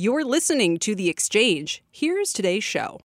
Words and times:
You're 0.00 0.24
listening 0.24 0.78
to 0.78 0.94
The 0.94 1.08
Exchange. 1.08 1.82
Here's 1.90 2.32
today's 2.32 2.62
show. 2.62 3.00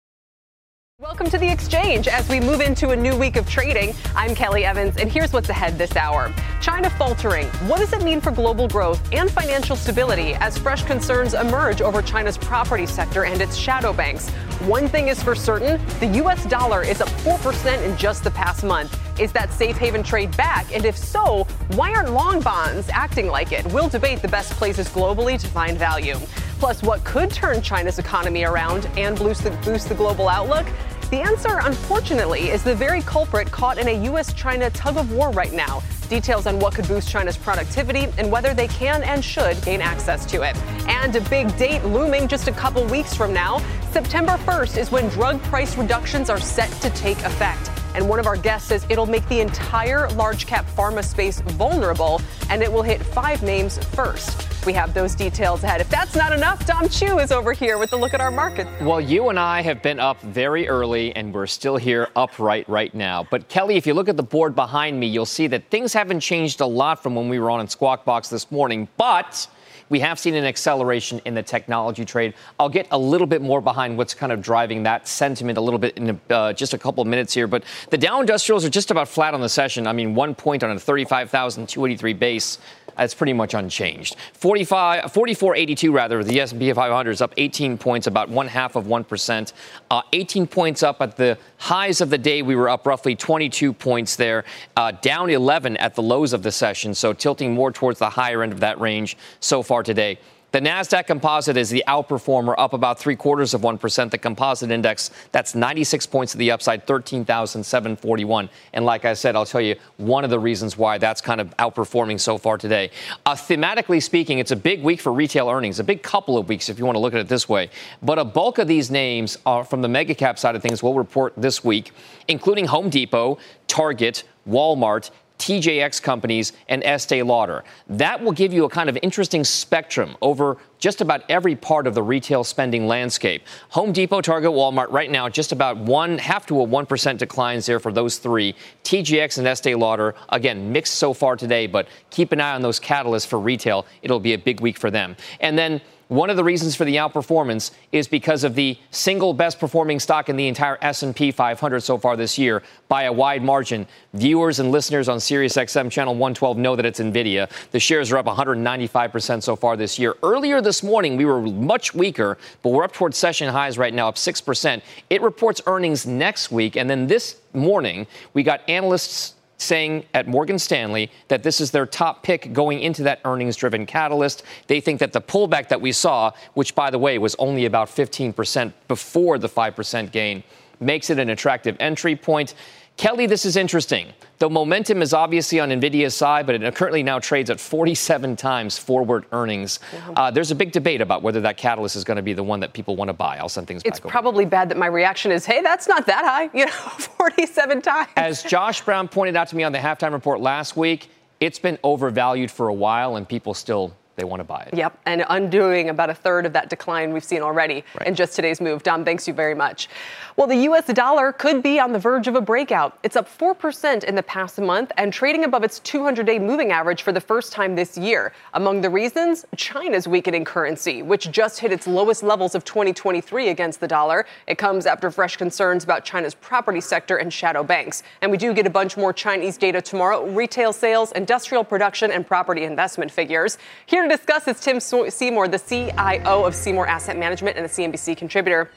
Welcome 0.99 1.29
to 1.29 1.37
the 1.37 1.49
exchange. 1.49 2.09
As 2.09 2.27
we 2.27 2.41
move 2.41 2.59
into 2.59 2.89
a 2.89 2.95
new 2.97 3.15
week 3.15 3.37
of 3.37 3.49
trading, 3.49 3.95
I'm 4.13 4.35
Kelly 4.35 4.65
Evans, 4.65 4.97
and 4.97 5.09
here's 5.09 5.31
what's 5.31 5.47
ahead 5.47 5.77
this 5.77 5.95
hour. 5.95 6.33
China 6.59 6.89
faltering. 6.89 7.47
What 7.69 7.79
does 7.79 7.93
it 7.93 8.03
mean 8.03 8.19
for 8.19 8.31
global 8.31 8.67
growth 8.67 9.01
and 9.13 9.31
financial 9.31 9.77
stability 9.77 10.33
as 10.35 10.57
fresh 10.57 10.83
concerns 10.83 11.33
emerge 11.33 11.81
over 11.81 12.01
China's 12.01 12.37
property 12.37 12.85
sector 12.85 13.23
and 13.23 13.41
its 13.41 13.55
shadow 13.55 13.93
banks? 13.93 14.29
One 14.67 14.89
thing 14.89 15.07
is 15.07 15.23
for 15.23 15.33
certain 15.33 15.79
the 16.01 16.07
U.S. 16.17 16.45
dollar 16.45 16.83
is 16.83 16.99
up 16.99 17.07
4% 17.07 17.89
in 17.89 17.97
just 17.97 18.25
the 18.25 18.31
past 18.31 18.65
month. 18.65 18.99
Is 19.17 19.31
that 19.31 19.53
safe 19.53 19.77
haven 19.77 20.03
trade 20.03 20.35
back? 20.35 20.75
And 20.75 20.83
if 20.83 20.97
so, 20.97 21.45
why 21.69 21.93
aren't 21.93 22.11
long 22.11 22.41
bonds 22.41 22.89
acting 22.89 23.27
like 23.27 23.53
it? 23.53 23.65
We'll 23.67 23.89
debate 23.89 24.21
the 24.21 24.27
best 24.27 24.51
places 24.51 24.89
globally 24.89 25.39
to 25.39 25.47
find 25.47 25.77
value. 25.77 26.17
Plus, 26.61 26.83
what 26.83 27.03
could 27.03 27.31
turn 27.31 27.59
China's 27.63 27.97
economy 27.97 28.43
around 28.43 28.85
and 28.95 29.17
boost 29.17 29.43
the, 29.43 29.49
boost 29.65 29.89
the 29.89 29.95
global 29.95 30.29
outlook? 30.29 30.67
The 31.09 31.19
answer, 31.19 31.57
unfortunately, 31.63 32.51
is 32.51 32.63
the 32.63 32.75
very 32.75 33.01
culprit 33.01 33.49
caught 33.49 33.79
in 33.79 33.87
a 33.87 34.03
U.S. 34.03 34.31
China 34.31 34.69
tug 34.69 34.97
of 34.97 35.11
war 35.11 35.31
right 35.31 35.51
now. 35.53 35.81
Details 36.11 36.45
on 36.45 36.59
what 36.59 36.75
could 36.75 36.89
boost 36.89 37.07
China's 37.07 37.37
productivity 37.37 38.09
and 38.17 38.29
whether 38.29 38.53
they 38.53 38.67
can 38.67 39.01
and 39.03 39.23
should 39.23 39.61
gain 39.63 39.79
access 39.79 40.25
to 40.25 40.41
it. 40.41 40.57
And 40.85 41.15
a 41.15 41.21
big 41.29 41.55
date 41.55 41.85
looming 41.85 42.27
just 42.27 42.49
a 42.49 42.51
couple 42.51 42.83
weeks 42.87 43.15
from 43.15 43.33
now. 43.33 43.63
September 43.91 44.33
1st 44.33 44.77
is 44.77 44.91
when 44.91 45.07
drug 45.07 45.41
price 45.43 45.77
reductions 45.77 46.29
are 46.29 46.37
set 46.37 46.69
to 46.81 46.89
take 46.89 47.17
effect. 47.19 47.71
And 47.95 48.09
one 48.09 48.19
of 48.19 48.27
our 48.27 48.35
guests 48.35 48.67
says 48.67 48.85
it'll 48.89 49.05
make 49.05 49.25
the 49.29 49.39
entire 49.39 50.09
large 50.09 50.47
cap 50.47 50.65
pharma 50.75 51.01
space 51.01 51.39
vulnerable 51.39 52.19
and 52.49 52.61
it 52.61 52.69
will 52.69 52.83
hit 52.83 53.01
five 53.01 53.41
names 53.41 53.77
first. 53.95 54.51
We 54.65 54.73
have 54.73 54.93
those 54.93 55.15
details 55.15 55.63
ahead. 55.63 55.81
If 55.81 55.89
that's 55.89 56.15
not 56.15 56.33
enough, 56.33 56.67
Dom 56.67 56.87
Chu 56.87 57.17
is 57.17 57.31
over 57.31 57.51
here 57.51 57.79
with 57.79 57.93
a 57.93 57.95
look 57.95 58.13
at 58.13 58.21
our 58.21 58.29
market. 58.29 58.67
Well, 58.81 59.01
you 59.01 59.29
and 59.29 59.39
I 59.39 59.61
have 59.61 59.81
been 59.81 59.99
up 59.99 60.21
very 60.21 60.67
early, 60.67 61.15
and 61.15 61.33
we're 61.33 61.47
still 61.47 61.77
here 61.77 62.09
upright 62.15 62.69
right 62.69 62.93
now. 62.93 63.25
But 63.31 63.49
Kelly, 63.49 63.75
if 63.75 63.87
you 63.87 63.95
look 63.95 64.07
at 64.07 64.17
the 64.17 64.23
board 64.23 64.53
behind 64.53 64.99
me, 64.99 65.07
you'll 65.07 65.25
see 65.25 65.47
that 65.47 65.67
things 65.71 65.93
haven't 66.01 66.21
changed 66.21 66.61
a 66.61 66.65
lot 66.65 67.03
from 67.03 67.13
when 67.13 67.29
we 67.29 67.37
were 67.39 67.51
on 67.51 67.61
in 67.61 67.67
Squawk 67.67 68.05
Box 68.05 68.27
this 68.27 68.49
morning. 68.49 68.87
But 68.97 69.47
we 69.91 69.99
have 69.99 70.17
seen 70.17 70.35
an 70.35 70.45
acceleration 70.45 71.21
in 71.25 71.33
the 71.33 71.43
technology 71.43 72.05
trade. 72.05 72.33
I'll 72.57 72.69
get 72.69 72.87
a 72.91 72.97
little 72.97 73.27
bit 73.27 73.41
more 73.41 73.59
behind 73.59 73.97
what's 73.97 74.13
kind 74.13 74.31
of 74.31 74.41
driving 74.41 74.83
that 74.83 75.05
sentiment 75.05 75.57
a 75.57 75.61
little 75.61 75.77
bit 75.77 75.97
in 75.97 76.19
uh, 76.29 76.53
just 76.53 76.73
a 76.73 76.77
couple 76.77 77.01
of 77.01 77.09
minutes 77.09 77.33
here. 77.33 77.45
But 77.45 77.65
the 77.89 77.97
Dow 77.97 78.21
Industrials 78.21 78.63
are 78.63 78.69
just 78.69 78.89
about 78.89 79.09
flat 79.09 79.33
on 79.33 79.41
the 79.41 79.49
session. 79.49 79.87
I 79.87 79.91
mean, 79.91 80.15
one 80.15 80.33
point 80.33 80.63
on 80.63 80.71
a 80.71 80.79
35,283 80.79 82.13
base. 82.13 82.57
That's 82.97 83.13
pretty 83.13 83.33
much 83.33 83.53
unchanged. 83.53 84.15
45, 84.33 85.11
4482 85.11 85.91
rather. 85.91 86.23
The 86.23 86.39
S&P 86.41 86.71
500 86.71 87.11
is 87.11 87.21
up 87.21 87.33
18 87.37 87.77
points, 87.77 88.07
about 88.07 88.29
one 88.29 88.47
half 88.47 88.75
of 88.75 88.87
one 88.87 89.03
percent. 89.03 89.53
Uh, 89.89 90.01
18 90.13 90.45
points 90.47 90.83
up 90.83 91.01
at 91.01 91.17
the 91.17 91.37
highs 91.57 92.01
of 92.01 92.09
the 92.09 92.17
day. 92.17 92.41
We 92.41 92.55
were 92.55 92.69
up 92.69 92.85
roughly 92.85 93.15
22 93.15 93.73
points 93.73 94.15
there, 94.15 94.43
uh, 94.75 94.91
down 94.91 95.29
11 95.29 95.77
at 95.77 95.95
the 95.95 96.01
lows 96.01 96.33
of 96.33 96.43
the 96.43 96.51
session. 96.51 96.93
So 96.93 97.13
tilting 97.13 97.53
more 97.53 97.71
towards 97.71 97.99
the 97.99 98.09
higher 98.09 98.43
end 98.43 98.51
of 98.51 98.59
that 98.59 98.79
range 98.79 99.17
so 99.39 99.63
far 99.63 99.80
today. 99.83 100.17
The 100.51 100.59
NASDAQ 100.59 101.07
composite 101.07 101.55
is 101.55 101.69
the 101.69 101.81
outperformer, 101.87 102.53
up 102.57 102.73
about 102.73 102.99
three 102.99 103.15
quarters 103.15 103.53
of 103.53 103.61
1%. 103.61 104.11
The 104.11 104.17
composite 104.17 104.69
index, 104.69 105.09
that's 105.31 105.55
96 105.55 106.05
points 106.07 106.33
to 106.33 106.37
the 106.37 106.51
upside, 106.51 106.85
13,741. 106.85 108.49
And 108.73 108.83
like 108.83 109.05
I 109.05 109.13
said, 109.13 109.37
I'll 109.37 109.45
tell 109.45 109.61
you 109.61 109.77
one 109.95 110.25
of 110.25 110.29
the 110.29 110.39
reasons 110.39 110.77
why 110.77 110.97
that's 110.97 111.21
kind 111.21 111.39
of 111.39 111.55
outperforming 111.55 112.19
so 112.19 112.37
far 112.37 112.57
today. 112.57 112.91
Uh, 113.25 113.33
thematically 113.33 114.03
speaking, 114.03 114.39
it's 114.39 114.51
a 114.51 114.57
big 114.57 114.83
week 114.83 114.99
for 114.99 115.13
retail 115.13 115.49
earnings, 115.49 115.79
a 115.79 115.85
big 115.85 116.03
couple 116.03 116.37
of 116.37 116.49
weeks 116.49 116.67
if 116.67 116.77
you 116.77 116.85
want 116.85 116.97
to 116.97 116.99
look 116.99 117.13
at 117.13 117.21
it 117.21 117.29
this 117.29 117.47
way. 117.47 117.69
But 118.01 118.19
a 118.19 118.25
bulk 118.25 118.57
of 118.57 118.67
these 118.67 118.91
names 118.91 119.37
are 119.45 119.63
from 119.63 119.81
the 119.81 119.87
mega 119.87 120.13
cap 120.13 120.37
side 120.37 120.57
of 120.57 120.61
things 120.61 120.83
will 120.83 120.95
report 120.95 121.33
this 121.37 121.63
week, 121.63 121.93
including 122.27 122.65
Home 122.65 122.89
Depot, 122.89 123.37
Target, 123.67 124.25
Walmart, 124.45 125.11
TJX 125.41 126.03
companies, 126.03 126.53
and 126.69 126.83
Estee 126.83 127.23
Lauder. 127.23 127.63
That 127.89 128.23
will 128.23 128.31
give 128.31 128.53
you 128.53 128.65
a 128.65 128.69
kind 128.69 128.89
of 128.89 128.97
interesting 129.01 129.43
spectrum 129.43 130.15
over 130.21 130.57
just 130.77 131.01
about 131.01 131.23
every 131.29 131.55
part 131.55 131.87
of 131.87 131.95
the 131.95 132.03
retail 132.03 132.43
spending 132.43 132.85
landscape. 132.85 133.43
Home 133.69 133.91
Depot, 133.91 134.21
Target, 134.21 134.51
Walmart, 134.51 134.91
right 134.91 135.09
now, 135.09 135.27
just 135.27 135.51
about 135.51 135.77
one 135.77 136.19
half 136.19 136.45
to 136.45 136.61
a 136.61 136.65
1% 136.65 137.17
declines 137.17 137.65
there 137.65 137.79
for 137.79 137.91
those 137.91 138.19
three. 138.19 138.53
TJX 138.83 139.39
and 139.39 139.47
Estee 139.47 139.73
Lauder, 139.73 140.13
again, 140.29 140.71
mixed 140.71 140.95
so 140.95 141.11
far 141.11 141.35
today, 141.35 141.65
but 141.65 141.87
keep 142.11 142.31
an 142.31 142.39
eye 142.39 142.53
on 142.53 142.61
those 142.61 142.79
catalysts 142.79 143.25
for 143.25 143.39
retail. 143.39 143.87
It'll 144.03 144.19
be 144.19 144.33
a 144.33 144.37
big 144.37 144.61
week 144.61 144.77
for 144.77 144.91
them. 144.91 145.15
And 145.39 145.57
then 145.57 145.81
one 146.11 146.29
of 146.29 146.35
the 146.35 146.43
reasons 146.43 146.75
for 146.75 146.83
the 146.83 146.97
outperformance 146.97 147.71
is 147.93 148.05
because 148.05 148.43
of 148.43 148.53
the 148.53 148.77
single 148.89 149.33
best 149.33 149.61
performing 149.61 149.97
stock 149.97 150.27
in 150.27 150.35
the 150.35 150.49
entire 150.49 150.77
S&P 150.81 151.31
500 151.31 151.79
so 151.79 151.97
far 151.97 152.17
this 152.17 152.37
year 152.37 152.63
by 152.89 153.03
a 153.03 153.13
wide 153.13 153.41
margin. 153.41 153.87
Viewers 154.13 154.59
and 154.59 154.73
listeners 154.73 155.07
on 155.07 155.19
SiriusXM 155.19 155.89
channel 155.89 156.13
112 156.13 156.57
know 156.57 156.75
that 156.75 156.85
it's 156.85 156.99
Nvidia. 156.99 157.49
The 157.71 157.79
shares 157.79 158.11
are 158.11 158.17
up 158.17 158.25
195% 158.25 159.41
so 159.41 159.55
far 159.55 159.77
this 159.77 159.97
year. 159.97 160.17
Earlier 160.21 160.59
this 160.59 160.83
morning 160.83 161.15
we 161.15 161.23
were 161.23 161.39
much 161.39 161.95
weaker, 161.95 162.37
but 162.61 162.71
we're 162.71 162.83
up 162.83 162.91
towards 162.91 163.15
session 163.15 163.47
highs 163.47 163.77
right 163.77 163.93
now 163.93 164.09
up 164.09 164.15
6%. 164.15 164.81
It 165.09 165.21
reports 165.21 165.61
earnings 165.65 166.05
next 166.05 166.51
week 166.51 166.75
and 166.75 166.89
then 166.89 167.07
this 167.07 167.37
morning 167.53 168.05
we 168.33 168.43
got 168.43 168.67
analysts 168.67 169.35
saying 169.61 170.05
at 170.13 170.27
Morgan 170.27 170.57
Stanley 170.57 171.11
that 171.27 171.43
this 171.43 171.61
is 171.61 171.71
their 171.71 171.85
top 171.85 172.23
pick 172.23 172.51
going 172.51 172.79
into 172.79 173.03
that 173.03 173.19
earnings 173.25 173.55
driven 173.55 173.85
catalyst. 173.85 174.43
They 174.67 174.81
think 174.81 174.99
that 174.99 175.13
the 175.13 175.21
pullback 175.21 175.69
that 175.69 175.81
we 175.81 175.91
saw, 175.91 176.31
which 176.55 176.73
by 176.75 176.89
the 176.89 176.99
way 176.99 177.17
was 177.17 177.35
only 177.39 177.65
about 177.65 177.87
15% 177.87 178.73
before 178.87 179.37
the 179.37 179.49
5% 179.49 180.11
gain, 180.11 180.43
makes 180.79 181.09
it 181.09 181.19
an 181.19 181.29
attractive 181.29 181.77
entry 181.79 182.15
point. 182.15 182.55
Kelly, 182.97 183.25
this 183.25 183.45
is 183.45 183.55
interesting. 183.55 184.13
The 184.37 184.49
momentum 184.49 185.01
is 185.01 185.13
obviously 185.13 185.59
on 185.59 185.69
Nvidia's 185.69 186.15
side, 186.15 186.45
but 186.45 186.55
it 186.55 186.75
currently 186.75 187.03
now 187.03 187.19
trades 187.19 187.49
at 187.49 187.59
47 187.59 188.35
times 188.35 188.77
forward 188.77 189.25
earnings. 189.31 189.79
Uh, 190.15 190.29
there's 190.31 190.51
a 190.51 190.55
big 190.55 190.71
debate 190.71 191.01
about 191.01 191.21
whether 191.21 191.41
that 191.41 191.57
catalyst 191.57 191.95
is 191.95 192.03
going 192.03 192.17
to 192.17 192.23
be 192.23 192.33
the 192.33 192.43
one 192.43 192.59
that 192.59 192.73
people 192.73 192.95
want 192.95 193.09
to 193.09 193.13
buy. 193.13 193.37
I'll 193.37 193.49
send 193.49 193.67
things 193.67 193.81
it's 193.85 193.99
back. 193.99 194.05
It's 194.05 194.11
probably 194.11 194.45
bad 194.45 194.69
that 194.69 194.77
my 194.77 194.87
reaction 194.87 195.31
is, 195.31 195.45
hey, 195.45 195.61
that's 195.61 195.87
not 195.87 196.05
that 196.07 196.25
high. 196.25 196.49
You 196.61 196.65
know, 196.65 196.71
47 196.71 197.81
times. 197.81 198.09
As 198.17 198.43
Josh 198.43 198.81
Brown 198.81 199.07
pointed 199.07 199.35
out 199.35 199.47
to 199.47 199.55
me 199.55 199.63
on 199.63 199.71
the 199.71 199.79
halftime 199.79 200.11
report 200.11 200.41
last 200.41 200.77
week, 200.77 201.09
it's 201.39 201.57
been 201.57 201.79
overvalued 201.83 202.51
for 202.51 202.67
a 202.67 202.73
while, 202.73 203.15
and 203.15 203.27
people 203.27 203.55
still 203.55 203.95
they 204.21 204.25
want 204.25 204.39
to 204.39 204.43
buy 204.43 204.61
it. 204.71 204.75
Yep, 204.75 204.99
and 205.07 205.25
undoing 205.29 205.89
about 205.89 206.11
a 206.11 206.13
third 206.13 206.45
of 206.45 206.53
that 206.53 206.69
decline 206.69 207.11
we've 207.11 207.23
seen 207.23 207.41
already 207.41 207.83
right. 207.97 208.07
in 208.07 208.13
just 208.13 208.35
today's 208.35 208.61
move. 208.61 208.83
Dom, 208.83 209.03
thanks 209.03 209.27
you 209.27 209.33
very 209.33 209.55
much. 209.55 209.89
Well, 210.35 210.45
the 210.45 210.57
U.S. 210.57 210.85
dollar 210.93 211.31
could 211.31 211.63
be 211.63 211.79
on 211.79 211.91
the 211.91 211.97
verge 211.97 212.27
of 212.27 212.35
a 212.35 212.41
breakout. 212.41 212.99
It's 213.01 213.15
up 213.15 213.27
4% 213.27 214.03
in 214.03 214.13
the 214.13 214.21
past 214.21 214.59
month 214.59 214.91
and 214.97 215.11
trading 215.11 215.43
above 215.43 215.63
its 215.63 215.79
200 215.79 216.25
day 216.27 216.37
moving 216.37 216.71
average 216.71 217.01
for 217.01 217.11
the 217.11 217.19
first 217.19 217.51
time 217.51 217.75
this 217.75 217.97
year. 217.97 218.31
Among 218.53 218.81
the 218.81 218.91
reasons, 218.91 219.43
China's 219.55 220.07
weakening 220.07 220.45
currency, 220.45 221.01
which 221.01 221.31
just 221.31 221.59
hit 221.59 221.71
its 221.71 221.87
lowest 221.87 222.21
levels 222.21 222.53
of 222.53 222.63
2023 222.63 223.49
against 223.49 223.79
the 223.79 223.87
dollar. 223.87 224.27
It 224.45 224.59
comes 224.59 224.85
after 224.85 225.09
fresh 225.09 225.35
concerns 225.35 225.83
about 225.83 226.05
China's 226.05 226.35
property 226.35 226.81
sector 226.81 227.17
and 227.17 227.33
shadow 227.33 227.63
banks. 227.63 228.03
And 228.21 228.29
we 228.29 228.37
do 228.37 228.53
get 228.53 228.67
a 228.67 228.69
bunch 228.69 228.97
more 228.97 229.13
Chinese 229.13 229.57
data 229.57 229.81
tomorrow 229.81 230.27
retail 230.27 230.73
sales, 230.73 231.11
industrial 231.13 231.63
production, 231.63 232.11
and 232.11 232.25
property 232.25 232.65
investment 232.65 233.09
figures. 233.09 233.57
Here 233.87 234.01
here 234.01 234.09
to 234.11 234.17
discuss 234.17 234.47
is 234.47 234.59
Tim 234.59 234.79
Seymour, 235.09 235.47
the 235.47 235.59
CIO 235.59 236.43
of 236.43 236.53
Seymour 236.53 236.85
Asset 236.85 237.17
Management 237.17 237.55
and 237.55 237.65
a 237.65 237.69
CNBC 237.69 238.17
contributor. 238.17 238.69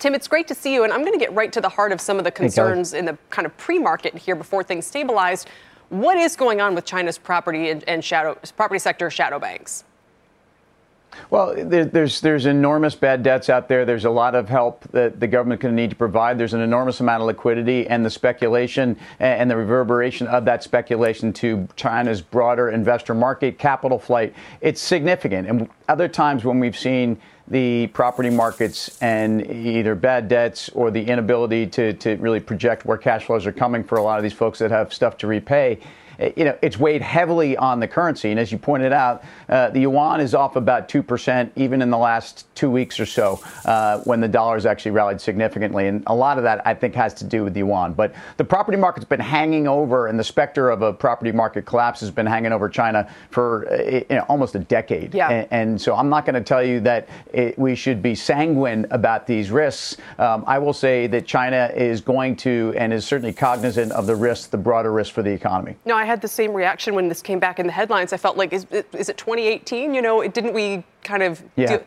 Tim, 0.00 0.14
it's 0.14 0.26
great 0.26 0.48
to 0.48 0.54
see 0.54 0.74
you, 0.74 0.82
and 0.82 0.92
I'm 0.92 1.02
going 1.02 1.12
to 1.12 1.18
get 1.18 1.32
right 1.32 1.52
to 1.52 1.60
the 1.60 1.68
heart 1.68 1.92
of 1.92 2.00
some 2.00 2.18
of 2.18 2.24
the 2.24 2.32
concerns 2.32 2.92
in 2.92 3.04
the 3.04 3.16
kind 3.30 3.46
of 3.46 3.56
pre-market 3.56 4.16
here 4.16 4.34
before 4.34 4.64
things 4.64 4.84
stabilized. 4.84 5.48
What 5.90 6.18
is 6.18 6.34
going 6.34 6.60
on 6.60 6.74
with 6.74 6.84
China's 6.84 7.18
property 7.18 7.70
and, 7.70 7.84
and 7.86 8.04
shadow 8.04 8.36
property 8.56 8.80
sector 8.80 9.10
shadow 9.10 9.38
banks? 9.38 9.84
Well, 11.30 11.54
there, 11.56 11.84
there's 11.84 12.20
there's 12.20 12.46
enormous 12.46 12.94
bad 12.94 13.22
debts 13.22 13.48
out 13.48 13.68
there. 13.68 13.84
There's 13.84 14.04
a 14.04 14.10
lot 14.10 14.34
of 14.34 14.48
help 14.48 14.84
that 14.92 15.20
the 15.20 15.26
government 15.26 15.60
going 15.60 15.74
to 15.74 15.80
need 15.80 15.90
to 15.90 15.96
provide. 15.96 16.38
There's 16.38 16.54
an 16.54 16.60
enormous 16.60 17.00
amount 17.00 17.22
of 17.22 17.26
liquidity, 17.26 17.86
and 17.86 18.04
the 18.04 18.10
speculation 18.10 18.96
and 19.18 19.50
the 19.50 19.56
reverberation 19.56 20.26
of 20.26 20.44
that 20.44 20.62
speculation 20.62 21.32
to 21.34 21.68
China's 21.76 22.20
broader 22.20 22.70
investor 22.70 23.14
market, 23.14 23.58
capital 23.58 23.98
flight, 23.98 24.34
it's 24.60 24.80
significant. 24.80 25.48
And 25.48 25.68
other 25.88 26.08
times 26.08 26.44
when 26.44 26.60
we've 26.60 26.76
seen 26.76 27.18
the 27.48 27.88
property 27.88 28.30
markets 28.30 29.00
and 29.02 29.46
either 29.50 29.94
bad 29.94 30.28
debts 30.28 30.70
or 30.70 30.90
the 30.90 31.04
inability 31.04 31.66
to, 31.66 31.92
to 31.94 32.16
really 32.16 32.40
project 32.40 32.86
where 32.86 32.96
cash 32.96 33.26
flows 33.26 33.46
are 33.46 33.52
coming 33.52 33.84
for 33.84 33.98
a 33.98 34.02
lot 34.02 34.18
of 34.18 34.22
these 34.22 34.32
folks 34.32 34.58
that 34.58 34.70
have 34.70 34.94
stuff 34.94 35.18
to 35.18 35.26
repay, 35.26 35.78
you 36.36 36.44
know, 36.44 36.56
it's 36.62 36.78
weighed 36.78 37.02
heavily 37.02 37.56
on 37.56 37.80
the 37.80 37.88
currency. 37.88 38.30
And 38.30 38.40
as 38.40 38.52
you 38.52 38.58
pointed 38.58 38.92
out, 38.92 39.24
uh, 39.48 39.70
the 39.70 39.80
yuan 39.80 40.20
is 40.20 40.34
off 40.34 40.56
about 40.56 40.88
2%, 40.88 41.50
even 41.56 41.82
in 41.82 41.90
the 41.90 41.98
last 41.98 42.46
two 42.54 42.70
weeks 42.70 43.00
or 43.00 43.06
so, 43.06 43.40
uh, 43.64 43.98
when 44.00 44.20
the 44.20 44.28
dollar 44.28 44.54
has 44.54 44.66
actually 44.66 44.92
rallied 44.92 45.20
significantly. 45.20 45.88
And 45.88 46.02
a 46.06 46.14
lot 46.14 46.38
of 46.38 46.44
that, 46.44 46.66
I 46.66 46.74
think, 46.74 46.94
has 46.94 47.14
to 47.14 47.24
do 47.24 47.44
with 47.44 47.54
the 47.54 47.60
yuan. 47.60 47.92
But 47.92 48.14
the 48.36 48.44
property 48.44 48.78
market's 48.78 49.06
been 49.06 49.20
hanging 49.20 49.66
over, 49.66 50.06
and 50.06 50.18
the 50.18 50.24
specter 50.24 50.70
of 50.70 50.82
a 50.82 50.92
property 50.92 51.32
market 51.32 51.66
collapse 51.66 52.00
has 52.00 52.10
been 52.10 52.26
hanging 52.26 52.52
over 52.52 52.68
China 52.68 53.08
for 53.30 53.70
uh, 53.70 53.82
you 53.82 54.04
know, 54.10 54.24
almost 54.28 54.54
a 54.54 54.58
decade. 54.58 55.14
Yeah. 55.14 55.30
And, 55.30 55.48
and 55.50 55.80
so 55.80 55.94
I'm 55.94 56.08
not 56.08 56.24
going 56.24 56.34
to 56.34 56.42
tell 56.42 56.62
you 56.62 56.80
that 56.80 57.08
it, 57.32 57.58
we 57.58 57.74
should 57.74 58.02
be 58.02 58.14
sanguine 58.14 58.86
about 58.90 59.26
these 59.26 59.50
risks. 59.50 59.96
Um, 60.18 60.44
I 60.46 60.58
will 60.58 60.72
say 60.72 61.06
that 61.08 61.26
China 61.26 61.70
is 61.74 62.00
going 62.00 62.36
to 62.36 62.74
and 62.76 62.92
is 62.92 63.04
certainly 63.04 63.32
cognizant 63.32 63.92
of 63.92 64.06
the 64.06 64.16
risks, 64.16 64.46
the 64.46 64.56
broader 64.56 64.92
risk 64.92 65.12
for 65.12 65.22
the 65.22 65.30
economy. 65.32 65.76
No, 65.84 65.96
I 65.96 66.03
had 66.04 66.20
the 66.20 66.28
same 66.28 66.52
reaction 66.52 66.94
when 66.94 67.08
this 67.08 67.22
came 67.22 67.38
back 67.38 67.58
in 67.58 67.66
the 67.66 67.72
headlines. 67.72 68.12
I 68.12 68.16
felt 68.16 68.36
like, 68.36 68.52
is, 68.52 68.66
is 68.92 69.08
it 69.08 69.16
2018? 69.16 69.94
You 69.94 70.02
know, 70.02 70.20
it, 70.20 70.34
didn't 70.34 70.52
we 70.52 70.84
kind 71.02 71.22
of 71.22 71.42
yeah. 71.56 71.78
do, 71.78 71.84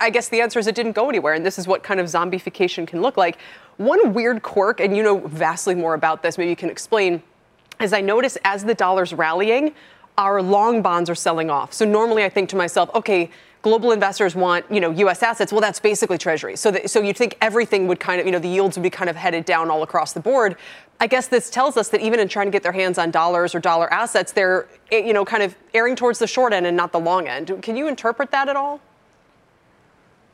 I 0.00 0.10
guess 0.10 0.28
the 0.28 0.40
answer 0.40 0.58
is 0.58 0.66
it 0.66 0.74
didn't 0.74 0.92
go 0.92 1.08
anywhere, 1.08 1.34
and 1.34 1.44
this 1.44 1.58
is 1.58 1.66
what 1.66 1.82
kind 1.82 2.00
of 2.00 2.06
zombification 2.06 2.86
can 2.86 3.02
look 3.02 3.16
like. 3.16 3.38
One 3.76 4.12
weird 4.12 4.42
quirk, 4.42 4.80
and 4.80 4.96
you 4.96 5.02
know 5.02 5.18
vastly 5.18 5.74
more 5.74 5.94
about 5.94 6.22
this, 6.22 6.38
maybe 6.38 6.50
you 6.50 6.56
can 6.56 6.70
explain, 6.70 7.22
is 7.80 7.92
I 7.92 8.00
notice 8.00 8.36
as 8.44 8.64
the 8.64 8.74
dollar's 8.74 9.12
rallying, 9.12 9.74
our 10.18 10.42
long 10.42 10.82
bonds 10.82 11.08
are 11.08 11.14
selling 11.14 11.50
off. 11.50 11.72
So 11.72 11.84
normally 11.84 12.24
I 12.24 12.28
think 12.28 12.48
to 12.50 12.56
myself, 12.56 12.90
okay, 12.94 13.30
global 13.62 13.92
investors 13.92 14.34
want, 14.34 14.64
you 14.70 14.80
know, 14.80 14.90
U.S. 14.90 15.22
assets. 15.22 15.52
Well, 15.52 15.60
that's 15.60 15.80
basically 15.80 16.18
Treasury. 16.18 16.56
So, 16.56 16.70
that, 16.70 16.90
so 16.90 17.00
you'd 17.00 17.16
think 17.16 17.36
everything 17.40 17.86
would 17.88 18.00
kind 18.00 18.20
of, 18.20 18.26
you 18.26 18.32
know, 18.32 18.38
the 18.38 18.48
yields 18.48 18.76
would 18.76 18.82
be 18.82 18.90
kind 18.90 19.10
of 19.10 19.16
headed 19.16 19.44
down 19.44 19.70
all 19.70 19.82
across 19.82 20.12
the 20.12 20.20
board. 20.20 20.56
I 21.00 21.06
guess 21.06 21.28
this 21.28 21.50
tells 21.50 21.76
us 21.76 21.88
that 21.88 22.00
even 22.00 22.20
in 22.20 22.28
trying 22.28 22.46
to 22.46 22.50
get 22.50 22.62
their 22.62 22.72
hands 22.72 22.98
on 22.98 23.10
dollars 23.10 23.54
or 23.54 23.60
dollar 23.60 23.92
assets, 23.92 24.32
they're, 24.32 24.68
eh, 24.92 24.98
you 24.98 25.12
know, 25.12 25.24
kind 25.24 25.42
of 25.42 25.56
erring 25.74 25.96
towards 25.96 26.18
the 26.18 26.26
short 26.26 26.52
end 26.52 26.66
and 26.66 26.76
not 26.76 26.92
the 26.92 27.00
long 27.00 27.26
end. 27.26 27.62
Can 27.62 27.76
you 27.76 27.88
interpret 27.88 28.30
that 28.30 28.48
at 28.48 28.56
all? 28.56 28.80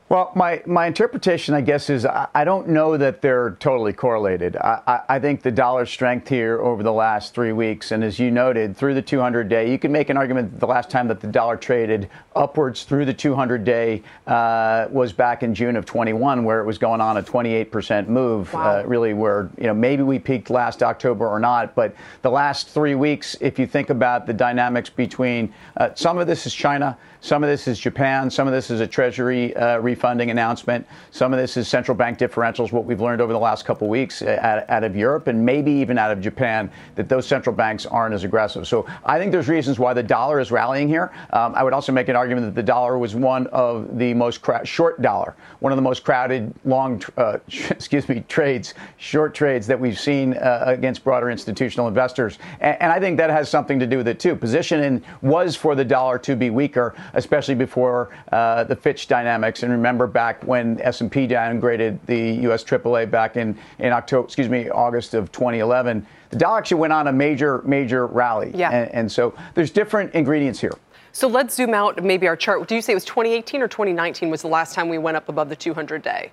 Well, 0.08 0.31
my, 0.37 0.62
my 0.67 0.87
interpretation, 0.87 1.53
I 1.53 1.62
guess, 1.62 1.91
is 1.91 2.06
I, 2.06 2.29
I 2.32 2.44
don't 2.44 2.69
know 2.69 2.97
that 2.97 3.23
they're 3.23 3.56
totally 3.58 3.93
correlated. 3.93 4.55
I, 4.55 4.81
I, 4.87 5.00
I, 5.17 5.19
think 5.19 5.43
the 5.43 5.50
dollar 5.50 5.85
strength 5.85 6.29
here 6.29 6.61
over 6.61 6.85
the 6.85 6.93
last 6.93 7.35
three 7.35 7.50
weeks, 7.50 7.91
and 7.91 8.05
as 8.05 8.20
you 8.20 8.31
noted, 8.31 8.76
through 8.76 8.94
the 8.94 9.03
200 9.03 9.49
day, 9.49 9.69
you 9.69 9.81
can 9.81 9.91
make 9.91 10.08
an 10.08 10.17
argument 10.17 10.53
that 10.53 10.61
the 10.61 10.67
last 10.69 10.91
time 10.91 11.08
that 11.08 11.19
the 11.19 11.26
dollar 11.26 11.56
traded 11.56 12.08
upwards 12.37 12.85
through 12.85 13.05
the 13.05 13.12
200 13.12 13.64
day 13.64 14.00
uh, 14.29 14.87
was 14.93 15.12
back 15.12 15.43
in 15.43 15.56
June 15.56 15.75
of 15.75 15.85
21, 15.85 16.44
where 16.44 16.61
it 16.61 16.67
was 16.67 16.79
going 16.79 17.00
on 17.00 17.17
a 17.17 17.23
28% 17.23 18.06
move, 18.06 18.52
wow. 18.52 18.79
uh, 18.79 18.82
really, 18.85 19.12
where, 19.12 19.50
you 19.59 19.67
know, 19.67 19.75
maybe 19.75 20.05
we 20.05 20.20
peaked 20.20 20.50
last 20.50 20.85
October 20.85 21.26
or 21.26 21.41
not. 21.41 21.75
But 21.75 21.97
the 22.23 22.31
last 22.31 22.69
three 22.69 22.94
weeks, 22.94 23.37
if 23.41 23.59
you 23.59 23.67
think 23.67 23.91
about 23.91 24.29
the 24.29 24.35
dynamics 24.35 24.88
between 24.88 25.52
uh, 25.76 25.91
some 25.97 26.19
of 26.19 26.29
this 26.29 26.47
is 26.47 26.55
China, 26.55 26.97
some 27.20 27.42
of 27.42 27.48
this 27.48 27.66
is 27.68 27.78
Japan, 27.78 28.30
some 28.30 28.46
of 28.46 28.52
this 28.52 28.70
is 28.70 28.80
a 28.80 28.86
Treasury 28.86 29.56
uh, 29.56 29.78
refunding 29.78 30.30
announcement. 30.30 30.86
Some 31.10 31.32
of 31.32 31.38
this 31.38 31.56
is 31.56 31.68
central 31.68 31.96
bank 31.96 32.18
differentials, 32.18 32.72
what 32.72 32.84
we've 32.84 33.00
learned 33.00 33.20
over 33.20 33.32
the 33.32 33.38
last 33.38 33.64
couple 33.64 33.86
of 33.86 33.90
weeks 33.90 34.22
uh, 34.22 34.38
out, 34.40 34.68
out, 34.68 34.84
of 34.84 34.94
Europe 34.96 35.26
and 35.26 35.44
maybe 35.44 35.72
even 35.72 35.98
out 35.98 36.10
of 36.10 36.20
Japan, 36.20 36.70
that 36.94 37.08
those 37.08 37.26
central 37.26 37.54
banks 37.54 37.86
aren't 37.86 38.14
as 38.14 38.24
aggressive. 38.24 38.66
So 38.66 38.86
I 39.04 39.18
think 39.18 39.32
there's 39.32 39.48
reasons 39.48 39.78
why 39.78 39.94
the 39.94 40.02
dollar 40.02 40.40
is 40.40 40.50
rallying 40.50 40.88
here. 40.88 41.12
Um, 41.30 41.54
I 41.54 41.62
would 41.62 41.72
also 41.72 41.92
make 41.92 42.08
an 42.08 42.16
argument 42.16 42.46
that 42.46 42.54
the 42.54 42.66
dollar 42.66 42.98
was 42.98 43.14
one 43.14 43.46
of 43.48 43.98
the 43.98 44.14
most 44.14 44.44
short 44.64 45.00
dollar, 45.02 45.34
one 45.60 45.72
of 45.72 45.76
the 45.76 45.82
most 45.82 46.04
crowded 46.04 46.52
long, 46.64 47.02
uh, 47.16 47.38
excuse 47.70 48.08
me, 48.08 48.24
trades, 48.28 48.74
short 48.98 49.34
trades 49.34 49.66
that 49.66 49.78
we've 49.78 49.98
seen 49.98 50.34
uh, 50.34 50.64
against 50.66 51.02
broader 51.02 51.30
institutional 51.30 51.88
investors. 51.88 52.38
And, 52.60 52.76
and 52.80 52.92
I 52.92 53.00
think 53.00 53.16
that 53.16 53.30
has 53.30 53.48
something 53.48 53.78
to 53.78 53.86
do 53.86 53.96
with 53.98 54.08
it 54.08 54.20
too. 54.20 54.36
Positioning 54.36 55.02
was 55.22 55.56
for 55.56 55.74
the 55.74 55.84
dollar 55.84 56.18
to 56.20 56.36
be 56.36 56.50
weaker, 56.50 56.94
especially 57.16 57.54
before 57.54 58.10
uh, 58.30 58.64
the 58.64 58.76
Fitch 58.76 59.08
dynamics. 59.08 59.62
And 59.62 59.72
remember 59.72 60.06
back 60.06 60.42
when 60.44 60.80
S&P 60.80 61.26
downgraded 61.26 61.98
the 62.06 62.42
U.S. 62.42 62.62
AAA 62.62 63.10
back 63.10 63.36
in, 63.36 63.58
in 63.78 63.92
October, 63.92 64.26
excuse 64.26 64.48
me, 64.48 64.70
August 64.70 65.14
of 65.14 65.32
2011, 65.32 66.06
the 66.30 66.36
dollar 66.36 66.58
actually 66.58 66.80
went 66.80 66.92
on 66.92 67.08
a 67.08 67.12
major, 67.12 67.62
major 67.64 68.06
rally. 68.06 68.52
Yeah. 68.54 68.70
And, 68.70 68.90
and 68.92 69.12
so 69.12 69.34
there's 69.54 69.70
different 69.70 70.14
ingredients 70.14 70.60
here. 70.60 70.74
So 71.12 71.28
let's 71.28 71.54
zoom 71.54 71.72
out 71.72 72.02
maybe 72.04 72.28
our 72.28 72.36
chart. 72.36 72.68
Do 72.68 72.74
you 72.74 72.82
say 72.82 72.92
it 72.92 72.96
was 72.96 73.06
2018 73.06 73.62
or 73.62 73.68
2019 73.68 74.28
was 74.28 74.42
the 74.42 74.48
last 74.48 74.74
time 74.74 74.88
we 74.88 74.98
went 74.98 75.16
up 75.16 75.28
above 75.28 75.48
the 75.48 75.56
200 75.56 76.02
day? 76.02 76.30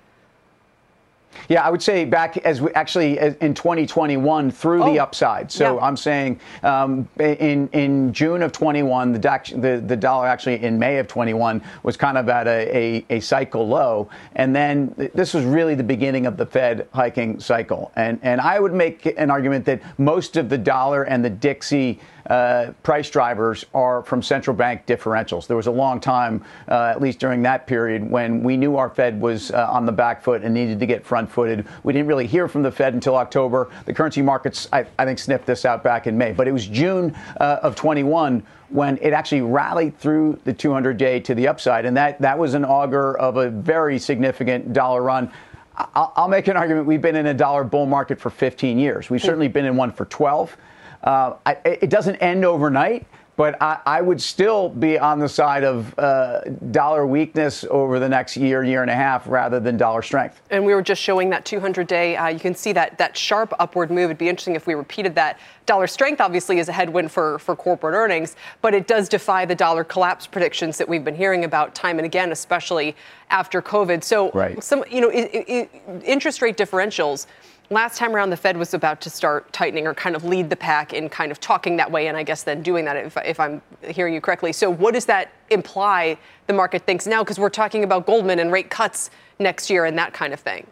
Yeah, 1.48 1.62
I 1.66 1.70
would 1.70 1.82
say 1.82 2.04
back 2.04 2.36
as 2.38 2.60
we 2.60 2.70
actually 2.72 3.18
in 3.18 3.54
2021 3.54 4.50
through 4.50 4.82
oh, 4.82 4.92
the 4.92 4.98
upside. 4.98 5.50
So 5.50 5.76
yeah. 5.76 5.84
I'm 5.84 5.96
saying 5.96 6.40
um, 6.62 7.08
in 7.18 7.68
in 7.72 8.12
June 8.12 8.42
of 8.42 8.52
21, 8.52 9.12
the, 9.12 9.18
the, 9.56 9.82
the 9.86 9.96
dollar 9.96 10.26
actually 10.26 10.62
in 10.62 10.78
May 10.78 10.98
of 10.98 11.08
21 11.08 11.62
was 11.82 11.96
kind 11.96 12.18
of 12.18 12.28
at 12.28 12.46
a, 12.46 12.76
a, 12.76 13.06
a, 13.10 13.20
cycle 13.20 13.66
low, 13.66 14.08
and 14.36 14.54
then 14.54 14.94
this 15.14 15.34
was 15.34 15.44
really 15.44 15.74
the 15.74 15.84
beginning 15.84 16.26
of 16.26 16.36
the 16.36 16.46
Fed 16.46 16.88
hiking 16.92 17.40
cycle. 17.40 17.92
And 17.96 18.18
and 18.22 18.40
I 18.40 18.60
would 18.60 18.74
make 18.74 19.06
an 19.18 19.30
argument 19.30 19.64
that 19.66 19.80
most 19.98 20.36
of 20.36 20.48
the 20.48 20.58
dollar 20.58 21.04
and 21.04 21.24
the 21.24 21.30
Dixie 21.30 22.00
uh, 22.26 22.72
price 22.82 23.10
drivers 23.10 23.64
are 23.74 24.02
from 24.02 24.22
central 24.22 24.56
bank 24.56 24.86
differentials. 24.86 25.46
There 25.46 25.56
was 25.56 25.66
a 25.66 25.72
long 25.72 26.00
time, 26.00 26.44
uh, 26.68 26.92
at 26.94 27.00
least 27.00 27.18
during 27.18 27.42
that 27.42 27.66
period, 27.66 28.08
when 28.08 28.42
we 28.42 28.56
knew 28.56 28.76
our 28.76 28.88
Fed 28.88 29.20
was 29.20 29.50
uh, 29.50 29.68
on 29.70 29.86
the 29.86 29.92
back 29.92 30.22
foot 30.22 30.42
and 30.42 30.54
needed 30.54 30.80
to 30.80 30.86
get 30.86 31.04
front 31.04 31.30
footed. 31.30 31.66
We 31.82 31.92
didn't 31.92 32.08
really 32.08 32.26
hear 32.26 32.48
from 32.48 32.62
the 32.62 32.72
Fed 32.72 32.94
until 32.94 33.16
October. 33.16 33.70
The 33.84 33.94
currency 33.94 34.22
markets, 34.22 34.68
I, 34.72 34.86
I 34.98 35.04
think, 35.04 35.18
sniffed 35.18 35.46
this 35.46 35.64
out 35.64 35.82
back 35.82 36.06
in 36.06 36.16
May. 36.16 36.32
But 36.32 36.48
it 36.48 36.52
was 36.52 36.66
June 36.66 37.16
uh, 37.40 37.58
of 37.62 37.76
21 37.76 38.42
when 38.70 38.98
it 39.02 39.12
actually 39.12 39.42
rallied 39.42 39.96
through 39.98 40.38
the 40.44 40.52
200 40.52 40.96
day 40.96 41.20
to 41.20 41.34
the 41.34 41.46
upside. 41.46 41.84
And 41.84 41.96
that, 41.96 42.20
that 42.20 42.38
was 42.38 42.54
an 42.54 42.64
augur 42.64 43.16
of 43.18 43.36
a 43.36 43.50
very 43.50 43.98
significant 43.98 44.72
dollar 44.72 45.02
run. 45.02 45.30
I'll, 45.76 46.28
make 46.28 46.46
an 46.46 46.56
argument. 46.56 46.86
We've 46.86 47.02
been 47.02 47.16
in 47.16 47.26
a 47.26 47.34
dollar 47.34 47.64
bull 47.64 47.86
market 47.86 48.20
for 48.20 48.30
15 48.30 48.78
years. 48.78 49.10
We've 49.10 49.20
certainly 49.20 49.48
been 49.48 49.64
in 49.64 49.76
one 49.76 49.90
for 49.90 50.04
12. 50.04 50.56
Uh, 51.04 51.36
I, 51.44 51.52
it 51.64 51.90
doesn't 51.90 52.16
end 52.16 52.46
overnight, 52.46 53.06
but 53.36 53.60
I, 53.60 53.80
I, 53.84 54.00
would 54.00 54.20
still 54.22 54.70
be 54.70 54.98
on 54.98 55.18
the 55.18 55.28
side 55.28 55.62
of 55.62 55.96
uh, 55.98 56.40
dollar 56.70 57.06
weakness 57.06 57.64
over 57.68 57.98
the 57.98 58.08
next 58.08 58.38
year, 58.38 58.64
year 58.64 58.80
and 58.80 58.90
a 58.90 58.94
half, 58.94 59.26
rather 59.26 59.60
than 59.60 59.76
dollar 59.76 60.00
strength. 60.00 60.40
And 60.50 60.64
we 60.64 60.74
were 60.74 60.82
just 60.82 61.02
showing 61.02 61.28
that 61.30 61.44
200-day. 61.44 62.16
Uh, 62.16 62.28
you 62.28 62.38
can 62.38 62.54
see 62.54 62.72
that 62.72 62.96
that 62.96 63.16
sharp 63.16 63.52
upward 63.58 63.90
move. 63.90 64.04
It'd 64.04 64.18
be 64.18 64.30
interesting 64.30 64.54
if 64.54 64.66
we 64.66 64.74
repeated 64.74 65.14
that. 65.16 65.38
Dollar 65.66 65.86
strength 65.86 66.22
obviously 66.22 66.58
is 66.58 66.68
a 66.68 66.72
headwind 66.72 67.10
for 67.12 67.38
for 67.38 67.54
corporate 67.54 67.94
earnings, 67.94 68.36
but 68.62 68.72
it 68.72 68.86
does 68.86 69.08
defy 69.08 69.44
the 69.44 69.54
dollar 69.54 69.84
collapse 69.84 70.26
predictions 70.26 70.78
that 70.78 70.88
we've 70.88 71.04
been 71.04 71.14
hearing 71.14 71.44
about 71.44 71.74
time 71.74 71.98
and 71.98 72.06
again, 72.06 72.32
especially 72.32 72.96
after 73.30 73.60
COVID. 73.60 74.04
So, 74.04 74.30
right. 74.30 74.62
some 74.62 74.84
you 74.90 75.00
know, 75.00 75.08
it, 75.08 75.30
it, 75.32 75.70
interest 76.04 76.40
rate 76.40 76.56
differentials 76.56 77.26
last 77.70 77.96
time 77.96 78.14
around 78.14 78.30
the 78.30 78.36
Fed 78.36 78.56
was 78.56 78.74
about 78.74 79.00
to 79.02 79.10
start 79.10 79.52
tightening 79.52 79.86
or 79.86 79.94
kind 79.94 80.14
of 80.14 80.24
lead 80.24 80.50
the 80.50 80.56
pack 80.56 80.92
in 80.92 81.08
kind 81.08 81.32
of 81.32 81.40
talking 81.40 81.76
that 81.76 81.90
way 81.90 82.08
and 82.08 82.16
I 82.16 82.22
guess 82.22 82.42
then 82.42 82.62
doing 82.62 82.84
that 82.84 82.96
if, 82.96 83.16
if 83.18 83.40
I'm 83.40 83.62
hearing 83.82 84.14
you 84.14 84.20
correctly. 84.20 84.52
So 84.52 84.70
what 84.70 84.94
does 84.94 85.06
that 85.06 85.32
imply 85.50 86.18
the 86.46 86.52
market 86.52 86.82
thinks 86.82 87.06
now 87.06 87.22
because 87.22 87.38
we're 87.38 87.48
talking 87.48 87.84
about 87.84 88.06
Goldman 88.06 88.38
and 88.38 88.52
rate 88.52 88.70
cuts 88.70 89.10
next 89.38 89.70
year 89.70 89.84
and 89.84 89.96
that 89.98 90.12
kind 90.12 90.32
of 90.32 90.40
thing? 90.40 90.66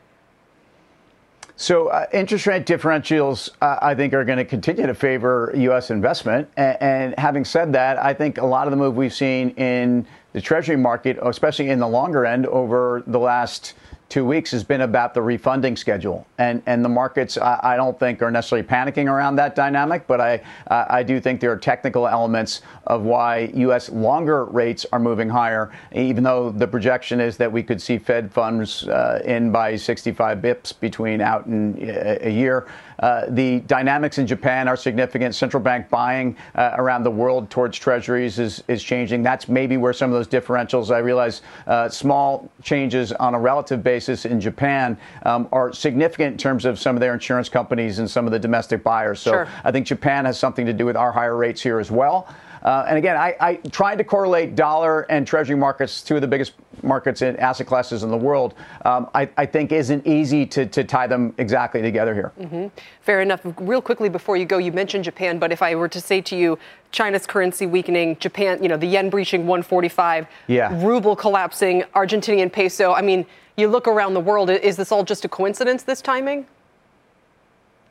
So 1.57 1.89
uh, 1.89 2.07
interest 2.13 2.47
rate 2.47 2.67
differentials, 2.67 3.51
uh, 3.61 3.79
I 3.81 3.95
think, 3.95 4.15
are 4.15 4.25
going 4.25 4.39
to 4.39 4.45
continue 4.45 4.87
to 4.87 4.95
favor 4.95 5.53
U.S. 5.55 5.91
investment. 5.91 6.49
And, 6.57 6.77
and, 6.81 7.15
having 7.19 7.45
said 7.45 7.73
that, 7.75 7.99
I 7.99 8.15
think 8.15 8.39
a 8.39 8.47
lot 8.47 8.67
of 8.67 8.73
the 8.73 8.77
move 8.77 8.97
we've 8.97 9.13
seen 9.13 9.51
in 9.51 10.07
the 10.33 10.41
Treasury 10.41 10.77
market, 10.77 11.19
especially 11.23 11.69
in 11.69 11.79
the 11.79 11.87
longer 11.87 12.25
end, 12.25 12.47
over 12.47 13.05
the 13.07 13.19
last 13.19 13.75
two 14.13 14.27
weeks 14.27 14.51
has 14.51 14.63
been 14.63 14.83
about 14.83 15.15
the 15.15 15.23
refunding 15.23 15.75
schedule. 15.75 16.27
And, 16.37 16.63
and 16.67 16.85
the 16.85 16.89
markets, 16.91 17.39
I, 17.39 17.59
I 17.63 17.77
don't 17.79 17.99
think, 17.99 18.21
are 18.21 18.31
necessarily 18.31 18.69
panicking 18.69 19.11
around 19.11 19.37
that 19.37 19.55
dynamic, 19.55 20.07
but 20.07 20.21
I, 20.21 20.43
uh, 20.67 20.85
I 20.91 21.03
do 21.03 21.19
think 21.19 21.41
there 21.41 21.51
are 21.51 21.57
technical 21.57 22.07
elements 22.07 22.61
of 22.87 23.05
why 23.05 23.51
U.S. 23.55 23.89
longer 23.89 24.45
rates 24.45 24.85
are 24.93 24.99
moving 24.99 25.31
higher, 25.31 25.73
even 25.93 26.23
though 26.25 26.51
the 26.51 26.69
projection 26.69 27.21
is 27.21 27.39
that 27.39 27.51
we 27.51 27.63
could 27.63 27.81
see 27.81 27.97
Fed 27.97 28.31
funds 28.31 28.87
uh, 28.87 29.23
in 29.25 29.51
by 29.51 29.77
65 29.77 30.39
bips 30.41 30.79
between 30.79 31.23
out 31.23 31.47
and 31.47 31.79
a 31.79 32.31
year. 32.31 32.67
Uh, 32.99 33.25
the 33.29 33.61
dynamics 33.61 34.19
in 34.19 34.27
Japan 34.27 34.69
are 34.69 34.77
significant. 34.77 35.35
Central 35.35 35.63
bank 35.63 35.89
buying 35.89 36.37
uh, 36.55 36.75
around 36.79 37.03
the 37.03 37.11
world 37.11 37.51
towards 37.51 37.79
treasuries 37.79 38.39
is, 38.39 38.63
is 38.69 38.83
changing. 38.83 39.23
That's 39.23 39.49
maybe 39.49 39.77
where 39.77 39.93
some 39.93 40.13
of 40.13 40.15
those 40.15 40.29
differentials, 40.29 40.95
I 40.95 40.99
realize, 40.99 41.43
uh, 41.67 41.89
small 41.89 42.51
changes 42.63 43.13
on 43.13 43.35
a 43.35 43.41
relative 43.41 43.83
basis 43.83 44.25
in 44.25 44.41
Japan 44.41 44.99
um, 45.25 45.49
are 45.53 45.73
significant 45.73 46.33
in 46.33 46.39
terms 46.39 46.65
of 46.65 46.79
some 46.79 46.97
of 46.97 47.01
their 47.01 47.15
insurance 47.15 47.49
companies 47.49 47.99
and 47.99 48.11
some 48.11 48.27
of 48.27 48.33
the 48.33 48.39
domestic 48.39 48.83
buyers. 48.83 49.21
So 49.21 49.33
sure. 49.33 49.49
I 49.65 49.71
think 49.73 49.87
Japan 49.87 50.25
has 50.25 50.39
something 50.39 50.67
to 50.67 50.73
do 50.73 50.87
with 50.87 50.97
our 50.97 51.13
higher 51.13 51.37
rates 51.37 51.63
here 51.63 51.79
as 51.79 51.91
well. 51.91 52.29
Uh, 52.63 52.87
and 52.89 52.97
again, 52.97 53.17
I, 53.17 53.37
I 53.41 53.55
tried 53.71 53.97
to 53.97 54.05
correlate 54.05 54.55
dollar 54.55 55.03
and 55.11 55.27
treasury 55.27 55.57
markets, 55.57 56.03
two 56.03 56.17
of 56.17 56.21
the 56.21 56.29
biggest 56.29 56.53
markets 56.83 57.23
in 57.23 57.37
asset 57.37 57.67
classes 57.67 58.03
in 58.03 58.11
the 58.11 58.17
world. 58.17 58.55
Um, 58.85 59.09
I, 59.15 59.29
I, 59.37 59.47
think 59.47 59.73
isn't 59.73 60.07
easy 60.07 60.47
to, 60.47 60.67
to 60.67 60.85
tie 60.85 61.07
them 61.07 61.35
exactly 61.39 61.83
together 61.83 62.15
here. 62.15 62.33
Mm-hmm. 62.41 62.69
Fair 63.01 63.21
enough. 63.21 63.41
Real 63.59 63.83
quickly 63.83 64.09
before 64.09 64.37
you 64.37 64.45
go, 64.45 64.59
you 64.59 64.73
mentioned 64.73 65.05
Japan, 65.05 65.39
but 65.39 65.53
if 65.53 65.63
I 65.63 65.75
were 65.75 65.89
to 65.89 66.01
say 66.01 66.21
to 66.23 66.37
you, 66.37 66.59
China's 66.91 67.27
currency 67.27 67.67
weakening, 67.67 68.17
Japan, 68.19 68.63
you 68.63 68.69
know, 68.69 68.77
the 68.77 68.87
yen 68.87 69.11
breaching 69.11 69.47
145, 69.47 70.27
yeah. 70.47 70.85
ruble 70.85 71.17
collapsing, 71.17 71.83
Argentinian 71.95 72.53
peso. 72.53 72.93
I 72.93 73.03
mean, 73.03 73.27
you 73.57 73.69
look 73.69 73.87
around 73.87 74.15
the 74.15 74.21
world, 74.21 74.51
is 74.51 74.77
this 74.77 74.93
all 74.93 75.05
just 75.05 75.25
a 75.25 75.29
coincidence, 75.29 75.83
this 75.83 76.01
timing? 76.01 76.47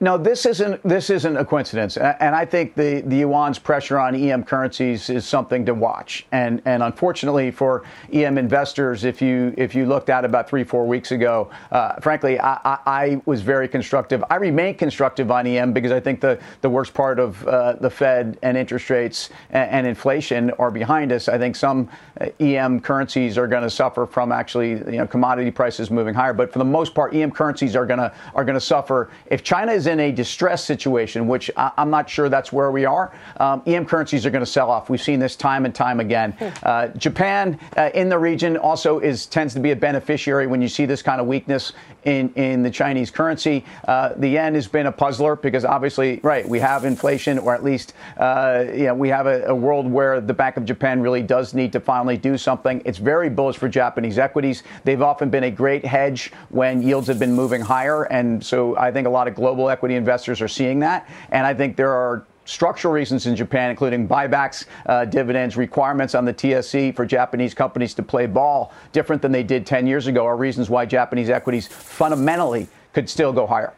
No, 0.03 0.17
this 0.17 0.47
isn't 0.47 0.81
this 0.81 1.11
isn't 1.11 1.37
a 1.37 1.45
coincidence, 1.45 1.95
and 1.95 2.33
I 2.33 2.43
think 2.43 2.73
the, 2.73 3.01
the 3.01 3.17
yuan's 3.17 3.59
pressure 3.59 3.99
on 3.99 4.15
EM 4.15 4.43
currencies 4.45 5.11
is 5.11 5.27
something 5.27 5.63
to 5.67 5.75
watch. 5.75 6.25
And 6.31 6.59
and 6.65 6.81
unfortunately 6.81 7.51
for 7.51 7.83
EM 8.11 8.39
investors, 8.39 9.03
if 9.03 9.21
you 9.21 9.53
if 9.57 9.75
you 9.75 9.85
looked 9.85 10.09
at 10.09 10.25
about 10.25 10.49
three 10.49 10.63
four 10.63 10.87
weeks 10.87 11.11
ago, 11.11 11.51
uh, 11.71 11.97
frankly, 11.97 12.39
I, 12.39 12.53
I, 12.65 12.79
I, 12.87 13.21
was 13.25 13.43
very 13.43 13.67
constructive. 13.67 14.23
I 14.31 14.37
remain 14.37 14.73
constructive 14.73 15.29
on 15.29 15.45
EM 15.45 15.71
because 15.71 15.91
I 15.91 15.99
think 15.99 16.19
the 16.19 16.39
the 16.61 16.69
worst 16.69 16.95
part 16.95 17.19
of 17.19 17.47
uh, 17.47 17.73
the 17.73 17.91
Fed 17.91 18.39
and 18.41 18.57
interest 18.57 18.89
rates 18.89 19.29
and, 19.51 19.69
and, 19.69 19.85
inflation 19.85 20.49
are 20.57 20.71
behind 20.71 21.11
us. 21.11 21.29
I 21.29 21.37
think 21.37 21.55
some 21.55 21.87
uh, 22.19 22.25
EM 22.39 22.79
currencies 22.79 23.37
are 23.37 23.47
going 23.47 23.61
to 23.61 23.69
suffer 23.69 24.07
from 24.07 24.31
actually 24.31 24.71
you 24.71 24.97
know 24.97 25.05
commodity 25.05 25.51
prices 25.51 25.91
moving 25.91 26.15
higher, 26.15 26.33
but 26.33 26.51
for 26.51 26.57
the 26.57 26.65
most 26.65 26.95
part, 26.95 27.13
EM 27.13 27.29
currencies 27.29 27.75
are 27.75 27.85
going 27.85 27.99
to 27.99 28.11
are 28.33 28.43
going 28.43 28.55
to 28.57 28.65
suffer 28.65 29.11
if 29.27 29.43
China 29.43 29.71
is 29.71 29.90
in 29.91 29.99
a 29.99 30.11
distress 30.11 30.63
situation, 30.63 31.27
which 31.27 31.51
I, 31.55 31.71
am 31.77 31.89
not 31.89 32.09
sure 32.09 32.29
that's 32.29 32.51
where 32.51 32.71
we 32.71 32.85
are, 32.85 33.13
um, 33.37 33.61
EM 33.67 33.85
currencies 33.85 34.25
are 34.25 34.31
going 34.31 34.43
to 34.43 34.51
sell 34.51 34.71
off. 34.71 34.89
We've 34.89 35.01
seen 35.01 35.19
this 35.19 35.35
time 35.35 35.65
and 35.65 35.75
time 35.75 35.99
again. 35.99 36.31
Hmm. 36.31 36.49
Uh, 36.63 36.87
Japan 36.89 37.59
uh, 37.77 37.91
in 37.93 38.09
the 38.09 38.17
region 38.17 38.57
also 38.57 38.99
is 38.99 39.25
tends 39.27 39.53
to 39.53 39.59
be 39.59 39.71
a 39.71 39.75
beneficiary 39.75 40.47
when 40.47 40.61
you 40.61 40.67
see 40.67 40.85
this 40.85 41.01
kind 41.01 41.21
of 41.21 41.27
weakness 41.27 41.73
in, 42.03 42.33
in 42.33 42.63
the 42.63 42.71
Chinese 42.71 43.11
currency. 43.11 43.63
Uh, 43.87 44.13
the 44.15 44.29
yen 44.29 44.55
has 44.55 44.67
been 44.67 44.87
a 44.87 44.91
puzzler 44.91 45.35
because 45.35 45.65
obviously, 45.65 46.19
right, 46.23 46.47
we 46.47 46.59
have 46.59 46.85
inflation, 46.85 47.37
or 47.39 47.53
at 47.53 47.63
least 47.63 47.93
uh, 48.17 48.65
you 48.73 48.85
know, 48.85 48.93
we 48.93 49.09
have 49.09 49.27
a, 49.27 49.45
a, 49.45 49.55
world 49.55 49.89
where 49.89 50.19
the 50.19 50.33
Bank 50.33 50.57
of 50.57 50.65
Japan 50.65 51.01
really 51.01 51.21
does 51.21 51.53
need 51.53 51.71
to 51.73 51.79
finally 51.79 52.17
do 52.17 52.37
something. 52.37 52.81
It's 52.85 52.97
very 52.97 53.29
bullish 53.29 53.57
for 53.57 53.69
Japanese 53.69 54.17
equities. 54.17 54.63
They've 54.83 55.01
often 55.01 55.29
been 55.29 55.43
a 55.43 55.51
great 55.51 55.85
hedge 55.85 56.31
when 56.49 56.81
yields 56.81 57.07
have 57.07 57.19
been 57.19 57.33
moving 57.33 57.61
higher, 57.61 58.03
and 58.03 58.43
so 58.43 58.75
I 58.77 58.91
think 58.91 59.07
a 59.07 59.09
lot 59.09 59.27
of 59.27 59.35
global 59.35 59.69
equity 59.69 59.95
investors 59.95 60.41
are 60.41 60.47
seeing 60.47 60.79
that. 60.79 61.07
And 61.29 61.45
I 61.45 61.53
think 61.53 61.75
there 61.75 61.91
are 61.91 62.25
structural 62.45 62.93
reasons 62.93 63.27
in 63.27 63.35
Japan, 63.35 63.69
including 63.69 64.07
buybacks, 64.07 64.65
uh, 64.85 65.05
dividends, 65.05 65.57
requirements 65.57 66.15
on 66.15 66.25
the 66.25 66.33
TSE 66.33 66.91
for 66.91 67.05
Japanese 67.05 67.53
companies 67.53 67.93
to 67.93 68.03
play 68.03 68.25
ball 68.25 68.73
different 68.91 69.21
than 69.21 69.31
they 69.31 69.43
did 69.43 69.65
10 69.65 69.87
years 69.87 70.07
ago, 70.07 70.25
are 70.25 70.37
reasons 70.37 70.69
why 70.69 70.85
Japanese 70.85 71.29
equities 71.29 71.67
fundamentally 71.67 72.67
could 72.93 73.09
still 73.09 73.33
go 73.33 73.47
higher 73.47 73.73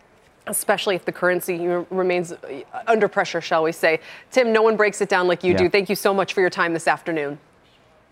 especially 0.48 0.93
if 0.93 1.05
the 1.05 1.12
currency 1.12 1.67
remains 1.89 2.34
under 2.88 3.08
pressure, 3.08 3.39
shall 3.39 3.63
we 3.63 3.72
say. 3.72 4.00
Tim, 4.29 4.51
no 4.51 4.62
one 4.62 4.75
breaks 4.75 5.00
it 5.00 5.08
down 5.08 5.25
like 5.25 5.41
you 5.41 5.53
yeah. 5.53 5.58
do. 5.58 5.70
Thank 5.70 5.89
you 5.89 5.96
so 5.96 6.13
much 6.13 6.34
for 6.34 6.41
your 6.41 6.50
time 6.50 6.74
this 6.74 6.86
afternoon. 6.86 7.39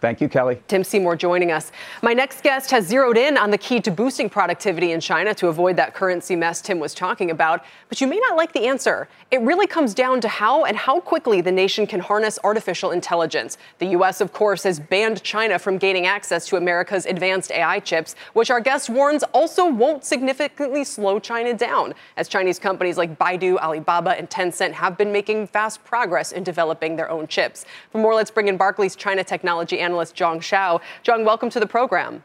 Thank 0.02 0.20
you, 0.20 0.28
Kelly. 0.28 0.60
Tim 0.68 0.84
Seymour 0.84 1.16
joining 1.16 1.52
us. 1.52 1.72
My 2.02 2.14
next 2.14 2.42
guest 2.42 2.72
has 2.72 2.88
zeroed 2.88 3.18
in 3.18 3.38
on 3.38 3.52
the 3.52 3.58
key 3.60 3.80
to 3.82 3.92
boosting 3.92 4.32
productivity 4.32 4.94
in 4.94 5.00
China 5.00 5.36
to 5.36 5.48
avoid 5.48 5.76
that 5.76 5.94
currency 5.94 6.36
mess 6.36 6.60
Tim 6.60 6.80
was 6.80 6.96
talking 6.96 7.30
about. 7.30 7.64
But 7.88 8.02
you 8.02 8.08
may 8.08 8.18
not 8.18 8.36
like 8.36 8.52
the 8.52 8.66
answer. 8.66 9.08
It 9.30 9.42
really 9.42 9.68
comes 9.68 9.94
down 9.94 10.20
to 10.22 10.28
how 10.28 10.66
and 10.66 10.76
how 10.76 11.02
quickly 11.02 11.40
the 11.42 11.52
nation 11.52 11.86
can 11.86 12.00
harness 12.00 12.40
artificial 12.44 12.90
intelligence. 12.90 13.60
The 13.78 13.86
U.S., 13.90 14.22
of 14.22 14.34
course, 14.34 14.64
has 14.64 14.80
banned 14.80 15.22
China 15.22 15.60
from 15.60 15.78
gaining 15.78 16.08
access 16.08 16.48
to 16.48 16.56
America's 16.56 17.06
advanced 17.06 17.52
AI 17.52 17.80
chips, 17.80 18.16
which 18.34 18.50
our 18.50 18.60
guest 18.60 18.90
warns 18.90 19.22
also 19.34 19.70
won't 19.70 20.04
significantly 20.04 20.84
slow 20.84 21.20
China 21.20 21.54
down, 21.54 21.94
as 22.18 22.28
Chinese 22.28 22.58
companies 22.58 22.98
like 22.98 23.20
Baidu, 23.20 23.60
Alibaba, 23.60 24.18
and 24.18 24.28
Tencent 24.32 24.72
have 24.72 24.98
been 24.98 25.12
making 25.12 25.46
fast 25.46 25.84
progress 25.84 26.32
in 26.32 26.44
developing 26.44 26.96
their 26.96 27.12
own 27.12 27.28
chips. 27.28 27.66
For 27.92 28.00
more, 28.00 28.16
let's 28.16 28.32
bring 28.32 28.48
in 28.48 28.58
Barclays 28.58 28.96
China 28.96 29.24
technology 29.24 29.80
analyst 29.80 29.91
analyst 29.92 30.16
Jiong 30.16 30.42
Shao. 30.42 30.80
Jiong, 31.04 31.26
welcome 31.26 31.50
to 31.50 31.60
the 31.60 31.68
program. 31.68 32.24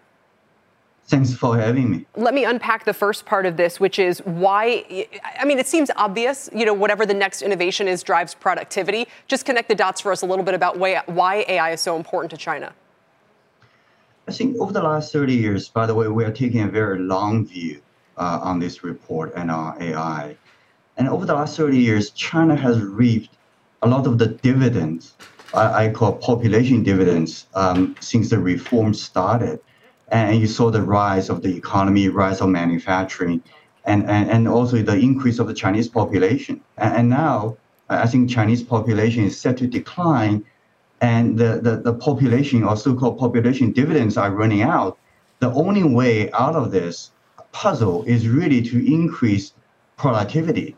Thanks 1.08 1.32
for 1.34 1.56
having 1.56 1.90
me. 1.90 2.04
Let 2.16 2.34
me 2.34 2.44
unpack 2.44 2.84
the 2.84 2.92
first 2.92 3.26
part 3.26 3.46
of 3.46 3.56
this, 3.56 3.78
which 3.78 3.98
is 3.98 4.18
why, 4.24 5.06
I 5.38 5.44
mean, 5.44 5.58
it 5.58 5.68
seems 5.68 5.88
obvious, 5.96 6.50
you 6.52 6.64
know, 6.64 6.74
whatever 6.74 7.06
the 7.06 7.14
next 7.14 7.42
innovation 7.42 7.86
is 7.86 8.02
drives 8.02 8.34
productivity. 8.34 9.06
Just 9.28 9.44
connect 9.44 9.68
the 9.68 9.74
dots 9.74 10.00
for 10.00 10.10
us 10.10 10.22
a 10.22 10.26
little 10.26 10.44
bit 10.44 10.54
about 10.54 10.78
why 10.78 11.44
AI 11.48 11.70
is 11.70 11.80
so 11.80 11.96
important 11.96 12.30
to 12.32 12.36
China. 12.36 12.72
I 14.28 14.32
think 14.32 14.56
over 14.58 14.72
the 14.72 14.82
last 14.82 15.12
30 15.12 15.32
years, 15.34 15.68
by 15.68 15.86
the 15.86 15.94
way, 15.94 16.08
we 16.08 16.24
are 16.24 16.32
taking 16.32 16.62
a 16.62 16.68
very 16.68 16.98
long 16.98 17.46
view 17.46 17.80
uh, 18.16 18.40
on 18.42 18.58
this 18.58 18.82
report 18.82 19.32
and 19.36 19.48
on 19.48 19.80
AI. 19.80 20.36
And 20.96 21.08
over 21.08 21.24
the 21.24 21.34
last 21.34 21.56
30 21.56 21.78
years, 21.78 22.10
China 22.10 22.56
has 22.56 22.80
reaped 22.80 23.30
a 23.82 23.88
lot 23.88 24.08
of 24.08 24.18
the 24.18 24.26
dividends 24.26 25.14
I, 25.56 25.86
I 25.86 25.90
call 25.90 26.12
population 26.12 26.82
dividends 26.82 27.46
um, 27.54 27.96
since 28.00 28.30
the 28.30 28.38
reform 28.38 28.94
started. 28.94 29.60
And 30.08 30.38
you 30.38 30.46
saw 30.46 30.70
the 30.70 30.82
rise 30.82 31.28
of 31.30 31.42
the 31.42 31.56
economy, 31.56 32.08
rise 32.08 32.40
of 32.40 32.48
manufacturing, 32.48 33.42
and, 33.84 34.08
and, 34.08 34.30
and 34.30 34.46
also 34.46 34.82
the 34.82 34.96
increase 34.96 35.38
of 35.38 35.48
the 35.48 35.54
Chinese 35.54 35.88
population. 35.88 36.60
And, 36.76 36.94
and 36.94 37.08
now 37.08 37.56
I 37.88 38.06
think 38.06 38.30
Chinese 38.30 38.62
population 38.62 39.24
is 39.24 39.40
set 39.40 39.56
to 39.58 39.66
decline 39.66 40.44
and 41.00 41.38
the, 41.38 41.60
the, 41.62 41.76
the 41.76 41.92
population 41.92 42.64
or 42.64 42.76
so-called 42.76 43.18
population 43.18 43.72
dividends 43.72 44.16
are 44.16 44.30
running 44.30 44.62
out. 44.62 44.98
The 45.40 45.52
only 45.52 45.82
way 45.82 46.30
out 46.32 46.56
of 46.56 46.70
this 46.70 47.10
puzzle 47.52 48.04
is 48.04 48.28
really 48.28 48.62
to 48.62 48.92
increase 48.92 49.52
productivity. 49.96 50.74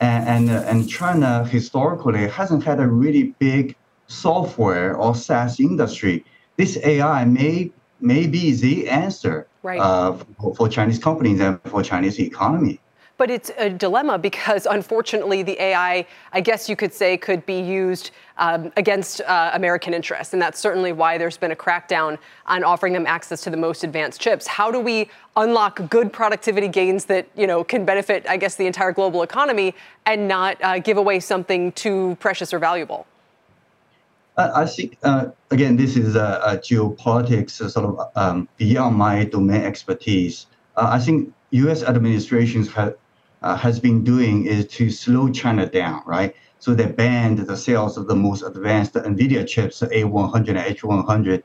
And, 0.00 0.50
and, 0.50 0.50
and 0.50 0.88
China 0.88 1.44
historically 1.44 2.28
hasn't 2.28 2.62
had 2.62 2.78
a 2.78 2.86
really 2.86 3.34
big 3.38 3.74
software 4.08 4.96
or 4.96 5.14
SaaS 5.14 5.60
industry, 5.60 6.24
this 6.56 6.78
AI 6.84 7.24
may 7.24 7.70
may 8.00 8.26
be 8.26 8.52
the 8.52 8.88
answer 8.88 9.46
right. 9.62 9.80
uh, 9.80 10.12
for, 10.40 10.54
for 10.54 10.68
Chinese 10.68 10.98
companies 10.98 11.40
and 11.40 11.60
for 11.62 11.82
Chinese 11.82 12.20
economy. 12.20 12.78
But 13.18 13.30
it's 13.30 13.50
a 13.56 13.70
dilemma 13.70 14.18
because, 14.18 14.66
unfortunately, 14.66 15.42
the 15.42 15.60
AI, 15.60 16.06
I 16.34 16.40
guess 16.42 16.68
you 16.68 16.76
could 16.76 16.92
say, 16.92 17.16
could 17.16 17.46
be 17.46 17.58
used 17.60 18.10
um, 18.36 18.70
against 18.76 19.22
uh, 19.22 19.52
American 19.54 19.94
interests. 19.94 20.34
And 20.34 20.42
that's 20.42 20.58
certainly 20.58 20.92
why 20.92 21.16
there's 21.16 21.38
been 21.38 21.52
a 21.52 21.56
crackdown 21.56 22.18
on 22.44 22.62
offering 22.62 22.92
them 22.92 23.06
access 23.06 23.40
to 23.42 23.50
the 23.50 23.56
most 23.56 23.84
advanced 23.84 24.20
chips. 24.20 24.46
How 24.46 24.70
do 24.70 24.78
we 24.78 25.08
unlock 25.34 25.88
good 25.88 26.12
productivity 26.12 26.68
gains 26.68 27.06
that 27.06 27.26
you 27.34 27.46
know, 27.46 27.64
can 27.64 27.86
benefit, 27.86 28.26
I 28.28 28.36
guess, 28.36 28.56
the 28.56 28.66
entire 28.66 28.92
global 28.92 29.22
economy 29.22 29.74
and 30.04 30.28
not 30.28 30.62
uh, 30.62 30.78
give 30.78 30.98
away 30.98 31.20
something 31.20 31.72
too 31.72 32.18
precious 32.20 32.52
or 32.52 32.58
valuable? 32.58 33.06
I 34.36 34.66
think 34.66 34.98
uh, 35.02 35.28
again, 35.50 35.76
this 35.76 35.96
is 35.96 36.14
a, 36.14 36.60
geopolitics 36.62 37.60
uh, 37.60 37.68
sort 37.68 37.86
of 37.86 38.10
um, 38.16 38.48
beyond 38.58 38.96
my 38.96 39.24
domain 39.24 39.62
expertise. 39.62 40.46
Uh, 40.76 40.88
I 40.92 40.98
think 40.98 41.32
U.S. 41.52 41.82
administrations 41.82 42.68
uh, 42.76 42.92
has 43.56 43.80
been 43.80 44.04
doing 44.04 44.44
is 44.44 44.66
to 44.68 44.90
slow 44.90 45.30
China 45.30 45.66
down, 45.66 46.02
right? 46.06 46.34
So 46.58 46.74
they 46.74 46.86
banned 46.86 47.38
the 47.38 47.56
sales 47.56 47.96
of 47.96 48.08
the 48.08 48.14
most 48.14 48.42
advanced 48.42 48.94
NVIDIA 48.94 49.46
chips, 49.46 49.80
A100 49.80 50.48
and 50.48 50.58
H100, 50.58 51.42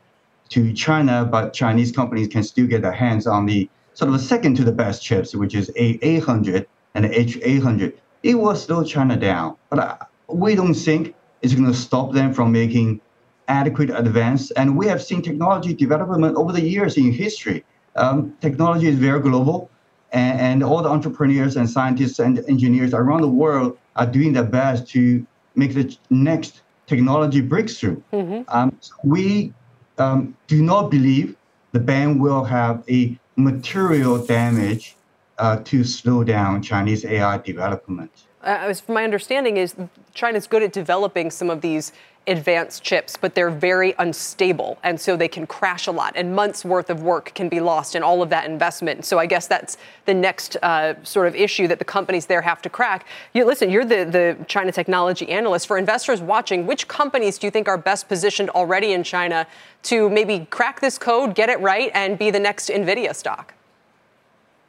to 0.50 0.74
China, 0.74 1.25
but 1.25 1.53
Chinese 1.53 1.91
companies 1.93 2.27
can 2.27 2.43
still 2.43 2.67
get 2.67 2.81
their 2.81 2.91
hands 2.91 3.25
on 3.25 3.45
the 3.45 3.69
sort 3.93 4.13
of 4.13 4.19
second 4.19 4.55
to 4.57 4.63
the 4.63 4.71
best 4.71 5.01
chips, 5.01 5.33
which 5.33 5.55
is 5.55 5.69
A800 5.77 6.65
and 6.95 7.05
H800. 7.05 7.93
It 8.24 8.36
will 8.36 8.55
slow 8.55 8.83
China 8.83 9.15
down, 9.15 9.55
but 9.69 9.79
uh, 9.79 9.98
we 10.27 10.55
don't 10.55 10.74
think 10.74 11.15
is 11.41 11.53
going 11.53 11.67
to 11.67 11.74
stop 11.74 12.13
them 12.13 12.33
from 12.33 12.51
making 12.51 13.01
adequate 13.48 13.89
advance. 13.89 14.51
And 14.51 14.77
we 14.77 14.88
have 14.88 15.01
seen 15.01 15.21
technology 15.21 15.74
development 15.74 16.36
over 16.36 16.51
the 16.51 16.62
years 16.62 16.98
in 16.98 17.12
history. 17.12 17.63
Um, 17.95 18.36
technology 18.41 18.88
is 18.88 18.98
very 18.98 19.19
global, 19.19 19.69
and, 20.13 20.39
and, 20.39 20.63
all 20.63 20.81
the 20.81 20.89
entrepreneurs 20.89 21.57
and 21.57 21.69
scientists 21.69 22.19
and 22.19 22.39
engineers 22.48 22.93
around 22.93 23.21
the 23.21 23.27
world 23.27 23.77
are 23.98 24.05
doing 24.05 24.31
their 24.31 24.45
best 24.45 24.88
to 24.89 25.25
make 25.55 25.74
the 25.74 25.98
next 26.10 26.62
technology 26.88 27.41
breakthrough. 27.41 28.01
Mm-hmm. 28.13 28.43
Um, 28.48 28.77
we 29.03 29.53
um, 29.98 30.36
do 30.48 30.62
not 30.62 30.89
believe 30.89 31.36
the 31.74 31.79
ban 31.79 32.19
will 32.19 32.43
have 32.45 32.83
a 32.89 33.17
material 33.36 34.17
damage 34.25 34.95
uh, 35.38 35.57
to 35.65 35.83
slow 35.83 36.24
down 36.24 36.62
Chinese 36.62 37.03
AI 37.05 37.38
development. 37.39 38.12
Uh, 38.43 38.74
my 38.88 39.03
understanding 39.03 39.57
is 39.57 39.75
China's 40.13 40.48
good 40.48 40.63
at 40.63 40.74
developing 40.74 41.29
some 41.29 41.50
of 41.50 41.62
these 41.62 41.91
advanced 42.27 42.83
chips, 42.83 43.17
but 43.19 43.33
they're 43.33 43.50
very 43.50 43.95
unstable. 43.98 44.77
And 44.83 45.01
so 45.01 45.17
they 45.17 45.27
can 45.27 45.48
crash 45.48 45.88
a 45.88 45.91
lot, 45.91 46.13
and 46.15 46.36
months 46.36 46.63
worth 46.63 46.89
of 46.91 47.01
work 47.01 47.33
can 47.33 47.50
be 47.50 47.60
lost 47.60 47.95
in 47.95 48.03
all 48.03 48.21
of 48.21 48.29
that 48.29 48.45
investment. 48.48 49.05
So 49.05 49.17
I 49.17 49.25
guess 49.25 49.48
that's 49.48 49.77
the 50.05 50.13
next 50.13 50.55
uh, 50.57 51.03
sort 51.03 51.27
of 51.27 51.36
issue 51.36 51.67
that 51.67 51.79
the 51.79 51.86
companies 51.86 52.27
there 52.27 52.41
have 52.41 52.62
to 52.62 52.69
crack. 52.69 53.07
You, 53.33 53.45
listen, 53.45 53.71
you're 53.71 53.86
the, 53.86 54.05
the 54.05 54.45
China 54.48 54.71
technology 54.71 55.29
analyst. 55.29 55.65
For 55.65 55.77
investors 55.77 56.21
watching, 56.21 56.67
which 56.67 56.88
companies 56.88 57.39
do 57.39 57.48
you 57.48 57.51
think 57.51 57.67
are 57.67 57.77
best 57.77 58.07
positioned 58.07 58.51
already 58.51 58.93
in 58.93 59.03
China 59.03 59.48
to 59.83 60.10
maybe 60.10 60.48
crack 60.51 60.79
this 60.79 61.00
code, 61.00 61.33
get 61.33 61.50
it 61.50 61.60
right, 61.60 61.91
and 61.95 62.19
be 62.19 62.29
the 62.29 62.39
next 62.39 62.69
NVIDIA 62.69 63.15
stock? 63.15 63.55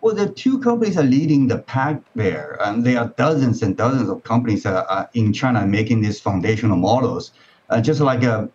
Well, 0.02 0.16
the 0.16 0.28
two 0.28 0.59
companies 0.59 0.99
are 0.99 1.04
leading 1.04 1.47
the 1.47 1.59
pack 1.59 2.02
there. 2.16 2.59
and 2.64 2.85
there 2.85 2.99
are 2.99 3.14
dozens 3.16 3.62
and 3.62 3.76
dozens 3.76 4.09
of 4.09 4.25
companies 4.25 4.66
uh, 4.66 4.85
uh, 4.88 5.06
in 5.14 5.32
China 5.32 5.64
making 5.64 6.00
these 6.00 6.18
foundational 6.18 6.76
models. 6.76 7.30
Uh, 7.71 7.80
just 7.80 8.00
like 8.00 8.25
uh, 8.25 8.49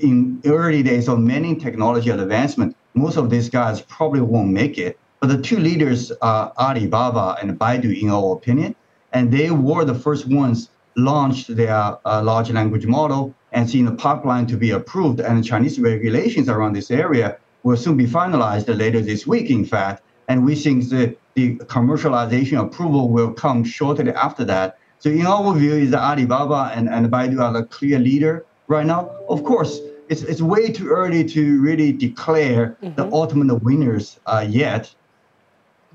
in 0.00 0.42
early 0.44 0.82
days 0.82 1.08
of 1.08 1.20
many 1.20 1.54
technology 1.54 2.10
advancement, 2.10 2.76
most 2.94 3.16
of 3.16 3.30
these 3.30 3.48
guys 3.48 3.82
probably 3.82 4.20
won't 4.20 4.50
make 4.50 4.78
it. 4.78 4.98
But 5.20 5.28
the 5.28 5.40
two 5.40 5.58
leaders 5.58 6.10
are 6.22 6.52
Alibaba 6.58 7.36
and 7.40 7.56
Baidu, 7.56 8.02
in 8.02 8.10
our 8.10 8.32
opinion, 8.32 8.74
and 9.12 9.30
they 9.30 9.52
were 9.52 9.84
the 9.84 9.94
first 9.94 10.26
ones 10.26 10.70
launched 10.96 11.54
their 11.54 11.98
uh, 12.04 12.20
large 12.20 12.50
language 12.50 12.86
model 12.86 13.32
and 13.52 13.70
seen 13.70 13.84
the 13.84 13.92
pipeline 13.92 14.46
to 14.48 14.56
be 14.56 14.72
approved. 14.72 15.20
And 15.20 15.44
Chinese 15.44 15.78
regulations 15.78 16.48
around 16.48 16.72
this 16.72 16.90
area 16.90 17.38
will 17.62 17.76
soon 17.76 17.96
be 17.96 18.06
finalized 18.06 18.76
later 18.76 19.00
this 19.00 19.24
week, 19.24 19.50
in 19.50 19.64
fact 19.64 20.02
and 20.30 20.44
we 20.44 20.54
think 20.54 20.88
the, 20.90 21.16
the 21.34 21.56
commercialization 21.76 22.60
approval 22.60 23.08
will 23.08 23.32
come 23.32 23.64
shortly 23.64 24.12
after 24.12 24.44
that. 24.44 24.78
So 25.00 25.10
in 25.10 25.26
our 25.26 25.52
view, 25.54 25.72
is 25.72 25.92
Alibaba 25.92 26.70
and, 26.72 26.88
and 26.88 27.10
Baidu 27.10 27.40
are 27.42 27.52
the 27.52 27.64
clear 27.64 27.98
leader 27.98 28.46
right 28.68 28.86
now. 28.86 29.10
Of 29.28 29.42
course, 29.42 29.80
it's, 30.08 30.22
it's 30.22 30.40
way 30.40 30.70
too 30.70 30.86
early 30.86 31.24
to 31.24 31.60
really 31.60 31.90
declare 31.90 32.76
mm-hmm. 32.80 32.94
the 32.94 33.10
ultimate 33.12 33.52
winners 33.64 34.20
uh, 34.26 34.46
yet. 34.48 34.94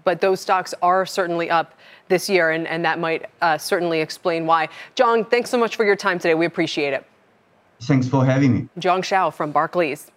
But 0.04 0.20
those 0.20 0.42
stocks 0.42 0.74
are 0.82 1.06
certainly 1.06 1.50
up 1.50 1.74
this 2.10 2.28
year, 2.30 2.52
and, 2.52 2.68
and 2.68 2.84
that 2.84 3.00
might 3.00 3.30
uh, 3.42 3.58
certainly 3.58 4.02
explain 4.02 4.46
why. 4.46 4.68
John, 4.96 5.24
thanks 5.24 5.50
so 5.50 5.58
much 5.58 5.78
for 5.78 5.86
your 5.86 5.96
time 5.96 6.20
today. 6.20 6.34
We 6.34 6.46
appreciate 6.46 6.94
it. 6.94 7.06
Thanks 7.84 8.08
for 8.08 8.26
having 8.26 8.54
me. 8.54 8.70
Jiong 8.80 9.04
Shao 9.04 9.30
from 9.30 9.54
Barclays. 9.54 10.12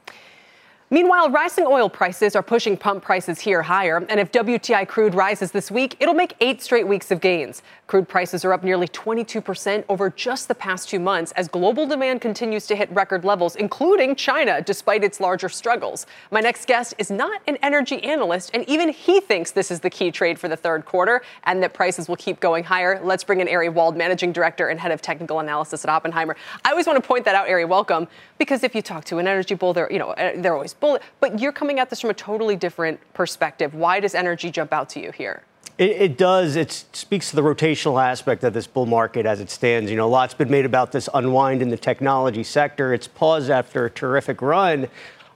Meanwhile, 0.91 1.29
rising 1.29 1.67
oil 1.67 1.91
prices 1.91 2.35
are 2.35 2.43
pushing 2.43 2.75
pump 2.75 3.05
prices 3.05 3.41
here 3.41 3.61
higher, 3.61 3.99
and 4.09 4.19
if 4.19 4.33
WTI 4.33 4.89
crude 4.89 5.15
rises 5.15 5.53
this 5.53 5.71
week, 5.71 5.97
it'll 6.01 6.15
make 6.15 6.35
eight 6.41 6.63
straight 6.63 6.89
weeks 6.89 7.11
of 7.11 7.21
gains. 7.21 7.63
Crude 7.87 8.09
prices 8.09 8.43
are 8.43 8.55
up 8.55 8.65
nearly 8.65 8.89
22% 8.89 9.85
over 9.91 10.09
just 10.09 10.49
the 10.49 10.55
past 10.55 10.89
two 10.89 10.99
months 10.99 11.33
as 11.33 11.47
global 11.47 11.87
demand 11.87 12.23
continues 12.23 12.67
to 12.69 12.75
hit 12.75 12.91
record 12.91 13.23
levels, 13.23 13.55
including 13.57 14.17
China, 14.17 14.63
despite 14.63 15.05
its 15.05 15.21
larger 15.21 15.51
struggles. 15.51 16.07
My 16.31 16.41
next 16.41 16.67
guest 16.67 16.95
is 16.97 17.11
not 17.11 17.43
an 17.47 17.59
energy 17.63 18.03
analyst, 18.03 18.51
and 18.55 18.67
even 18.67 18.89
he 18.89 19.21
thinks 19.21 19.51
this 19.51 19.71
is 19.71 19.81
the 19.81 19.91
key 19.91 20.11
trade 20.11 20.39
for 20.39 20.49
the 20.49 20.57
third 20.57 20.87
quarter 20.87 21.21
and 21.45 21.63
that 21.63 21.75
prices 21.75 22.09
will 22.09 22.17
keep 22.17 22.41
going 22.41 22.65
higher. 22.65 22.99
Let's 23.05 23.25
bring 23.25 23.41
in 23.41 23.49
Ari 23.49 23.69
Wald, 23.69 23.95
managing 23.95 24.33
director 24.33 24.69
and 24.69 24.81
head 24.81 24.93
of 24.93 25.03
technical 25.03 25.41
analysis 25.41 25.85
at 25.85 25.91
Oppenheimer. 25.91 26.35
I 26.65 26.71
always 26.71 26.87
want 26.87 27.03
to 27.03 27.07
point 27.07 27.27
that 27.27 27.35
out, 27.35 27.47
Ari. 27.47 27.67
Welcome, 27.67 28.09
because 28.39 28.65
if 28.65 28.75
you 28.75 28.81
talk 28.81 29.05
to 29.07 29.19
an 29.19 29.29
energy 29.29 29.55
bull, 29.55 29.75
they're 29.75 29.93
you 29.93 29.99
know 29.99 30.15
they're 30.37 30.55
always 30.55 30.78
bullet. 30.81 31.03
But 31.21 31.41
you're 31.41 31.53
coming 31.53 31.79
at 31.79 31.91
this 31.91 32.01
from 32.01 32.11
a 32.11 32.15
totally 32.15 32.57
different 32.57 33.01
perspective. 33.15 33.75
Why 33.75 34.01
does 34.01 34.15
energy 34.15 34.51
jump 34.51 34.73
out 34.73 34.89
to 34.91 35.01
you 35.01 35.13
here? 35.13 35.43
It, 35.79 35.91
it, 35.91 36.19
does. 36.19 36.57
It 36.57 36.85
speaks 36.93 37.31
to 37.31 37.37
the 37.37 37.43
rotational 37.43 38.03
aspect 38.03 38.43
of 38.43 38.53
this 38.53 38.67
bull 38.67 38.87
market 38.87 39.27
as 39.27 39.41
it 39.41 39.49
stands. 39.49 39.91
You 39.91 39.97
know, 39.97 40.07
a 40.07 40.11
lot's 40.11 40.35
been 40.35 40.51
made 40.51 40.65
about 40.65 40.91
this 40.91 41.09
unwind 41.15 41.63
in 41.63 41.69
the 41.69 41.77
technology 41.77 42.43
sector. 42.43 42.93
It's 42.93 43.07
paused 43.07 43.49
after 43.49 43.85
a 43.85 43.91
terrific 43.91 44.43
run. 44.43 44.87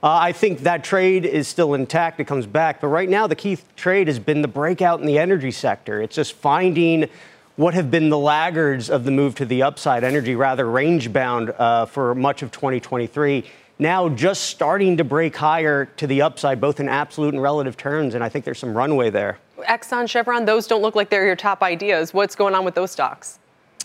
Uh, 0.03 0.17
I 0.19 0.33
think 0.33 0.59
that 0.59 0.83
trade 0.83 1.25
is 1.25 1.47
still 1.47 1.75
intact. 1.75 2.19
It 2.19 2.25
comes 2.25 2.45
back. 2.45 2.81
But 2.81 2.87
right 2.89 3.07
now, 3.07 3.25
the 3.25 3.37
key 3.37 3.57
trade 3.77 4.07
has 4.07 4.19
been 4.19 4.41
the 4.41 4.49
breakout 4.49 4.99
in 4.99 5.05
the 5.05 5.17
energy 5.17 5.51
sector. 5.51 6.01
It's 6.01 6.15
just 6.15 6.33
finding 6.33 7.07
what 7.55 7.73
have 7.73 7.89
been 7.89 8.09
the 8.09 8.17
laggards 8.17 8.89
of 8.89 9.05
the 9.05 9.11
move 9.11 9.35
to 9.35 9.45
the 9.45 9.63
upside, 9.63 10.03
energy 10.03 10.35
rather 10.35 10.69
range 10.69 11.13
bound 11.13 11.51
uh, 11.51 11.85
for 11.85 12.13
much 12.15 12.41
of 12.41 12.51
2023 12.51 13.45
now 13.79 14.09
just 14.09 14.43
starting 14.43 14.97
to 14.97 15.03
break 15.03 15.35
higher 15.35 15.85
to 15.97 16.07
the 16.07 16.21
upside, 16.21 16.61
both 16.61 16.79
in 16.79 16.87
absolute 16.87 17.33
and 17.33 17.41
relative 17.41 17.77
terms. 17.77 18.15
And 18.15 18.23
I 18.23 18.29
think 18.29 18.45
there's 18.45 18.59
some 18.59 18.75
runway 18.75 19.09
there. 19.09 19.39
Exxon, 19.59 20.09
Chevron, 20.09 20.45
those 20.45 20.67
don't 20.67 20.81
look 20.81 20.95
like 20.95 21.09
they're 21.09 21.25
your 21.25 21.35
top 21.35 21.61
ideas. 21.63 22.13
What's 22.13 22.35
going 22.35 22.55
on 22.55 22.65
with 22.65 22.75
those 22.75 22.91
stocks? 22.91 23.39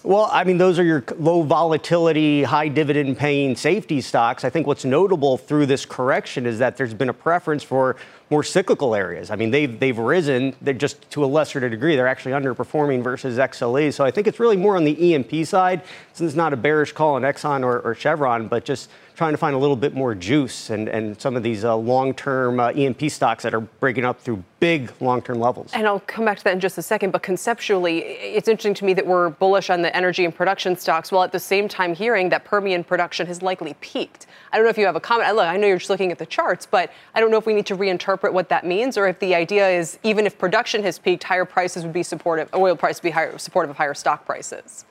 Well, 0.05 0.29
I 0.33 0.45
mean, 0.45 0.59
those 0.59 0.79
are 0.79 0.85
your 0.85 1.03
low 1.19 1.43
volatility, 1.43 2.45
high 2.45 2.69
dividend 2.69 3.19
paying 3.19 3.57
safety 3.57 4.01
stocks. 4.01 4.45
I 4.45 4.51
think 4.51 4.67
what's 4.67 4.85
notable 4.85 5.37
through 5.37 5.67
this 5.67 5.85
correction 5.85 6.47
is 6.47 6.61
that 6.61 6.77
there's 6.77 6.95
been 6.95 7.09
a 7.09 7.15
preference 7.15 7.65
for 7.65 7.97
more 8.31 8.45
cyclical 8.45 8.95
areas. 8.95 9.31
I 9.31 9.37
mean, 9.37 9.51
they've, 9.51 9.79
they've 9.81 9.99
risen, 9.99 10.55
they're 10.61 10.75
just 10.75 11.11
to 11.11 11.25
a 11.25 11.27
lesser 11.27 11.67
degree. 11.69 11.97
They're 11.97 12.07
actually 12.07 12.33
underperforming 12.33 13.03
versus 13.03 13.39
XLE. 13.39 13.93
So 13.93 14.05
I 14.05 14.13
think 14.13 14.29
it's 14.29 14.39
really 14.39 14.57
more 14.57 14.77
on 14.77 14.85
the 14.85 15.05
E&P 15.05 15.45
side, 15.45 15.83
since 16.13 16.29
it's 16.29 16.37
not 16.37 16.53
a 16.53 16.57
bearish 16.57 16.93
call 16.93 17.17
on 17.17 17.23
Exxon 17.23 17.65
or, 17.65 17.81
or 17.81 17.95
Chevron, 17.97 18.47
but 18.47 18.65
just 18.65 18.91
trying 19.19 19.33
to 19.33 19.37
find 19.37 19.57
a 19.57 19.59
little 19.59 19.75
bit 19.75 19.95
more 19.95 20.15
juice 20.15 20.71
and, 20.71 20.89
and 20.89 21.21
some 21.21 21.35
of 21.35 21.43
these 21.43 21.65
uh, 21.65 21.75
long-term 21.75 22.61
uh, 22.61 22.71
E&P 22.73 23.09
stocks 23.09 23.43
that 23.43 23.53
are 23.53 23.61
breaking 23.61 24.05
up 24.05 24.21
through 24.21 24.41
big 24.61 24.93
long-term 25.01 25.41
levels. 25.41 25.73
And 25.75 25.89
I'll 25.89 25.99
come 25.99 26.25
back 26.25 26.39
to 26.39 26.45
that 26.45 26.53
in 26.53 26.61
just 26.61 26.79
a 26.79 26.83
second. 26.83 27.11
But 27.11 27.25
conceptually, 27.25 27.99
it's 27.99 28.47
interesting 28.47 28.75
to 28.75 28.85
me 28.85 28.95
that 28.95 29.05
we're 29.05 29.31
bullish 29.31 29.71
on 29.71 29.83
the 29.83 29.95
energy 29.95 30.25
and 30.25 30.33
production 30.33 30.77
stocks, 30.77 31.11
while 31.11 31.25
at 31.25 31.33
the 31.33 31.41
same 31.41 31.67
time 31.67 31.97
hearing 31.97 32.29
that 32.29 32.45
Permian 32.45 32.85
production 32.85 33.27
has 33.27 33.43
likely 33.43 33.75
peaked. 33.81 34.29
I 34.53 34.57
don't 34.57 34.65
know 34.65 34.71
if 34.71 34.79
you 34.79 34.87
have 34.87 34.95
a 34.95 35.01
comment. 35.01 35.35
Look, 35.35 35.49
I 35.49 35.57
know 35.57 35.67
you're 35.67 35.79
just 35.79 35.91
looking 35.91 36.13
at 36.13 36.19
the 36.19 36.27
charts, 36.27 36.65
but 36.65 36.93
I 37.13 37.19
don't 37.19 37.33
know 37.33 37.39
if 37.39 37.47
we 37.47 37.55
need 37.55 37.67
to 37.67 37.77
reinterpret 37.77 38.33
what 38.33 38.49
that 38.51 38.65
means, 38.65 38.97
or 38.97 39.09
if 39.09 39.19
the 39.19 39.35
idea 39.35 39.69
is 39.69 39.99
even 40.05 40.27
if 40.27 40.39
production 40.39 40.85
has 40.85 40.97
peaked, 40.97 41.25
higher 41.25 41.45
prices 41.45 41.83
would 41.83 41.93
be 41.93 42.05
supportive, 42.05 42.49
oil 42.55 42.77
price 42.77 42.99
would 42.99 43.09
be 43.09 43.11
higher, 43.11 43.37
supportive 43.37 43.71
of 43.71 43.79
higher 43.79 43.95
stock 43.95 44.25
prices. 44.25 44.85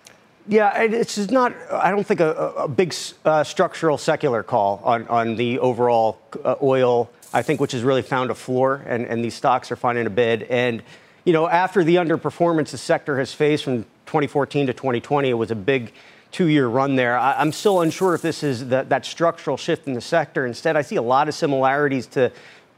Yeah, 0.49 0.81
it's 0.81 1.17
not, 1.29 1.53
I 1.71 1.91
don't 1.91 2.05
think, 2.05 2.21
a, 2.21 2.53
a 2.57 2.67
big 2.69 2.95
uh, 3.25 3.43
structural 3.43 3.97
secular 3.97 4.43
call 4.43 4.81
on, 4.83 5.05
on 5.09 5.35
the 5.35 5.59
overall 5.59 6.19
uh, 6.43 6.55
oil, 6.61 7.09
I 7.33 7.41
think, 7.41 7.59
which 7.59 7.73
has 7.73 7.83
really 7.83 8.01
found 8.01 8.31
a 8.31 8.35
floor, 8.35 8.81
and, 8.85 9.05
and 9.05 9.23
these 9.23 9.33
stocks 9.33 9.71
are 9.71 9.75
finding 9.75 10.07
a 10.07 10.09
bid. 10.09 10.43
And, 10.43 10.83
you 11.25 11.33
know, 11.33 11.49
after 11.49 11.83
the 11.83 11.95
underperformance 11.95 12.71
the 12.71 12.77
sector 12.77 13.17
has 13.19 13.33
faced 13.33 13.65
from 13.65 13.83
2014 14.05 14.67
to 14.67 14.73
2020, 14.73 15.29
it 15.29 15.33
was 15.33 15.51
a 15.51 15.55
big 15.55 15.91
two 16.31 16.47
year 16.47 16.67
run 16.67 16.95
there. 16.95 17.17
I, 17.17 17.41
am 17.41 17.51
still 17.51 17.81
unsure 17.81 18.13
if 18.13 18.21
this 18.21 18.41
is 18.41 18.67
the, 18.69 18.83
that 18.83 19.05
structural 19.05 19.57
shift 19.57 19.87
in 19.87 19.93
the 19.93 20.01
sector. 20.01 20.45
Instead, 20.45 20.77
I 20.77 20.81
see 20.81 20.95
a 20.95 21.01
lot 21.01 21.27
of 21.27 21.35
similarities 21.35 22.07
to 22.07 22.31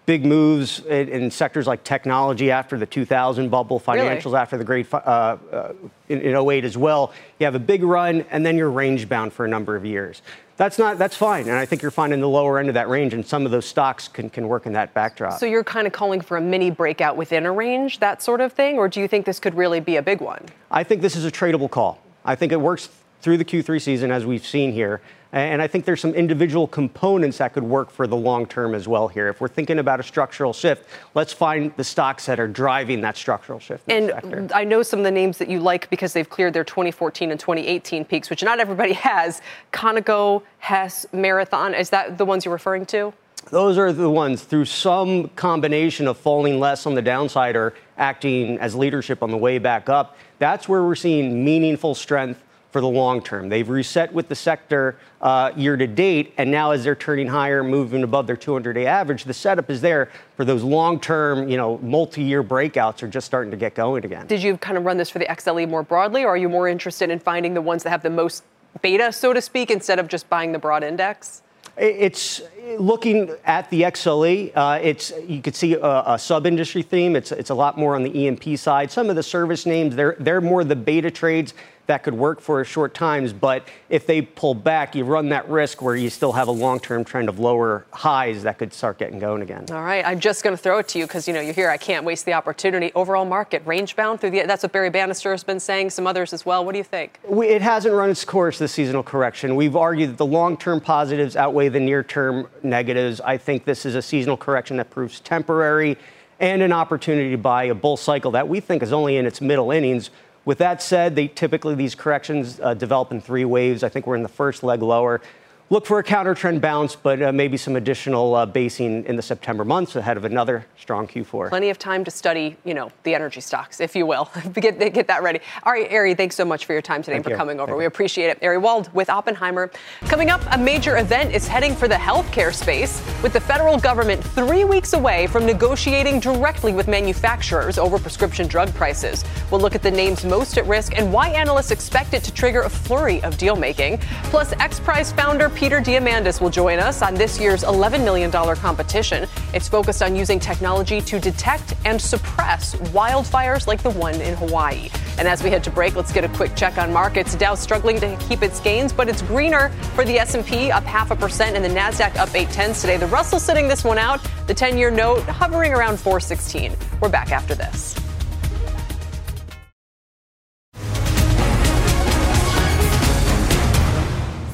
big 0.10 0.26
moves 0.26 0.80
in, 0.88 1.08
in, 1.08 1.30
sectors 1.30 1.68
like 1.68 1.84
technology 1.84 2.50
after 2.50 2.80
the 2.80 2.86
2000 2.88 3.48
bubble, 3.50 3.80
financials 3.80 4.26
really? 4.26 4.38
after 4.38 4.58
the 4.58 4.64
great 4.64 4.92
uh, 4.92 4.98
uh, 4.98 5.74
in, 6.08 6.20
in 6.22 6.36
08 6.36 6.66
as 6.66 6.76
well. 6.76 7.14
You 7.38 7.46
have 7.46 7.54
a 7.54 7.60
big 7.60 7.84
run, 7.84 8.26
and 8.32 8.44
then 8.44 8.58
you're 8.58 8.72
range 8.72 9.08
bound 9.08 9.32
for 9.34 9.46
a 9.46 9.48
number 9.48 9.76
of 9.76 9.86
years. 9.86 10.24
That's 10.58 10.80
not 10.80 10.98
that's 10.98 11.16
fine, 11.16 11.44
and 11.44 11.52
I 11.52 11.68
think 11.68 11.84
you're 11.84 11.92
finding 11.92 12.22
the 12.22 12.28
lower 12.28 12.58
end 12.58 12.70
of 12.70 12.74
that 12.74 12.90
range, 12.90 13.14
and 13.14 13.24
some 13.24 13.46
of 13.46 13.52
those 13.52 13.68
stocks 13.68 14.08
can, 14.08 14.32
can 14.32 14.48
work 14.48 14.66
in 14.66 14.74
that 14.74 14.96
backdrop. 14.96 15.38
So 15.38 15.46
you're 15.46 15.64
kind 15.64 15.86
of 15.86 15.94
calling 15.94 16.22
for 16.22 16.38
a 16.38 16.42
mini 16.42 16.72
breakout 16.72 17.16
within 17.16 17.46
a 17.46 17.52
range, 17.52 18.00
that 18.00 18.24
sort 18.24 18.42
of 18.42 18.52
thing, 18.52 18.80
or 18.80 18.90
do 18.90 19.00
you 19.00 19.08
think 19.08 19.28
this 19.28 19.40
could 19.40 19.54
really 19.54 19.80
be 19.80 19.98
a 19.98 20.02
big 20.02 20.22
one? 20.22 20.44
I 20.72 20.84
think 20.84 21.04
this 21.04 21.16
is 21.16 21.24
a 21.24 21.32
tradable 21.32 21.70
call. 21.70 22.02
I 22.26 22.34
think 22.34 22.52
it 22.52 22.60
works 22.60 22.90
through 23.22 23.38
the 23.38 23.46
Q3 23.46 23.82
season, 23.82 24.12
as 24.12 24.26
we've 24.26 24.46
seen 24.46 24.72
here. 24.72 25.02
And 25.32 25.62
I 25.62 25.68
think 25.68 25.86
there's 25.86 26.02
some 26.02 26.16
individual 26.16 26.66
components 26.68 27.38
that 27.38 27.54
could 27.54 27.64
work 27.64 27.92
for 27.92 28.08
the 28.08 28.16
long 28.16 28.48
term 28.48 28.74
as 28.74 28.88
well 28.88 29.08
here. 29.08 29.28
If 29.28 29.40
we're 29.40 29.48
thinking 29.48 29.78
about 29.78 30.00
a 30.00 30.04
structural 30.04 30.54
shift, 30.54 30.90
let's 31.14 31.32
find 31.32 31.72
the 31.78 31.84
stocks 31.84 32.26
that 32.26 32.40
are 32.40 32.48
driving 32.48 33.02
that 33.02 33.16
structural 33.16 33.60
shift. 33.60 33.84
and 33.88 34.52
I 34.54 34.64
know 34.64 34.82
some 34.82 35.00
of 35.00 35.04
the 35.04 35.12
names 35.12 35.38
that 35.38 35.48
you 35.48 35.60
like 35.60 35.88
because 35.92 36.14
they've 36.14 36.30
cleared 36.30 36.54
their 36.54 36.64
2014 36.64 37.30
and 37.30 37.40
2018 37.40 38.06
peaks, 38.06 38.30
which 38.32 38.44
not 38.44 38.60
everybody 38.60 38.94
has. 39.10 39.42
Conoco, 39.72 40.42
Hess, 40.58 41.06
Marathon. 41.14 41.76
Is 41.76 41.92
that 41.92 42.18
the 42.18 42.26
ones 42.26 42.44
you're 42.44 42.54
referring 42.54 42.88
to? 42.88 43.14
Those 43.52 43.78
are 43.78 43.94
the 43.94 44.10
ones 44.10 44.44
through 44.44 44.66
some 44.66 45.30
combination 45.30 46.08
of 46.08 46.18
falling 46.18 46.60
less 46.60 46.86
on 46.86 46.96
the 46.96 47.02
downside 47.02 47.56
or 47.56 47.74
acting 47.98 48.58
as 48.60 48.76
leadership 48.76 49.22
on 49.22 49.30
the 49.30 49.38
way 49.38 49.60
back 49.60 49.90
up. 49.90 50.18
That's 50.40 50.68
where 50.68 50.84
we're 50.84 50.96
seeing 50.96 51.46
meaningful 51.46 51.96
strength 51.96 52.44
for 52.72 52.82
the 52.82 52.88
long 52.88 53.22
term. 53.22 53.50
They've 53.50 53.68
reset 53.68 54.14
with 54.14 54.28
the 54.28 54.36
sector 54.36 54.98
uh, 55.22 55.52
year 55.56 55.76
to 55.76 55.88
date, 55.88 56.34
and 56.38 56.52
now 56.52 56.72
as 56.72 56.84
they're 56.84 56.96
turning 56.96 57.28
higher, 57.28 57.64
moving 57.64 58.04
above 58.04 58.28
their 58.28 58.38
200-day 58.38 58.86
average, 58.86 59.24
the 59.24 59.34
setup 59.34 59.70
is 59.70 59.82
there 59.82 60.10
for 60.36 60.46
those 60.46 60.64
long-term, 60.64 61.50
you 61.50 61.58
know, 61.58 61.78
multi-year 61.80 62.44
breakouts 62.44 63.02
are 63.04 63.08
just 63.08 63.26
starting 63.26 63.52
to 63.52 63.58
get 63.58 63.74
going 63.76 64.06
again. 64.06 64.28
Did 64.28 64.44
you 64.44 64.58
kind 64.58 64.78
of 64.78 64.86
run 64.86 64.98
this 64.98 65.10
for 65.10 65.20
the 65.20 65.26
XLE 65.26 65.68
more 65.68 65.84
broadly, 65.84 66.24
or 66.24 66.30
are 66.30 66.38
you 66.38 66.50
more 66.50 66.68
interested 66.68 67.10
in 67.10 67.20
finding 67.20 67.54
the 67.54 67.62
ones 67.62 67.84
that 67.84 67.90
have 67.90 68.04
the 68.04 68.10
most 68.10 68.44
beta, 68.82 69.12
so 69.12 69.34
to 69.34 69.42
speak, 69.42 69.72
instead 69.72 70.00
of 70.00 70.08
just 70.08 70.30
buying 70.30 70.52
the 70.52 70.60
broad 70.60 70.84
index? 70.84 71.42
It's 71.78 72.42
looking 72.78 73.32
at 73.46 73.70
the 73.70 73.84
XLE. 73.84 74.52
Uh, 74.54 74.80
it's 74.82 75.14
you 75.26 75.42
could 75.42 75.56
see 75.56 75.76
a, 75.76 76.04
a 76.08 76.20
sub-industry 76.20 76.82
theme. 76.82 77.16
It's 77.16 77.32
it's 77.32 77.52
a 77.52 77.54
lot 77.54 77.78
more 77.78 77.96
on 77.96 78.04
the 78.04 78.20
E&P 78.20 78.58
side. 78.58 78.92
Some 78.92 79.10
of 79.10 79.16
the 79.16 79.24
service 79.24 79.66
names 79.66 79.96
they're 79.96 80.18
they're 80.20 80.42
more 80.42 80.66
the 80.66 80.76
beta 80.76 81.10
trades 81.10 81.54
that 81.90 82.04
could 82.04 82.14
work 82.14 82.40
for 82.40 82.64
short 82.64 82.94
times. 82.94 83.34
But 83.34 83.68
if 83.90 84.06
they 84.06 84.22
pull 84.22 84.54
back, 84.54 84.94
you 84.94 85.06
run 85.06 85.30
that 85.30 85.50
risk 85.50 85.82
where 85.82 85.96
you 85.96 86.12
still 86.12 86.32
have 86.32 86.48
a 86.48 86.52
long-term 86.52 87.04
trend 87.04 87.30
of 87.30 87.40
lower 87.40 87.88
highs 87.92 88.44
that 88.44 88.60
could 88.60 88.72
start 88.76 89.00
getting 89.00 89.18
going 89.18 89.42
again. 89.42 89.66
All 89.72 89.82
right, 89.82 90.06
I'm 90.06 90.20
just 90.20 90.44
going 90.44 90.56
to 90.56 90.62
throw 90.62 90.78
it 90.78 90.88
to 90.90 91.00
you 91.00 91.08
because 91.08 91.28
you 91.28 91.34
know 91.34 91.42
you 91.42 91.52
hear 91.52 91.68
I 91.68 91.78
can't 91.78 92.06
waste 92.06 92.26
the 92.26 92.34
opportunity. 92.34 92.92
Overall 92.94 93.26
market 93.26 93.66
range 93.66 93.96
bound 93.96 94.22
through 94.22 94.30
the 94.30 94.44
that's 94.46 94.62
what 94.62 94.72
Barry 94.72 94.92
Bannister 94.92 95.32
has 95.32 95.44
been 95.44 95.60
saying. 95.60 95.90
Some 95.90 96.06
others 96.06 96.32
as 96.32 96.46
well. 96.46 96.64
What 96.64 96.74
do 96.74 96.78
you 96.78 96.84
think? 96.84 97.20
We, 97.28 97.48
it 97.48 97.64
hasn't 97.64 97.96
run 97.96 98.12
its 98.12 98.24
course 98.24 98.60
this 98.60 98.72
seasonal 98.72 99.02
correction. 99.02 99.56
We've 99.56 99.76
argued 99.76 100.12
that 100.12 100.18
the 100.18 100.28
long-term 100.28 100.82
positives 100.82 101.36
outweigh 101.36 101.70
the 101.70 101.80
near-term 101.80 102.48
negatives. 102.62 103.20
I 103.20 103.38
think 103.38 103.66
this 103.66 103.84
is 103.88 103.96
a 103.96 104.02
seasonal 104.04 104.38
correction 104.38 104.78
that 104.78 104.92
proves 104.92 105.22
temporary 105.22 105.98
and 106.40 106.62
an 106.62 106.72
opportunity 106.72 107.32
to 107.32 107.38
buy 107.38 107.64
a 107.66 107.76
bull 107.76 107.98
cycle 107.98 108.32
that 108.32 108.48
we 108.48 108.60
think 108.60 108.84
is 108.84 108.94
only 108.94 109.18
in 109.18 109.26
its 109.26 109.42
middle 109.42 109.72
innings 109.72 110.12
with 110.50 110.58
that 110.58 110.82
said, 110.82 111.16
they 111.16 111.28
typically 111.28 111.76
these 111.76 111.94
corrections 111.94 112.60
uh, 112.60 112.74
develop 112.74 113.12
in 113.12 113.22
three 113.22 113.46
waves. 113.46 113.84
I 113.84 113.90
think 113.90 114.08
we're 114.08 114.16
in 114.16 114.24
the 114.24 114.28
first 114.28 114.64
leg 114.64 114.82
lower 114.82 115.22
look 115.70 115.86
for 115.86 116.00
a 116.00 116.04
counter 116.04 116.34
trend 116.34 116.62
bounce, 116.62 116.96
but 116.96 117.22
uh, 117.22 117.32
maybe 117.32 117.58
some 117.58 117.76
additional 117.76 118.36
uh, 118.36 118.46
basing 118.46 119.06
in 119.06 119.16
the 119.16 119.22
September 119.22 119.64
months 119.64 119.96
ahead 119.96 120.18
of 120.18 120.26
another 120.26 120.66
strong 120.78 121.08
Q4. 121.08 121.50
Plenty 121.50 121.70
of 121.70 121.78
time 121.78 122.04
to 122.06 122.12
study, 122.12 122.58
you 122.66 122.74
know, 122.74 122.92
the 123.04 123.14
energy 123.14 123.42
stocks, 123.42 123.80
if 123.80 123.96
you 123.96 124.06
will. 124.06 124.30
get, 124.54 124.80
get 124.94 125.08
that 125.08 125.22
ready. 125.22 125.40
All 125.64 125.72
right, 125.72 125.92
Ari, 125.92 126.16
thanks 126.16 126.36
so 126.36 126.44
much 126.44 126.66
for 126.66 126.74
your 126.74 126.82
time 126.82 127.02
today 127.02 127.14
Thank 127.14 127.18
and 127.18 127.24
for 127.26 127.32
you. 127.32 127.38
coming 127.38 127.60
over. 127.60 127.72
Thank 127.72 127.80
we 127.80 127.86
appreciate 127.86 128.30
it. 128.30 128.44
Ari 128.44 128.58
Wald 128.58 128.92
with 128.94 129.10
Oppenheimer. 129.10 129.72
Coming 130.02 130.30
up, 130.30 130.42
a 130.52 130.58
major 130.58 130.98
event 130.98 131.34
is 131.34 131.48
heading 131.48 131.76
for 131.76 131.88
the 131.88 131.96
healthcare 131.96 132.54
space, 132.54 133.04
with 133.22 133.34
the 133.34 133.42
federal 133.42 133.78
government 133.78 134.24
three 134.24 134.64
weeks 134.64 134.94
away 134.94 135.28
from 135.28 135.46
negotiating 135.46 136.20
directly 136.20 136.74
with 136.74 136.88
manufacturers 136.88 137.78
over 137.78 138.00
prescription 138.00 138.48
drug 138.48 138.74
prices. 138.74 139.24
We'll 139.52 139.62
look 139.62 139.76
at 139.76 139.84
the 139.84 139.92
names 139.92 140.26
most 140.26 140.58
at 140.58 140.66
risk 140.66 140.98
and 140.98 141.14
why 141.14 141.30
analysts 141.30 141.72
expect 141.72 142.14
it 142.14 142.24
to 142.24 142.34
trigger 142.34 142.62
a 142.62 142.70
flurry 142.70 143.22
of 143.24 143.38
deal 143.38 143.56
making. 143.56 144.00
Plus, 144.24 144.52
X 144.54 144.80
Prize 144.80 145.12
founder 145.12 145.50
Peter 145.60 145.82
Diamandis 145.82 146.40
will 146.40 146.50
join 146.50 146.80
us 146.80 147.02
on 147.02 147.16
this 147.16 147.38
year's 147.38 147.66
$11 147.66 148.06
million 148.06 148.32
competition. 148.32 149.28
It's 149.54 149.68
focused 149.68 150.02
on 150.02 150.16
using 150.16 150.40
technology 150.40 151.02
to 151.02 151.20
detect 151.20 151.74
and 151.84 152.02
suppress 152.02 152.76
wildfires 152.76 153.68
like 153.68 153.84
the 153.84 153.90
one 153.90 154.16
in 154.22 154.36
Hawaii. 154.36 154.88
And 155.18 155.28
as 155.28 155.44
we 155.44 155.50
head 155.50 155.62
to 155.66 155.70
break, 155.70 155.98
let's 155.98 156.14
get 156.14 156.24
a 156.24 156.30
quick 156.30 156.56
check 156.56 156.78
on 156.78 156.94
markets. 156.94 157.36
Dow 157.36 157.56
struggling 157.56 158.00
to 158.00 158.16
keep 158.30 158.42
its 158.42 158.62
gains, 158.62 158.94
but 158.94 159.10
it's 159.10 159.22
greener 159.22 159.68
for 159.96 160.06
the 160.06 160.18
S&P 160.18 160.72
up 160.72 160.86
half 160.86 161.12
a 161.12 161.16
percent 161.18 161.58
and 161.58 161.66
the 161.66 161.78
Nasdaq 161.78 162.16
up 162.16 162.34
8 162.34 162.50
tenths 162.52 162.80
today. 162.80 162.96
The 162.96 163.08
Russell 163.08 163.38
sitting 163.38 163.68
this 163.68 163.84
one 163.84 163.98
out, 163.98 164.22
the 164.48 164.56
10-year 164.56 164.92
note 164.92 165.24
hovering 165.24 165.74
around 165.74 166.00
416. 166.00 166.74
We're 167.02 167.10
back 167.10 167.34
after 167.34 167.54
this. 167.54 168.00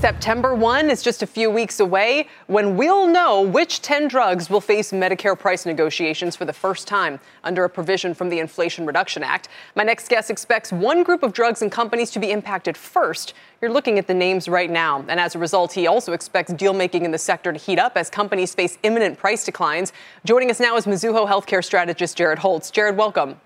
September 0.06 0.54
1 0.54 0.92
is 0.92 1.02
just 1.02 1.24
a 1.24 1.26
few 1.26 1.50
weeks 1.50 1.80
away 1.80 2.28
when 2.46 2.78
we'll 2.78 3.08
know 3.08 3.42
which 3.42 3.82
10 3.82 4.08
drugs 4.08 4.52
will 4.52 4.62
face 4.62 4.92
Medicare 4.92 5.36
price 5.36 5.66
negotiations 5.66 6.36
for 6.36 6.46
the 6.46 6.54
first 6.54 6.88
time 6.88 7.20
under 7.44 7.64
a 7.64 7.70
provision 7.72 8.14
from 8.14 8.30
the 8.30 8.38
Inflation 8.38 8.86
Reduction 8.86 9.24
Act. 9.24 9.48
My 9.74 9.82
next 9.82 10.08
guest 10.08 10.30
expects 10.30 10.72
one 10.72 11.02
group 11.02 11.24
of 11.24 11.34
drugs 11.34 11.64
and 11.64 11.72
companies 11.72 12.12
to 12.12 12.20
be 12.20 12.30
impacted 12.30 12.78
first. 12.78 13.34
You're 13.64 13.72
looking 13.72 13.98
at 13.98 14.06
the 14.06 14.14
names 14.14 14.48
right 14.48 14.70
now. 14.70 15.04
And 15.08 15.20
as 15.20 15.34
a 15.34 15.40
result, 15.40 15.74
he 15.74 15.88
also 15.88 16.14
expects 16.14 16.54
deal 16.54 16.74
making 16.74 17.04
in 17.04 17.10
the 17.10 17.18
sector 17.18 17.52
to 17.52 17.58
heat 17.58 17.80
up 17.80 17.98
as 17.98 18.12
companies 18.12 18.54
face 18.54 18.78
imminent 18.84 19.18
price 19.18 19.44
declines. 19.44 19.92
Joining 20.24 20.52
us 20.52 20.60
now 20.60 20.78
is 20.78 20.86
Mizuho 20.86 21.28
healthcare 21.28 21.66
strategist 21.66 22.16
Jared 22.16 22.38
Holz. 22.38 22.70
Jared, 22.70 22.96
welcome. 22.96 23.42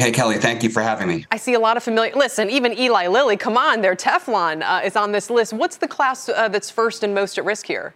Hey, 0.00 0.12
Kelly, 0.12 0.38
thank 0.38 0.62
you 0.62 0.70
for 0.70 0.80
having 0.80 1.08
me. 1.08 1.26
I 1.32 1.38
see 1.38 1.54
a 1.54 1.58
lot 1.58 1.76
of 1.76 1.82
familiar. 1.82 2.14
Listen, 2.14 2.48
even 2.50 2.72
Eli 2.72 3.08
Lilly, 3.08 3.36
come 3.36 3.56
on, 3.56 3.80
their 3.80 3.96
Teflon 3.96 4.62
uh, 4.62 4.80
is 4.84 4.94
on 4.94 5.10
this 5.10 5.28
list. 5.28 5.52
What's 5.52 5.78
the 5.78 5.88
class 5.88 6.28
uh, 6.28 6.46
that's 6.46 6.70
first 6.70 7.02
and 7.02 7.12
most 7.16 7.36
at 7.36 7.44
risk 7.44 7.66
here? 7.66 7.94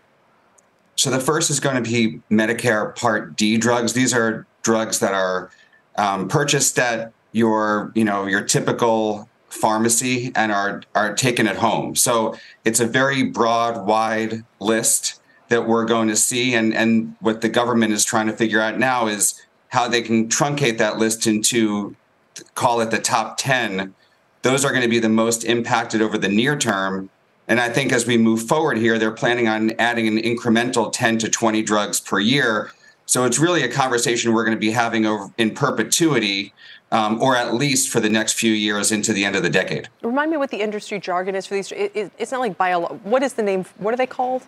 So 0.96 1.10
the 1.10 1.20
first 1.20 1.48
is 1.48 1.60
going 1.60 1.76
to 1.76 1.88
be 1.88 2.20
Medicare 2.28 2.94
Part 2.96 3.36
D 3.36 3.56
drugs. 3.56 3.92
These 3.92 4.12
are 4.12 4.48
drugs 4.62 4.98
that 4.98 5.14
are 5.14 5.52
um, 5.94 6.26
purchased 6.26 6.76
at 6.80 7.12
your, 7.30 7.92
you 7.94 8.04
know, 8.04 8.26
your 8.26 8.42
typical 8.42 9.28
pharmacy 9.48 10.32
and 10.34 10.50
are 10.50 10.82
are 10.96 11.14
taken 11.14 11.46
at 11.46 11.56
home. 11.56 11.94
So 11.94 12.34
it's 12.64 12.80
a 12.80 12.86
very 12.86 13.22
broad, 13.22 13.86
wide 13.86 14.44
list 14.58 15.20
that 15.50 15.68
we're 15.68 15.84
going 15.84 16.08
to 16.08 16.16
see, 16.16 16.54
and 16.54 16.74
and 16.74 17.14
what 17.20 17.42
the 17.42 17.48
government 17.48 17.92
is 17.92 18.04
trying 18.04 18.26
to 18.26 18.32
figure 18.32 18.60
out 18.60 18.76
now 18.76 19.06
is 19.06 19.40
how 19.72 19.88
they 19.88 20.02
can 20.02 20.28
truncate 20.28 20.76
that 20.76 20.98
list 20.98 21.26
into 21.26 21.96
call 22.54 22.80
it 22.80 22.90
the 22.90 22.98
top 22.98 23.36
10 23.38 23.94
those 24.42 24.64
are 24.64 24.70
going 24.70 24.82
to 24.82 24.88
be 24.88 24.98
the 24.98 25.08
most 25.08 25.44
impacted 25.44 26.00
over 26.00 26.16
the 26.16 26.28
near 26.28 26.56
term 26.56 27.10
and 27.48 27.60
i 27.60 27.68
think 27.68 27.92
as 27.92 28.06
we 28.06 28.16
move 28.16 28.42
forward 28.42 28.78
here 28.78 28.98
they're 28.98 29.10
planning 29.10 29.48
on 29.48 29.70
adding 29.78 30.06
an 30.06 30.18
incremental 30.18 30.90
10 30.92 31.18
to 31.18 31.28
20 31.28 31.62
drugs 31.62 32.00
per 32.00 32.20
year 32.20 32.70
so 33.06 33.24
it's 33.24 33.38
really 33.38 33.62
a 33.62 33.68
conversation 33.68 34.32
we're 34.32 34.44
going 34.44 34.56
to 34.56 34.60
be 34.60 34.70
having 34.70 35.04
over 35.04 35.30
in 35.36 35.50
perpetuity 35.50 36.54
um, 36.92 37.22
or 37.22 37.34
at 37.34 37.54
least 37.54 37.88
for 37.88 38.00
the 38.00 38.10
next 38.10 38.34
few 38.34 38.52
years 38.52 38.92
into 38.92 39.14
the 39.14 39.24
end 39.24 39.36
of 39.36 39.42
the 39.42 39.50
decade 39.50 39.88
Remind 40.02 40.30
me 40.30 40.36
what 40.36 40.50
the 40.50 40.60
industry 40.60 40.98
jargon 41.00 41.34
is 41.34 41.46
for 41.46 41.54
these. 41.54 41.72
It, 41.72 41.92
it, 41.94 42.12
it's 42.18 42.32
not 42.32 42.40
like 42.40 42.58
bio. 42.58 42.82
What 43.02 43.22
is 43.22 43.32
the 43.32 43.42
name? 43.42 43.64
What 43.78 43.94
are 43.94 43.96
they 43.96 44.06
called? 44.06 44.46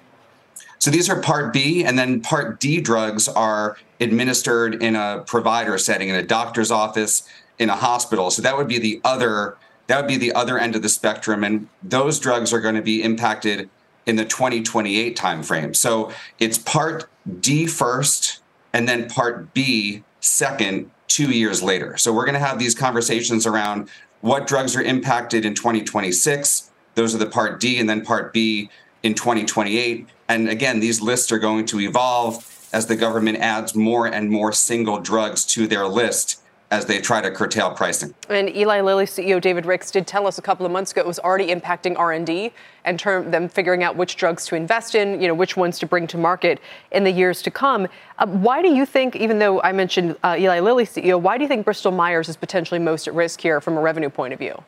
So 0.79 0.90
these 0.90 1.09
are 1.09 1.21
Part 1.21 1.53
B, 1.53 1.85
and 1.85 1.99
then 1.99 2.21
Part 2.21 2.61
D 2.61 2.81
drugs 2.81 3.29
are 3.29 3.79
administered 4.01 4.83
in 4.83 4.97
a 4.97 5.23
provider 5.27 5.79
setting, 5.79 6.09
in 6.09 6.14
a 6.14 6.23
doctor's 6.23 6.71
office, 6.71 7.27
in 7.59 7.71
a 7.71 7.77
hospital. 7.77 8.31
So 8.31 8.43
that 8.43 8.57
would 8.57 8.69
be 8.69 8.79
the 8.79 9.01
other 9.05 9.57
that 9.87 10.01
would 10.01 10.09
be 10.09 10.17
the 10.17 10.33
other 10.33 10.59
end 10.59 10.75
of 10.77 10.83
the 10.83 10.88
spectrum, 10.88 11.45
and 11.45 11.69
those 11.83 12.19
drugs 12.19 12.53
are 12.53 12.61
going 12.61 12.75
to 12.75 12.83
be 12.83 13.03
impacted 13.03 13.69
in 14.07 14.17
the 14.17 14.25
2028 14.25 15.17
timeframe. 15.17 15.77
So 15.77 16.11
it's 16.38 16.59
Part 16.59 17.09
D 17.40 17.67
first, 17.67 18.40
and 18.73 18.88
then 18.88 19.09
Part 19.09 19.53
B 19.53 20.03
second, 20.21 20.90
two 21.07 21.31
years 21.31 21.62
later. 21.62 21.97
So 21.97 22.12
we're 22.12 22.25
going 22.25 22.35
to 22.35 22.40
have 22.40 22.59
these 22.59 22.75
conversations 22.75 23.47
around 23.47 23.88
what 24.21 24.47
drugs 24.47 24.75
are 24.75 24.83
impacted 24.83 25.45
in 25.45 25.55
2026. 25.55 26.71
Those 26.95 27.14
are 27.14 27.19
the 27.19 27.27
Part 27.27 27.61
D, 27.61 27.79
and 27.79 27.88
then 27.88 28.05
Part 28.05 28.33
B 28.33 28.71
in 29.03 29.14
2028. 29.14 30.09
And 30.29 30.49
again, 30.49 30.81
these 30.81 31.01
lists 31.01 31.31
are 31.33 31.39
going 31.39 31.67
to 31.67 31.81
evolve 31.81 32.69
as 32.73 32.87
the 32.87 32.97
government 32.97 33.39
adds 33.39 33.75
more 33.75 34.07
and 34.07 34.31
more 34.31 34.53
single 34.53 34.99
drugs 35.01 35.45
to 35.47 35.67
their 35.67 35.87
list 35.87 36.41
as 36.71 36.87
they 36.87 37.01
try 37.01 37.21
to 37.21 37.31
curtail 37.31 37.71
pricing. 37.71 38.13
And 38.29 38.49
Eli 38.55 38.81
Lilly 38.81 39.05
CEO 39.05 39.41
David 39.41 39.65
Ricks 39.65 39.93
did 39.93 40.09
tell 40.09 40.27
us 40.27 40.39
a 40.39 40.43
couple 40.43 40.67
of 40.67 40.73
months 40.73 40.91
ago 40.91 41.03
it 41.03 41.07
was 41.07 41.21
already 41.21 41.55
impacting 41.55 41.97
R&D 41.97 42.53
and 42.85 42.99
term 42.99 43.31
them 43.31 43.49
figuring 43.49 43.85
out 43.85 43.95
which 43.95 44.17
drugs 44.17 44.45
to 44.47 44.57
invest 44.57 44.97
in, 44.97 45.21
you 45.21 45.29
know, 45.29 45.35
which 45.35 45.57
ones 45.57 45.79
to 45.79 45.87
bring 45.87 46.09
to 46.09 46.19
market 46.19 46.61
in 46.91 47.05
the 47.05 47.13
years 47.13 47.43
to 47.43 47.51
come. 47.51 47.87
Uh, 48.19 48.27
why 48.27 48.61
do 48.61 48.75
you 48.75 48.85
think, 48.85 49.15
even 49.15 49.39
though 49.39 49.61
I 49.63 49.71
mentioned 49.73 50.17
uh, 50.25 50.37
Eli 50.37 50.59
Lilly 50.59 50.85
CEO, 50.85 51.21
why 51.21 51.39
do 51.39 51.45
you 51.45 51.49
think 51.49 51.65
Bristol 51.65 51.93
Myers 51.93 52.29
is 52.29 52.37
potentially 52.37 52.81
most 52.81 53.07
at 53.07 53.15
risk 53.15 53.41
here 53.41 53.61
from 53.61 53.77
a 53.77 53.81
revenue 53.81 54.11
point 54.11 54.33
of 54.33 54.41
view? 54.41 54.65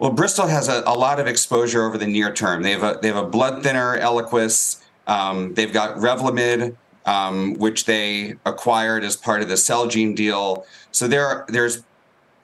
Well, 0.00 0.10
Bristol 0.10 0.46
has 0.46 0.68
a, 0.68 0.82
a 0.86 0.96
lot 0.96 1.20
of 1.20 1.26
exposure 1.26 1.84
over 1.84 1.98
the 1.98 2.06
near 2.06 2.32
term. 2.32 2.62
They 2.62 2.72
have 2.72 2.82
a 2.82 2.98
they 3.02 3.08
have 3.08 3.18
a 3.18 3.26
blood 3.26 3.62
thinner, 3.62 3.98
Eliquis. 3.98 4.82
Um, 5.06 5.52
they've 5.52 5.72
got 5.72 5.96
Revlimid, 5.96 6.74
um, 7.04 7.54
which 7.54 7.84
they 7.84 8.36
acquired 8.46 9.04
as 9.04 9.14
part 9.14 9.42
of 9.42 9.48
the 9.50 9.56
Celgene 9.56 10.16
deal. 10.16 10.64
So 10.90 11.06
there 11.06 11.44
there's 11.48 11.84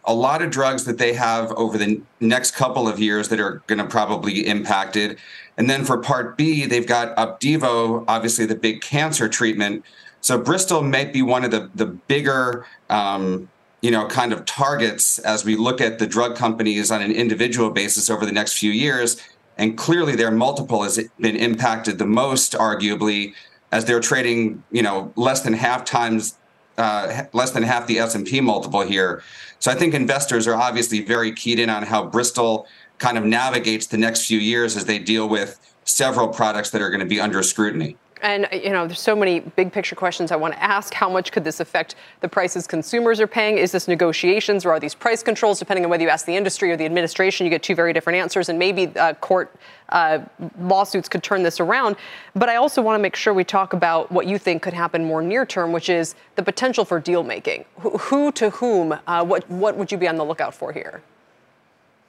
a 0.04 0.12
lot 0.12 0.42
of 0.42 0.50
drugs 0.50 0.84
that 0.84 0.98
they 0.98 1.14
have 1.14 1.50
over 1.52 1.78
the 1.78 2.02
next 2.20 2.50
couple 2.54 2.86
of 2.86 3.00
years 3.00 3.30
that 3.30 3.40
are 3.40 3.62
going 3.66 3.78
to 3.78 3.86
probably 3.86 4.34
be 4.34 4.46
impacted. 4.46 5.18
And 5.56 5.68
then 5.70 5.82
for 5.82 5.96
Part 5.96 6.36
B, 6.36 6.66
they've 6.66 6.86
got 6.86 7.16
Opdivo, 7.16 8.04
obviously 8.06 8.44
the 8.44 8.54
big 8.54 8.82
cancer 8.82 9.30
treatment. 9.30 9.82
So 10.20 10.38
Bristol 10.38 10.82
might 10.82 11.10
be 11.10 11.22
one 11.22 11.42
of 11.42 11.50
the 11.50 11.70
the 11.74 11.86
bigger. 11.86 12.66
Um, 12.90 13.48
you 13.86 13.92
know, 13.92 14.04
kind 14.08 14.32
of 14.32 14.44
targets 14.44 15.20
as 15.20 15.44
we 15.44 15.54
look 15.54 15.80
at 15.80 16.00
the 16.00 16.08
drug 16.08 16.34
companies 16.34 16.90
on 16.90 17.00
an 17.02 17.12
individual 17.12 17.70
basis 17.70 18.10
over 18.10 18.26
the 18.26 18.32
next 18.32 18.54
few 18.54 18.72
years. 18.72 19.16
And 19.58 19.78
clearly, 19.78 20.16
their 20.16 20.32
multiple 20.32 20.82
has 20.82 20.98
been 21.20 21.36
impacted 21.36 21.98
the 21.98 22.04
most, 22.04 22.54
arguably, 22.54 23.32
as 23.70 23.84
they're 23.84 24.00
trading, 24.00 24.64
you 24.72 24.82
know, 24.82 25.12
less 25.14 25.42
than 25.42 25.52
half 25.52 25.84
times, 25.84 26.36
uh, 26.78 27.26
less 27.32 27.52
than 27.52 27.62
half 27.62 27.86
the 27.86 28.00
S 28.00 28.16
and 28.16 28.26
P 28.26 28.40
multiple 28.40 28.80
here. 28.80 29.22
So 29.60 29.70
I 29.70 29.76
think 29.76 29.94
investors 29.94 30.48
are 30.48 30.56
obviously 30.56 31.00
very 31.00 31.30
keyed 31.30 31.60
in 31.60 31.70
on 31.70 31.84
how 31.84 32.06
Bristol 32.06 32.66
kind 32.98 33.16
of 33.16 33.24
navigates 33.24 33.86
the 33.86 33.98
next 33.98 34.26
few 34.26 34.40
years 34.40 34.76
as 34.76 34.86
they 34.86 34.98
deal 34.98 35.28
with 35.28 35.60
several 35.84 36.26
products 36.26 36.70
that 36.70 36.82
are 36.82 36.90
going 36.90 36.98
to 36.98 37.06
be 37.06 37.20
under 37.20 37.40
scrutiny. 37.44 37.96
And, 38.22 38.48
you 38.50 38.70
know, 38.70 38.86
there's 38.86 39.00
so 39.00 39.14
many 39.14 39.40
big 39.40 39.72
picture 39.72 39.94
questions 39.94 40.32
I 40.32 40.36
want 40.36 40.54
to 40.54 40.62
ask. 40.62 40.94
How 40.94 41.08
much 41.08 41.32
could 41.32 41.44
this 41.44 41.60
affect 41.60 41.96
the 42.20 42.28
prices 42.28 42.66
consumers 42.66 43.20
are 43.20 43.26
paying? 43.26 43.58
Is 43.58 43.72
this 43.72 43.88
negotiations 43.88 44.64
or 44.64 44.70
are 44.70 44.80
these 44.80 44.94
price 44.94 45.22
controls? 45.22 45.58
Depending 45.58 45.84
on 45.84 45.90
whether 45.90 46.02
you 46.02 46.08
ask 46.08 46.24
the 46.24 46.34
industry 46.34 46.72
or 46.72 46.76
the 46.76 46.86
administration, 46.86 47.44
you 47.44 47.50
get 47.50 47.62
two 47.62 47.74
very 47.74 47.92
different 47.92 48.18
answers. 48.18 48.48
And 48.48 48.58
maybe 48.58 48.86
uh, 48.96 49.14
court 49.14 49.54
uh, 49.90 50.20
lawsuits 50.58 51.08
could 51.08 51.22
turn 51.22 51.42
this 51.42 51.60
around. 51.60 51.96
But 52.34 52.48
I 52.48 52.56
also 52.56 52.80
want 52.80 52.98
to 52.98 53.02
make 53.02 53.16
sure 53.16 53.34
we 53.34 53.44
talk 53.44 53.74
about 53.74 54.10
what 54.10 54.26
you 54.26 54.38
think 54.38 54.62
could 54.62 54.74
happen 54.74 55.04
more 55.04 55.20
near 55.20 55.44
term, 55.44 55.72
which 55.72 55.90
is 55.90 56.14
the 56.36 56.42
potential 56.42 56.86
for 56.86 56.98
deal 56.98 57.22
making. 57.22 57.66
Who, 57.80 57.90
who 57.98 58.32
to 58.32 58.50
whom? 58.50 58.98
Uh, 59.06 59.24
what, 59.24 59.48
what 59.50 59.76
would 59.76 59.92
you 59.92 59.98
be 59.98 60.08
on 60.08 60.16
the 60.16 60.24
lookout 60.24 60.54
for 60.54 60.72
here? 60.72 61.02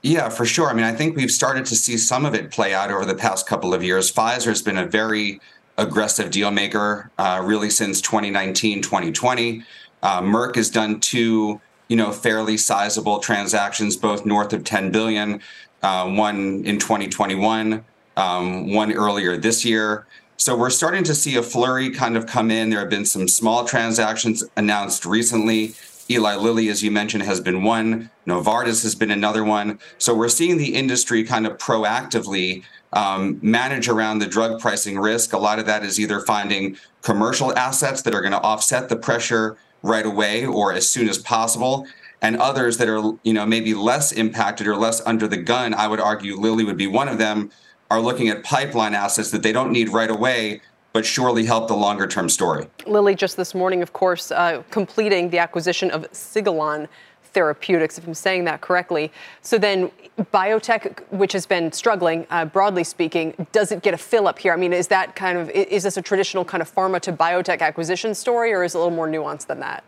Yeah, 0.03 0.29
for 0.29 0.45
sure. 0.45 0.69
I 0.69 0.73
mean, 0.73 0.85
I 0.85 0.93
think 0.93 1.17
we've 1.17 1.31
started 1.31 1.65
to 1.65 1.75
see 1.75 1.97
some 1.97 2.25
of 2.25 2.33
it 2.33 2.51
play 2.51 2.73
out 2.73 2.91
over 2.91 3.03
the 3.03 3.15
past 3.15 3.47
couple 3.47 3.73
of 3.73 3.83
years. 3.83 4.11
Pfizer 4.11 4.45
has 4.45 4.61
been 4.61 4.77
a 4.77 4.85
very 4.85 5.41
aggressive 5.77 6.31
deal 6.31 6.51
maker 6.51 7.11
uh, 7.17 7.41
really 7.43 7.69
since 7.69 8.01
2019, 8.01 8.81
2020. 8.81 9.63
Uh, 10.03 10.21
Merck 10.21 10.55
has 10.55 10.69
done 10.69 10.99
two, 10.99 11.59
you 11.87 11.95
know, 11.95 12.11
fairly 12.11 12.57
sizable 12.57 13.19
transactions, 13.19 13.95
both 13.95 14.25
north 14.25 14.53
of 14.53 14.63
10 14.63 14.91
billion. 14.91 15.41
Uh, 15.83 16.09
one 16.09 16.65
in 16.65 16.79
2021, 16.79 17.85
um, 18.15 18.73
one 18.73 18.91
earlier 18.91 19.37
this 19.37 19.63
year. 19.63 20.07
So 20.35 20.57
we're 20.57 20.71
starting 20.71 21.03
to 21.03 21.13
see 21.13 21.35
a 21.35 21.43
flurry 21.43 21.91
kind 21.91 22.17
of 22.17 22.25
come 22.25 22.49
in. 22.49 22.69
There 22.69 22.79
have 22.79 22.89
been 22.89 23.05
some 23.05 23.27
small 23.27 23.63
transactions 23.63 24.43
announced 24.55 25.05
recently. 25.05 25.75
Eli 26.09 26.35
Lilly, 26.35 26.69
as 26.69 26.83
you 26.83 26.89
mentioned, 26.89 27.23
has 27.23 27.39
been 27.39 27.63
one. 27.63 28.09
Novartis 28.25 28.81
has 28.83 28.95
been 28.95 29.11
another 29.11 29.43
one. 29.43 29.79
So 29.97 30.15
we're 30.15 30.29
seeing 30.29 30.57
the 30.57 30.73
industry 30.73 31.23
kind 31.23 31.45
of 31.45 31.57
proactively 31.57 32.63
um, 32.93 33.39
manage 33.41 33.87
around 33.87 34.19
the 34.19 34.27
drug 34.27 34.59
pricing 34.59 34.97
risk. 34.97 35.33
A 35.33 35.37
lot 35.37 35.59
of 35.59 35.65
that 35.65 35.83
is 35.83 35.99
either 35.99 36.19
finding 36.21 36.77
commercial 37.01 37.57
assets 37.57 38.01
that 38.03 38.13
are 38.13 38.21
going 38.21 38.31
to 38.31 38.41
offset 38.41 38.89
the 38.89 38.95
pressure 38.95 39.57
right 39.83 40.05
away 40.05 40.45
or 40.45 40.73
as 40.73 40.89
soon 40.89 41.07
as 41.09 41.17
possible, 41.17 41.85
and 42.21 42.37
others 42.37 42.77
that 42.77 42.87
are 42.87 43.13
you 43.23 43.33
know 43.33 43.45
maybe 43.45 43.73
less 43.73 44.11
impacted 44.11 44.67
or 44.67 44.75
less 44.75 45.01
under 45.05 45.27
the 45.27 45.37
gun. 45.37 45.73
I 45.73 45.87
would 45.87 45.99
argue 45.99 46.35
Lilly 46.35 46.63
would 46.63 46.77
be 46.77 46.87
one 46.87 47.07
of 47.07 47.17
them. 47.17 47.51
Are 47.89 48.01
looking 48.01 48.27
at 48.27 48.43
pipeline 48.43 48.93
assets 48.93 49.31
that 49.31 49.43
they 49.43 49.53
don't 49.53 49.71
need 49.71 49.87
right 49.87 50.09
away, 50.09 50.59
but 50.91 51.05
surely 51.05 51.45
help 51.45 51.69
the 51.69 51.75
longer 51.75 52.05
term 52.05 52.27
story. 52.27 52.67
Lilly 52.85 53.15
just 53.15 53.37
this 53.37 53.55
morning, 53.55 53.81
of 53.81 53.93
course, 53.93 54.29
uh, 54.29 54.61
completing 54.71 55.29
the 55.29 55.37
acquisition 55.37 55.89
of 55.91 56.01
Sigilon 56.11 56.89
Therapeutics, 57.37 57.99
if 57.99 58.07
I'm 58.07 58.15
saying 58.15 58.45
that 58.45 58.61
correctly. 58.61 59.11
So 59.43 59.59
then, 59.59 59.91
biotech, 60.33 61.03
which 61.11 61.33
has 61.33 61.45
been 61.45 61.71
struggling, 61.71 62.25
uh, 62.31 62.45
broadly 62.45 62.83
speaking, 62.83 63.45
does 63.51 63.71
it 63.71 63.83
get 63.83 63.93
a 63.93 63.97
fill 63.97 64.27
up 64.27 64.39
here? 64.39 64.53
I 64.53 64.55
mean, 64.55 64.73
is 64.73 64.87
that 64.87 65.15
kind 65.15 65.37
of 65.37 65.51
is 65.51 65.83
this 65.83 65.97
a 65.97 66.01
traditional 66.01 66.43
kind 66.43 66.63
of 66.63 66.73
pharma 66.73 66.99
to 67.01 67.13
biotech 67.13 67.61
acquisition 67.61 68.15
story, 68.15 68.53
or 68.53 68.63
is 68.63 68.73
it 68.73 68.79
a 68.79 68.81
little 68.81 68.95
more 68.95 69.07
nuanced 69.07 69.45
than 69.45 69.59
that? 69.59 69.83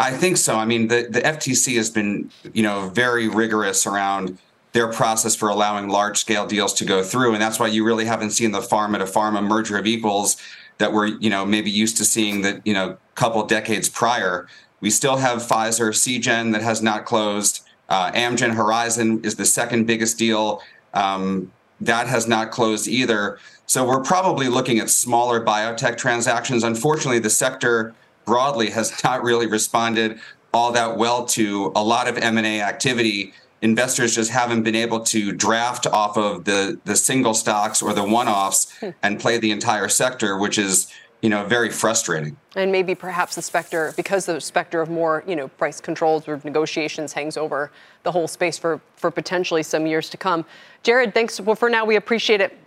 I 0.00 0.12
think 0.12 0.38
so. 0.38 0.56
I 0.56 0.64
mean, 0.64 0.88
the, 0.88 1.08
the 1.10 1.20
FTC 1.20 1.76
has 1.76 1.90
been, 1.90 2.30
you 2.54 2.62
know, 2.62 2.88
very 2.88 3.28
rigorous 3.28 3.86
around 3.86 4.38
their 4.72 4.90
process 4.90 5.36
for 5.36 5.50
allowing 5.50 5.90
large 5.90 6.16
scale 6.16 6.46
deals 6.46 6.72
to 6.74 6.86
go 6.86 7.02
through, 7.02 7.34
and 7.34 7.42
that's 7.42 7.60
why 7.60 7.66
you 7.66 7.84
really 7.84 8.06
haven't 8.06 8.30
seen 8.30 8.52
the 8.52 8.60
pharma 8.60 8.96
to 8.96 9.04
pharma 9.04 9.46
merger 9.46 9.76
of 9.76 9.86
equals 9.86 10.38
that 10.78 10.90
we're, 10.94 11.08
you 11.08 11.28
know, 11.28 11.44
maybe 11.44 11.70
used 11.70 11.98
to 11.98 12.04
seeing 12.06 12.40
that, 12.40 12.66
you 12.66 12.72
know, 12.72 12.92
a 12.92 12.98
couple 13.14 13.44
decades 13.44 13.90
prior. 13.90 14.48
We 14.82 14.90
still 14.90 15.16
have 15.16 15.38
Pfizer, 15.38 15.94
Seagen 15.94 16.52
that 16.52 16.60
has 16.60 16.82
not 16.82 17.06
closed. 17.06 17.64
Uh, 17.88 18.10
Amgen 18.12 18.54
Horizon 18.54 19.24
is 19.24 19.36
the 19.36 19.46
second 19.46 19.86
biggest 19.86 20.18
deal. 20.18 20.60
Um, 20.92 21.52
that 21.80 22.08
has 22.08 22.26
not 22.26 22.50
closed 22.50 22.88
either. 22.88 23.38
So 23.66 23.86
we're 23.86 24.02
probably 24.02 24.48
looking 24.48 24.80
at 24.80 24.90
smaller 24.90 25.42
biotech 25.42 25.96
transactions. 25.96 26.64
Unfortunately, 26.64 27.20
the 27.20 27.30
sector 27.30 27.94
broadly 28.24 28.70
has 28.70 28.92
not 29.04 29.22
really 29.22 29.46
responded 29.46 30.18
all 30.52 30.72
that 30.72 30.98
well 30.98 31.24
to 31.26 31.72
a 31.74 31.82
lot 31.82 32.08
of 32.08 32.18
M&A 32.18 32.60
activity. 32.60 33.32
Investors 33.62 34.16
just 34.16 34.32
haven't 34.32 34.64
been 34.64 34.74
able 34.74 35.00
to 35.00 35.32
draft 35.32 35.86
off 35.86 36.18
of 36.18 36.44
the 36.44 36.80
the 36.84 36.96
single 36.96 37.32
stocks 37.32 37.80
or 37.80 37.92
the 37.92 38.02
one-offs 38.02 38.76
hmm. 38.80 38.90
and 39.02 39.20
play 39.20 39.38
the 39.38 39.52
entire 39.52 39.88
sector, 39.88 40.36
which 40.36 40.58
is 40.58 40.92
you 41.22 41.28
know, 41.28 41.44
very 41.44 41.70
frustrating. 41.70 42.36
And 42.56 42.72
maybe 42.72 42.94
perhaps 42.96 43.36
the 43.36 43.42
specter, 43.42 43.94
because 43.96 44.26
the 44.26 44.40
specter 44.40 44.80
of 44.80 44.90
more, 44.90 45.22
you 45.26 45.36
know, 45.36 45.48
price 45.48 45.80
controls 45.80 46.26
or 46.26 46.40
negotiations 46.44 47.12
hangs 47.12 47.36
over 47.36 47.70
the 48.02 48.10
whole 48.10 48.26
space 48.26 48.58
for, 48.58 48.80
for 48.96 49.10
potentially 49.10 49.62
some 49.62 49.86
years 49.86 50.10
to 50.10 50.16
come. 50.16 50.44
Jared, 50.82 51.14
thanks. 51.14 51.40
Well, 51.40 51.54
for 51.54 51.70
now, 51.70 51.84
we 51.84 51.94
appreciate 51.94 52.40
it. 52.40 52.58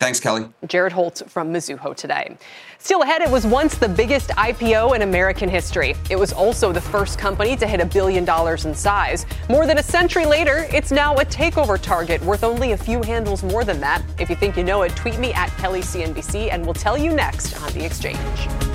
Thanks, 0.00 0.18
Kelly. 0.18 0.48
Jared 0.66 0.92
Holz 0.92 1.22
from 1.28 1.52
Mizuho 1.52 1.94
today. 1.94 2.38
Still 2.78 3.02
ahead, 3.02 3.20
it 3.20 3.30
was 3.30 3.46
once 3.46 3.76
the 3.76 3.88
biggest 3.88 4.30
IPO 4.30 4.96
in 4.96 5.02
American 5.02 5.46
history. 5.46 5.94
It 6.08 6.16
was 6.16 6.32
also 6.32 6.72
the 6.72 6.80
first 6.80 7.18
company 7.18 7.54
to 7.56 7.66
hit 7.66 7.80
a 7.80 7.84
billion 7.84 8.24
dollars 8.24 8.64
in 8.64 8.74
size. 8.74 9.26
More 9.50 9.66
than 9.66 9.76
a 9.76 9.82
century 9.82 10.24
later, 10.24 10.66
it's 10.72 10.90
now 10.90 11.14
a 11.16 11.24
takeover 11.26 11.78
target 11.78 12.22
worth 12.22 12.44
only 12.44 12.72
a 12.72 12.78
few 12.78 13.02
handles 13.02 13.42
more 13.42 13.62
than 13.62 13.78
that. 13.80 14.02
If 14.18 14.30
you 14.30 14.36
think 14.36 14.56
you 14.56 14.64
know 14.64 14.80
it, 14.82 14.96
tweet 14.96 15.18
me 15.18 15.34
at 15.34 15.50
KellyCNBC 15.50 16.50
and 16.50 16.64
we'll 16.64 16.72
tell 16.72 16.96
you 16.96 17.12
next 17.12 17.60
on 17.62 17.70
The 17.74 17.84
Exchange. 17.84 18.69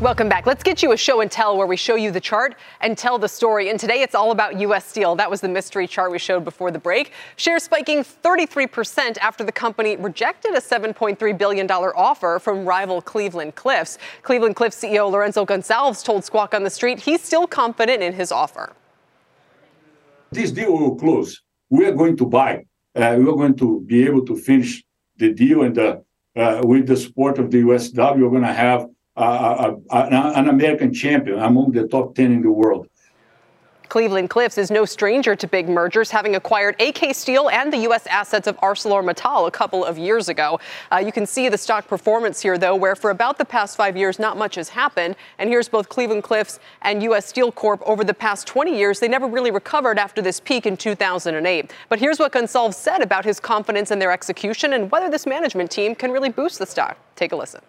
Welcome 0.00 0.30
back. 0.30 0.46
Let's 0.46 0.62
get 0.62 0.82
you 0.82 0.92
a 0.92 0.96
show 0.96 1.20
and 1.20 1.30
tell 1.30 1.58
where 1.58 1.66
we 1.66 1.76
show 1.76 1.94
you 1.94 2.10
the 2.10 2.22
chart 2.22 2.54
and 2.80 2.96
tell 2.96 3.18
the 3.18 3.28
story. 3.28 3.68
And 3.68 3.78
today 3.78 4.00
it's 4.00 4.14
all 4.14 4.30
about 4.30 4.58
U.S. 4.58 4.86
Steel. 4.86 5.14
That 5.14 5.30
was 5.30 5.42
the 5.42 5.48
mystery 5.48 5.86
chart 5.86 6.10
we 6.10 6.18
showed 6.18 6.42
before 6.42 6.70
the 6.70 6.78
break. 6.78 7.12
Shares 7.36 7.64
spiking 7.64 7.98
33% 7.98 9.18
after 9.18 9.44
the 9.44 9.52
company 9.52 9.96
rejected 9.96 10.54
a 10.54 10.60
$7.3 10.60 11.36
billion 11.36 11.70
offer 11.70 12.38
from 12.38 12.64
rival 12.64 13.02
Cleveland 13.02 13.56
Cliffs. 13.56 13.98
Cleveland 14.22 14.56
Cliffs 14.56 14.80
CEO 14.80 15.12
Lourenco 15.12 15.46
Goncalves 15.46 16.02
told 16.02 16.24
Squawk 16.24 16.54
on 16.54 16.64
the 16.64 16.70
Street 16.70 17.00
he's 17.00 17.20
still 17.20 17.46
confident 17.46 18.02
in 18.02 18.14
his 18.14 18.32
offer. 18.32 18.72
This 20.32 20.50
deal 20.50 20.72
will 20.78 20.96
close. 20.96 21.42
We 21.68 21.84
are 21.84 21.92
going 21.92 22.16
to 22.16 22.24
buy. 22.24 22.64
Uh, 22.96 23.16
we 23.18 23.24
are 23.28 23.36
going 23.36 23.56
to 23.56 23.82
be 23.82 24.06
able 24.06 24.24
to 24.24 24.36
finish 24.36 24.82
the 25.18 25.34
deal, 25.34 25.62
and 25.62 25.78
uh, 25.78 25.98
uh, 26.34 26.62
with 26.64 26.86
the 26.86 26.96
support 26.96 27.38
of 27.38 27.50
the 27.50 27.58
USW, 27.58 28.22
we're 28.22 28.30
going 28.30 28.44
to 28.44 28.54
have 28.54 28.86
uh, 29.20 29.74
an 29.90 30.48
American 30.48 30.92
champion 30.92 31.38
among 31.38 31.72
the 31.72 31.86
top 31.86 32.14
10 32.14 32.32
in 32.32 32.42
the 32.42 32.50
world. 32.50 32.86
Cleveland 33.90 34.30
Cliffs 34.30 34.56
is 34.56 34.70
no 34.70 34.84
stranger 34.84 35.34
to 35.34 35.48
big 35.48 35.68
mergers, 35.68 36.12
having 36.12 36.36
acquired 36.36 36.80
AK 36.80 37.12
Steel 37.12 37.50
and 37.50 37.72
the 37.72 37.78
U.S. 37.78 38.06
assets 38.06 38.46
of 38.46 38.56
ArcelorMittal 38.58 39.48
a 39.48 39.50
couple 39.50 39.84
of 39.84 39.98
years 39.98 40.28
ago. 40.28 40.60
Uh, 40.92 40.98
you 40.98 41.10
can 41.10 41.26
see 41.26 41.48
the 41.48 41.58
stock 41.58 41.88
performance 41.88 42.40
here, 42.40 42.56
though, 42.56 42.76
where 42.76 42.94
for 42.94 43.10
about 43.10 43.36
the 43.36 43.44
past 43.44 43.76
five 43.76 43.96
years, 43.96 44.20
not 44.20 44.38
much 44.38 44.54
has 44.54 44.68
happened. 44.68 45.16
And 45.40 45.50
here's 45.50 45.68
both 45.68 45.88
Cleveland 45.88 46.22
Cliffs 46.22 46.60
and 46.82 47.02
U.S. 47.02 47.26
Steel 47.26 47.50
Corp. 47.50 47.82
Over 47.84 48.04
the 48.04 48.14
past 48.14 48.46
20 48.46 48.78
years, 48.78 49.00
they 49.00 49.08
never 49.08 49.26
really 49.26 49.50
recovered 49.50 49.98
after 49.98 50.22
this 50.22 50.38
peak 50.38 50.66
in 50.66 50.76
2008. 50.76 51.72
But 51.88 51.98
here's 51.98 52.20
what 52.20 52.30
Goncalves 52.32 52.74
said 52.74 53.02
about 53.02 53.24
his 53.24 53.40
confidence 53.40 53.90
in 53.90 53.98
their 53.98 54.12
execution 54.12 54.72
and 54.72 54.88
whether 54.92 55.10
this 55.10 55.26
management 55.26 55.68
team 55.68 55.96
can 55.96 56.12
really 56.12 56.30
boost 56.30 56.60
the 56.60 56.66
stock. 56.66 56.96
Take 57.16 57.32
a 57.32 57.36
listen 57.36 57.60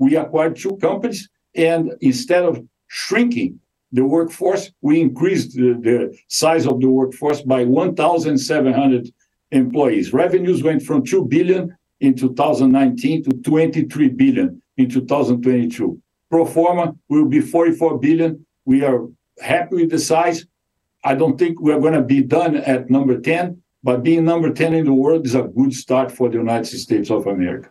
we 0.00 0.16
acquired 0.16 0.56
two 0.56 0.76
companies, 0.78 1.28
and 1.54 1.92
instead 2.00 2.42
of 2.42 2.64
shrinking 2.88 3.60
the 3.92 4.04
workforce, 4.04 4.72
we 4.80 5.00
increased 5.00 5.54
the, 5.54 5.78
the 5.80 6.18
size 6.26 6.66
of 6.66 6.80
the 6.80 6.88
workforce 6.88 7.42
by 7.42 7.64
1,700 7.64 9.08
employees. 9.52 10.12
Revenues 10.12 10.62
went 10.62 10.82
from 10.82 11.04
2 11.04 11.26
billion 11.26 11.76
in 12.00 12.14
2019 12.14 13.24
to 13.24 13.30
23 13.42 14.08
billion 14.08 14.62
in 14.78 14.88
2022. 14.88 16.00
Pro 16.30 16.46
forma 16.46 16.94
will 17.08 17.26
be 17.26 17.40
44 17.40 17.98
billion. 17.98 18.46
We 18.64 18.84
are 18.84 19.06
happy 19.42 19.76
with 19.76 19.90
the 19.90 19.98
size. 19.98 20.46
I 21.04 21.14
don't 21.14 21.38
think 21.38 21.60
we're 21.60 21.80
going 21.80 21.94
to 21.94 22.02
be 22.02 22.22
done 22.22 22.56
at 22.56 22.88
number 22.88 23.20
10, 23.20 23.60
but 23.82 24.02
being 24.02 24.24
number 24.24 24.50
10 24.50 24.72
in 24.74 24.84
the 24.86 24.94
world 24.94 25.26
is 25.26 25.34
a 25.34 25.42
good 25.42 25.74
start 25.74 26.10
for 26.10 26.30
the 26.30 26.38
United 26.38 26.66
States 26.78 27.10
of 27.10 27.26
America. 27.26 27.68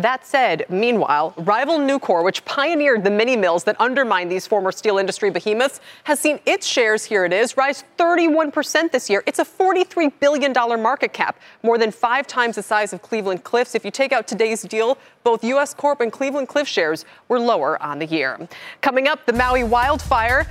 That 0.00 0.26
said, 0.26 0.64
meanwhile, 0.70 1.34
rival 1.36 1.78
Nucor, 1.78 2.24
which 2.24 2.42
pioneered 2.46 3.04
the 3.04 3.10
mini 3.10 3.36
mills 3.36 3.64
that 3.64 3.78
undermine 3.78 4.30
these 4.30 4.46
former 4.46 4.72
steel 4.72 4.96
industry 4.96 5.30
behemoths, 5.30 5.78
has 6.04 6.18
seen 6.18 6.40
its 6.46 6.66
shares, 6.66 7.04
here 7.04 7.26
it 7.26 7.34
is, 7.34 7.58
rise 7.58 7.84
31% 7.98 8.92
this 8.92 9.10
year. 9.10 9.22
It's 9.26 9.40
a 9.40 9.44
$43 9.44 10.10
billion 10.18 10.54
market 10.54 11.12
cap, 11.12 11.38
more 11.62 11.76
than 11.76 11.90
five 11.90 12.26
times 12.26 12.56
the 12.56 12.62
size 12.62 12.94
of 12.94 13.02
Cleveland 13.02 13.44
Cliffs. 13.44 13.74
If 13.74 13.84
you 13.84 13.90
take 13.90 14.12
out 14.12 14.26
today's 14.26 14.62
deal, 14.62 14.96
both 15.22 15.44
U.S. 15.44 15.74
Corp 15.74 16.00
and 16.00 16.10
Cleveland 16.10 16.48
Cliff 16.48 16.66
shares 16.66 17.04
were 17.28 17.38
lower 17.38 17.82
on 17.82 17.98
the 17.98 18.06
year. 18.06 18.48
Coming 18.80 19.06
up, 19.06 19.26
the 19.26 19.34
Maui 19.34 19.64
wildfire. 19.64 20.46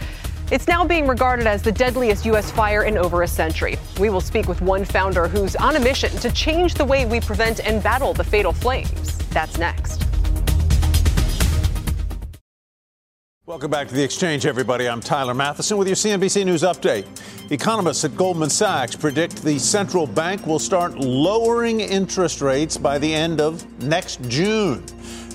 It's 0.52 0.68
now 0.68 0.84
being 0.84 1.06
regarded 1.06 1.46
as 1.46 1.62
the 1.62 1.72
deadliest 1.72 2.26
U.S. 2.26 2.50
fire 2.50 2.82
in 2.82 2.98
over 2.98 3.22
a 3.22 3.28
century. 3.28 3.78
We 4.00 4.10
will 4.10 4.20
speak 4.20 4.48
with 4.48 4.62
one 4.62 4.84
founder 4.84 5.28
who's 5.28 5.56
on 5.56 5.76
a 5.76 5.80
mission 5.80 6.10
to 6.22 6.32
change 6.32 6.74
the 6.74 6.86
way 6.86 7.06
we 7.06 7.22
prevent 7.22 7.60
and 7.60 7.84
battle 7.84 8.14
the 8.14 8.24
fatal 8.24 8.52
flames. 8.52 9.16
That's 9.30 9.60
next. 9.60 10.08
Welcome 13.46 13.70
back 13.70 13.90
to 13.90 13.94
the 13.94 14.04
exchange, 14.04 14.48
everybody. 14.48 14.90
I'm 14.90 15.02
Tyler 15.02 15.36
Mathisen 15.36 15.78
with 15.78 15.88
your 15.88 15.96
CNBC 15.96 16.46
News 16.46 16.64
update. 16.64 17.06
Economists 17.52 18.04
at 18.06 18.16
Goldman 18.16 18.50
Sachs 18.50 18.96
predict 18.96 19.44
the 19.44 19.60
central 19.60 20.08
bank 20.08 20.48
will 20.48 20.58
start 20.58 20.98
lowering 20.98 21.80
interest 21.80 22.42
rates 22.42 22.76
by 22.76 22.98
the 22.98 23.14
end 23.14 23.40
of 23.40 23.84
next 23.84 24.20
June. 24.28 24.84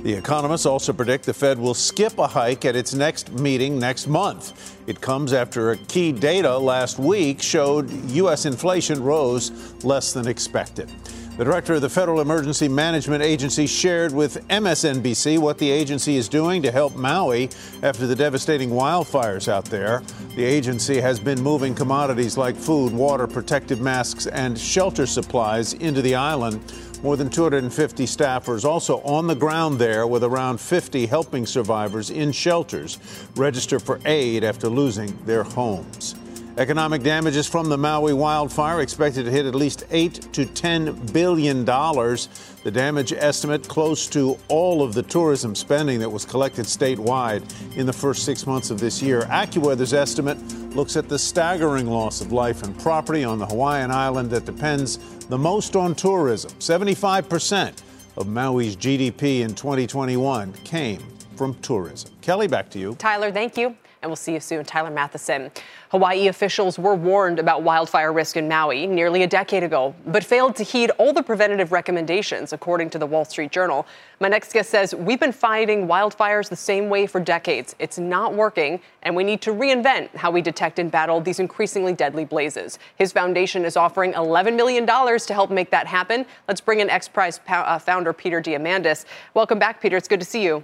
The 0.05 0.12
economists 0.12 0.67
also 0.67 0.93
predict 0.93 1.25
the 1.25 1.33
Fed 1.33 1.59
will 1.59 1.73
skip 1.73 2.19
a 2.19 2.27
hike 2.27 2.67
at 2.67 2.77
its 2.77 2.93
next 2.93 3.33
meeting 3.33 3.79
next 3.79 4.07
month. 4.07 4.77
It 4.87 5.01
comes 5.01 5.33
after 5.33 5.71
a 5.71 5.79
key 5.79 6.12
data 6.12 6.59
last 6.59 6.99
week 6.99 7.40
showed 7.40 7.90
U.S. 8.11 8.45
inflation 8.45 9.03
rose 9.03 9.51
less 9.83 10.12
than 10.12 10.29
expected. 10.29 10.93
The 11.38 11.45
director 11.45 11.73
of 11.73 11.81
the 11.81 11.88
Federal 11.88 12.21
Emergency 12.21 12.69
Management 12.69 13.23
Agency 13.23 13.67
shared 13.67 14.12
with 14.12 14.47
MSNBC 14.49 15.38
what 15.38 15.57
the 15.57 15.71
agency 15.71 16.17
is 16.17 16.29
doing 16.29 16.61
to 16.61 16.71
help 16.71 16.95
Maui 16.97 17.49
after 17.83 18.07
the 18.07 18.14
devastating 18.14 18.69
wildfires 18.69 19.49
out 19.49 19.64
there. 19.64 20.03
The 20.37 20.45
agency 20.45 21.01
has 21.01 21.19
been 21.19 21.40
moving 21.40 21.75
commodities 21.75 22.37
like 22.37 22.57
food, 22.57 22.93
water, 22.93 23.27
protective 23.27 23.81
masks, 23.81 24.27
and 24.27 24.57
shelter 24.57 25.07
supplies 25.07 25.73
into 25.73 26.03
the 26.03 26.14
island. 26.14 26.61
More 27.02 27.16
than 27.16 27.28
250 27.28 28.04
staffers 28.04 28.64
also 28.64 29.00
on 29.00 29.26
the 29.26 29.35
ground 29.35 29.78
there, 29.78 30.07
with 30.07 30.24
around 30.24 30.59
50 30.59 31.07
helping 31.07 31.44
survivors 31.44 32.11
in 32.11 32.33
shelters 32.33 32.98
register 33.37 33.78
for 33.78 34.00
aid 34.07 34.42
after 34.42 34.68
losing 34.68 35.16
their 35.26 35.42
homes. 35.42 36.14
Economic 36.57 37.02
damages 37.02 37.48
from 37.48 37.68
the 37.68 37.76
Maui 37.76 38.12
wildfire 38.12 38.80
expected 38.80 39.24
to 39.24 39.30
hit 39.30 39.44
at 39.44 39.57
least 39.57 39.85
8 39.90 40.33
to 40.33 40.46
10 40.46 40.94
billion 41.07 41.64
dollars. 41.64 42.28
The 42.62 42.70
damage 42.70 43.12
estimate 43.12 43.66
close 43.66 44.07
to 44.11 44.38
all 44.46 44.80
of 44.80 44.94
the 44.94 45.02
tourism 45.02 45.57
spending 45.57 45.98
that 45.98 46.09
was 46.09 46.24
collected 46.24 46.66
statewide 46.66 47.42
in 47.76 47.87
the 47.87 47.92
first 47.92 48.24
6 48.24 48.46
months 48.46 48.70
of 48.70 48.78
this 48.78 49.02
year. 49.02 49.22
AccuWeather's 49.22 49.92
estimate 49.92 50.38
looks 50.76 50.96
at 50.96 51.09
the 51.09 51.18
staggering 51.18 51.88
loss 51.88 52.20
of 52.20 52.30
life 52.30 52.62
and 52.62 52.78
property 52.78 53.24
on 53.24 53.40
the 53.40 53.46
Hawaiian 53.46 53.90
island 53.90 54.30
that 54.30 54.44
depends 54.44 55.00
the 55.28 55.38
most 55.38 55.76
on 55.76 55.94
tourism. 55.94 56.50
75% 56.52 57.82
of 58.16 58.26
Maui's 58.26 58.76
GDP 58.76 59.40
in 59.40 59.54
2021 59.54 60.52
came 60.64 61.02
from 61.37 61.54
tourism. 61.60 62.10
Kelly, 62.20 62.46
back 62.46 62.70
to 62.70 62.78
you. 62.78 62.94
Tyler, 62.96 63.32
thank 63.32 63.56
you 63.56 63.76
and 64.05 64.11
we'll 64.11 64.17
see 64.17 64.35
you 64.35 64.40
soon. 64.40 64.62
Tyler 64.64 64.90
Mathisen. 64.90 65.51
Hawaii 65.88 66.29
officials 66.29 66.79
were 66.79 66.95
warned 66.95 67.38
about 67.38 67.62
wildfire 67.62 68.12
risk 68.12 68.37
in 68.37 68.47
Maui 68.47 68.87
nearly 68.87 69.23
a 69.23 69.27
decade 69.27 69.62
ago, 69.62 69.95
but 70.07 70.23
failed 70.23 70.55
to 70.57 70.62
heed 70.62 70.90
all 70.99 71.14
the 71.14 71.23
preventative 71.23 71.73
recommendations, 71.73 72.53
according 72.53 72.90
to 72.90 72.99
the 72.99 73.07
Wall 73.07 73.25
Street 73.25 73.51
Journal. 73.51 73.87
My 74.21 74.29
next 74.29 74.53
guest 74.53 74.69
says 74.69 74.95
we've 74.95 75.19
been 75.19 75.33
fighting 75.33 75.87
wildfires 75.87 76.51
the 76.51 76.57
same 76.57 76.90
way 76.90 77.07
for 77.07 77.19
decades. 77.19 77.75
It's 77.79 77.99
not 77.99 78.35
working, 78.35 78.79
and 79.05 79.17
we 79.17 79.25
need 79.25 79.40
to 79.40 79.53
reinvent 79.53 80.14
how 80.14 80.31
we 80.31 80.43
detect 80.43 80.79
and 80.79 80.90
battle 80.90 81.23
these 81.23 81.40
increasingly 81.40 81.95
deadly 81.95 82.27
blazes. 82.27 82.79
His 82.97 83.11
foundation 83.11 83.64
is 83.64 83.75
offering 83.75 84.12
$11 84.12 84.55
million 84.55 84.85
to 84.87 85.33
help 85.33 85.51
make 85.51 85.71
that 85.71 85.87
happen. 85.87 86.27
Let's 86.47 86.61
bring 86.61 86.81
in 86.81 86.90
X 86.90 87.09
Prize 87.09 87.40
uh, 87.49 87.79
founder 87.79 88.12
Peter 88.12 88.43
Diamandis. 88.43 89.07
Welcome 89.33 89.59
back, 89.59 89.81
Peter. 89.81 89.97
It's 89.97 90.09
good 90.09 90.21
to 90.21 90.27
see 90.27 90.43
you. 90.43 90.62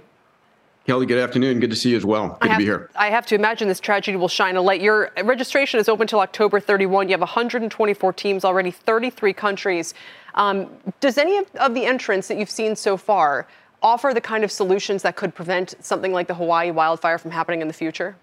Kelly, 0.87 1.05
good 1.05 1.19
afternoon. 1.19 1.59
Good 1.59 1.69
to 1.69 1.75
see 1.75 1.91
you 1.91 1.97
as 1.97 2.05
well. 2.05 2.37
Good 2.41 2.51
to 2.51 2.57
be 2.57 2.63
here. 2.63 2.89
I 2.95 3.11
have 3.11 3.25
to 3.27 3.35
imagine 3.35 3.67
this 3.67 3.79
tragedy 3.79 4.17
will 4.17 4.27
shine 4.27 4.55
a 4.55 4.61
light. 4.61 4.81
Your 4.81 5.11
registration 5.23 5.79
is 5.79 5.87
open 5.87 6.03
until 6.03 6.21
October 6.21 6.59
31. 6.59 7.07
You 7.07 7.13
have 7.13 7.21
124 7.21 8.13
teams 8.13 8.43
already, 8.43 8.71
33 8.71 9.31
countries. 9.33 9.93
Um, 10.33 10.69
does 10.99 11.19
any 11.19 11.37
of, 11.37 11.45
of 11.55 11.75
the 11.75 11.85
entrants 11.85 12.27
that 12.29 12.37
you've 12.37 12.49
seen 12.49 12.75
so 12.75 12.97
far 12.97 13.47
offer 13.83 14.11
the 14.13 14.21
kind 14.21 14.43
of 14.43 14.51
solutions 14.51 15.03
that 15.03 15.15
could 15.15 15.35
prevent 15.35 15.75
something 15.81 16.13
like 16.13 16.27
the 16.27 16.35
Hawaii 16.35 16.71
wildfire 16.71 17.19
from 17.19 17.31
happening 17.31 17.61
in 17.61 17.67
the 17.67 17.73
future? 17.73 18.15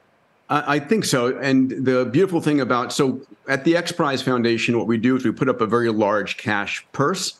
I 0.50 0.78
think 0.78 1.04
so. 1.04 1.36
And 1.38 1.70
the 1.84 2.06
beautiful 2.06 2.40
thing 2.40 2.62
about 2.62 2.90
so 2.90 3.20
at 3.48 3.64
the 3.64 3.76
X 3.76 3.92
Prize 3.92 4.22
Foundation, 4.22 4.78
what 4.78 4.86
we 4.86 4.96
do 4.96 5.14
is 5.14 5.22
we 5.22 5.30
put 5.30 5.48
up 5.48 5.60
a 5.60 5.66
very 5.66 5.90
large 5.90 6.38
cash 6.38 6.86
purse 6.92 7.38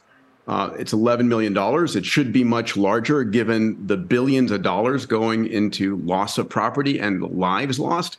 uh, 0.49 0.71
it's 0.79 0.95
$11 0.95 1.27
million. 1.27 1.55
It 1.95 2.07
should 2.07 2.33
be 2.33 2.43
much 2.43 2.75
larger 2.75 3.23
given 3.23 3.87
the 3.87 3.99
billions 3.99 4.51
of 4.51 4.63
dollars 4.63 5.05
going 5.05 5.47
into 5.47 5.97
loss 5.99 6.39
of 6.39 6.49
property 6.49 6.99
and 6.99 7.23
lives 7.23 7.79
lost. 7.79 8.17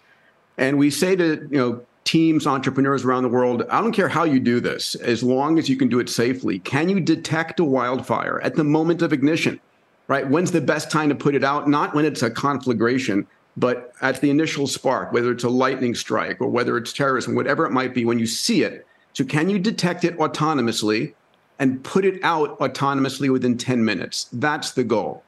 And 0.56 0.78
we 0.78 0.92
say 0.92 1.16
to 1.16 1.48
you 1.50 1.58
know 1.58 1.82
teams, 2.04 2.46
entrepreneurs 2.46 3.04
around 3.04 3.24
the 3.24 3.30
world, 3.30 3.64
I 3.72 3.82
don't 3.82 3.94
care 3.94 4.10
how 4.10 4.26
you 4.26 4.40
do 4.40 4.60
this, 4.60 4.94
as 4.96 5.24
long 5.24 5.58
as 5.58 5.70
you 5.70 5.76
can 5.76 5.90
do 5.90 6.00
it 6.00 6.08
safely. 6.08 6.60
Can 6.60 6.88
you 6.88 7.00
detect 7.00 7.60
a 7.60 7.64
wildfire 7.64 8.40
at 8.42 8.56
the 8.56 8.64
moment 8.64 9.02
of 9.02 9.12
ignition? 9.12 9.60
Right? 10.08 10.28
When's 10.28 10.52
the 10.52 10.62
best 10.62 10.92
time 10.92 11.10
to 11.10 11.16
put 11.16 11.34
it 11.34 11.44
out? 11.44 11.68
Not 11.68 11.96
when 11.96 12.06
it's 12.06 12.22
a 12.22 12.30
conflagration, 12.30 13.28
but 13.58 13.92
at 14.02 14.22
the 14.22 14.30
initial 14.30 14.68
spark, 14.68 15.14
whether 15.14 15.32
it's 15.32 15.44
a 15.44 15.50
lightning 15.50 15.96
strike 15.96 16.42
or 16.42 16.48
whether 16.48 16.78
it's 16.78 16.94
terrorism, 16.94 17.34
whatever 17.34 17.66
it 17.66 17.72
might 17.72 17.96
be, 17.96 18.06
when 18.06 18.20
you 18.20 18.28
see 18.28 18.62
it. 18.64 18.86
So 19.14 19.24
can 19.24 19.50
you 19.50 19.58
detect 19.58 20.04
it 20.04 20.18
autonomously? 20.18 21.14
And 21.60 21.84
put 21.84 22.06
it 22.06 22.24
out 22.24 22.58
autonomously 22.60 23.32
within 23.32 23.58
10 23.58 23.84
minutes. 23.84 24.30
That's 24.32 24.72
the 24.72 24.84
goal. 24.84 25.24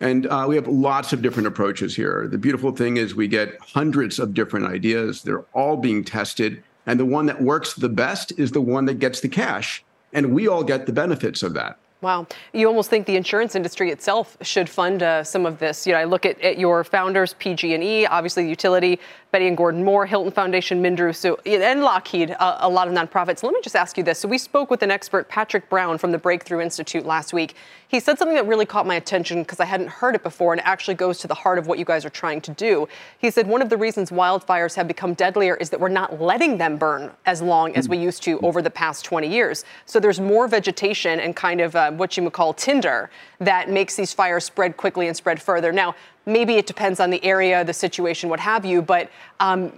And 0.00 0.26
uh, 0.26 0.46
we 0.48 0.54
have 0.56 0.68
lots 0.68 1.12
of 1.12 1.22
different 1.22 1.46
approaches 1.46 1.94
here. 1.94 2.26
The 2.28 2.38
beautiful 2.38 2.72
thing 2.72 2.96
is 2.96 3.14
we 3.14 3.28
get 3.28 3.58
hundreds 3.60 4.18
of 4.18 4.34
different 4.34 4.66
ideas. 4.66 5.22
They're 5.22 5.44
all 5.52 5.76
being 5.76 6.04
tested. 6.04 6.62
And 6.86 7.00
the 7.00 7.04
one 7.04 7.26
that 7.26 7.42
works 7.42 7.74
the 7.74 7.88
best 7.88 8.32
is 8.38 8.52
the 8.52 8.60
one 8.60 8.84
that 8.86 8.98
gets 8.98 9.20
the 9.20 9.28
cash. 9.28 9.84
And 10.12 10.32
we 10.34 10.46
all 10.48 10.62
get 10.62 10.86
the 10.86 10.92
benefits 10.92 11.42
of 11.42 11.54
that. 11.54 11.78
Wow. 12.04 12.26
You 12.52 12.68
almost 12.68 12.90
think 12.90 13.06
the 13.06 13.16
insurance 13.16 13.54
industry 13.54 13.90
itself 13.90 14.36
should 14.42 14.68
fund 14.68 15.02
uh, 15.02 15.24
some 15.24 15.46
of 15.46 15.58
this. 15.58 15.86
You 15.86 15.94
know, 15.94 16.00
I 16.00 16.04
look 16.04 16.26
at, 16.26 16.38
at 16.42 16.58
your 16.58 16.84
founders, 16.84 17.32
PG&E, 17.38 18.04
obviously 18.04 18.42
the 18.42 18.50
utility, 18.50 19.00
Betty 19.34 19.48
and 19.48 19.56
Gordon 19.56 19.82
Moore, 19.82 20.06
Hilton 20.06 20.30
Foundation, 20.30 20.80
Minderoo, 20.80 21.12
so, 21.12 21.40
and 21.44 21.82
Lockheed, 21.82 22.36
a 22.38 22.68
lot 22.68 22.86
of 22.86 22.94
nonprofits. 22.94 23.42
Let 23.42 23.52
me 23.52 23.60
just 23.64 23.74
ask 23.74 23.98
you 23.98 24.04
this. 24.04 24.20
So 24.20 24.28
we 24.28 24.38
spoke 24.38 24.70
with 24.70 24.80
an 24.84 24.92
expert, 24.92 25.28
Patrick 25.28 25.68
Brown 25.68 25.98
from 25.98 26.12
the 26.12 26.18
Breakthrough 26.18 26.60
Institute 26.60 27.04
last 27.04 27.32
week. 27.32 27.56
He 27.88 27.98
said 27.98 28.16
something 28.16 28.36
that 28.36 28.46
really 28.46 28.64
caught 28.64 28.86
my 28.86 28.94
attention 28.94 29.42
because 29.42 29.58
I 29.58 29.64
hadn't 29.64 29.88
heard 29.88 30.14
it 30.14 30.22
before 30.22 30.52
and 30.52 30.60
it 30.60 30.66
actually 30.66 30.94
goes 30.94 31.18
to 31.18 31.26
the 31.26 31.34
heart 31.34 31.58
of 31.58 31.66
what 31.66 31.80
you 31.80 31.84
guys 31.84 32.04
are 32.04 32.10
trying 32.10 32.42
to 32.42 32.52
do. 32.52 32.88
He 33.18 33.28
said 33.28 33.48
one 33.48 33.60
of 33.60 33.70
the 33.70 33.76
reasons 33.76 34.10
wildfires 34.10 34.76
have 34.76 34.86
become 34.86 35.14
deadlier 35.14 35.56
is 35.56 35.68
that 35.70 35.80
we're 35.80 35.88
not 35.88 36.20
letting 36.20 36.58
them 36.58 36.76
burn 36.76 37.10
as 37.26 37.42
long 37.42 37.74
as 37.74 37.88
we 37.88 37.98
used 37.98 38.22
to 38.24 38.38
over 38.40 38.62
the 38.62 38.70
past 38.70 39.04
20 39.04 39.28
years. 39.28 39.64
So 39.84 39.98
there's 39.98 40.20
more 40.20 40.46
vegetation 40.46 41.18
and 41.18 41.34
kind 41.34 41.60
of 41.60 41.74
uh, 41.74 41.90
what 41.90 42.16
you 42.16 42.22
would 42.22 42.32
call 42.32 42.54
tinder 42.54 43.10
that 43.40 43.68
makes 43.68 43.96
these 43.96 44.12
fires 44.12 44.44
spread 44.44 44.76
quickly 44.76 45.08
and 45.08 45.16
spread 45.16 45.42
further. 45.42 45.72
Now, 45.72 45.94
maybe 46.26 46.54
it 46.54 46.66
depends 46.66 47.00
on 47.00 47.10
the 47.10 47.22
area, 47.24 47.64
the 47.64 47.72
situation, 47.72 48.28
what 48.28 48.40
have 48.40 48.64
you, 48.64 48.82
but 48.82 49.10
um, 49.40 49.72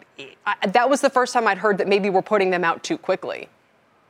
I, 0.46 0.66
that 0.66 0.88
was 0.88 1.00
the 1.00 1.10
first 1.10 1.32
time 1.32 1.46
I'd 1.46 1.58
heard 1.58 1.78
that 1.78 1.88
maybe 1.88 2.10
we're 2.10 2.22
putting 2.22 2.50
them 2.50 2.64
out 2.64 2.82
too 2.82 2.98
quickly. 2.98 3.48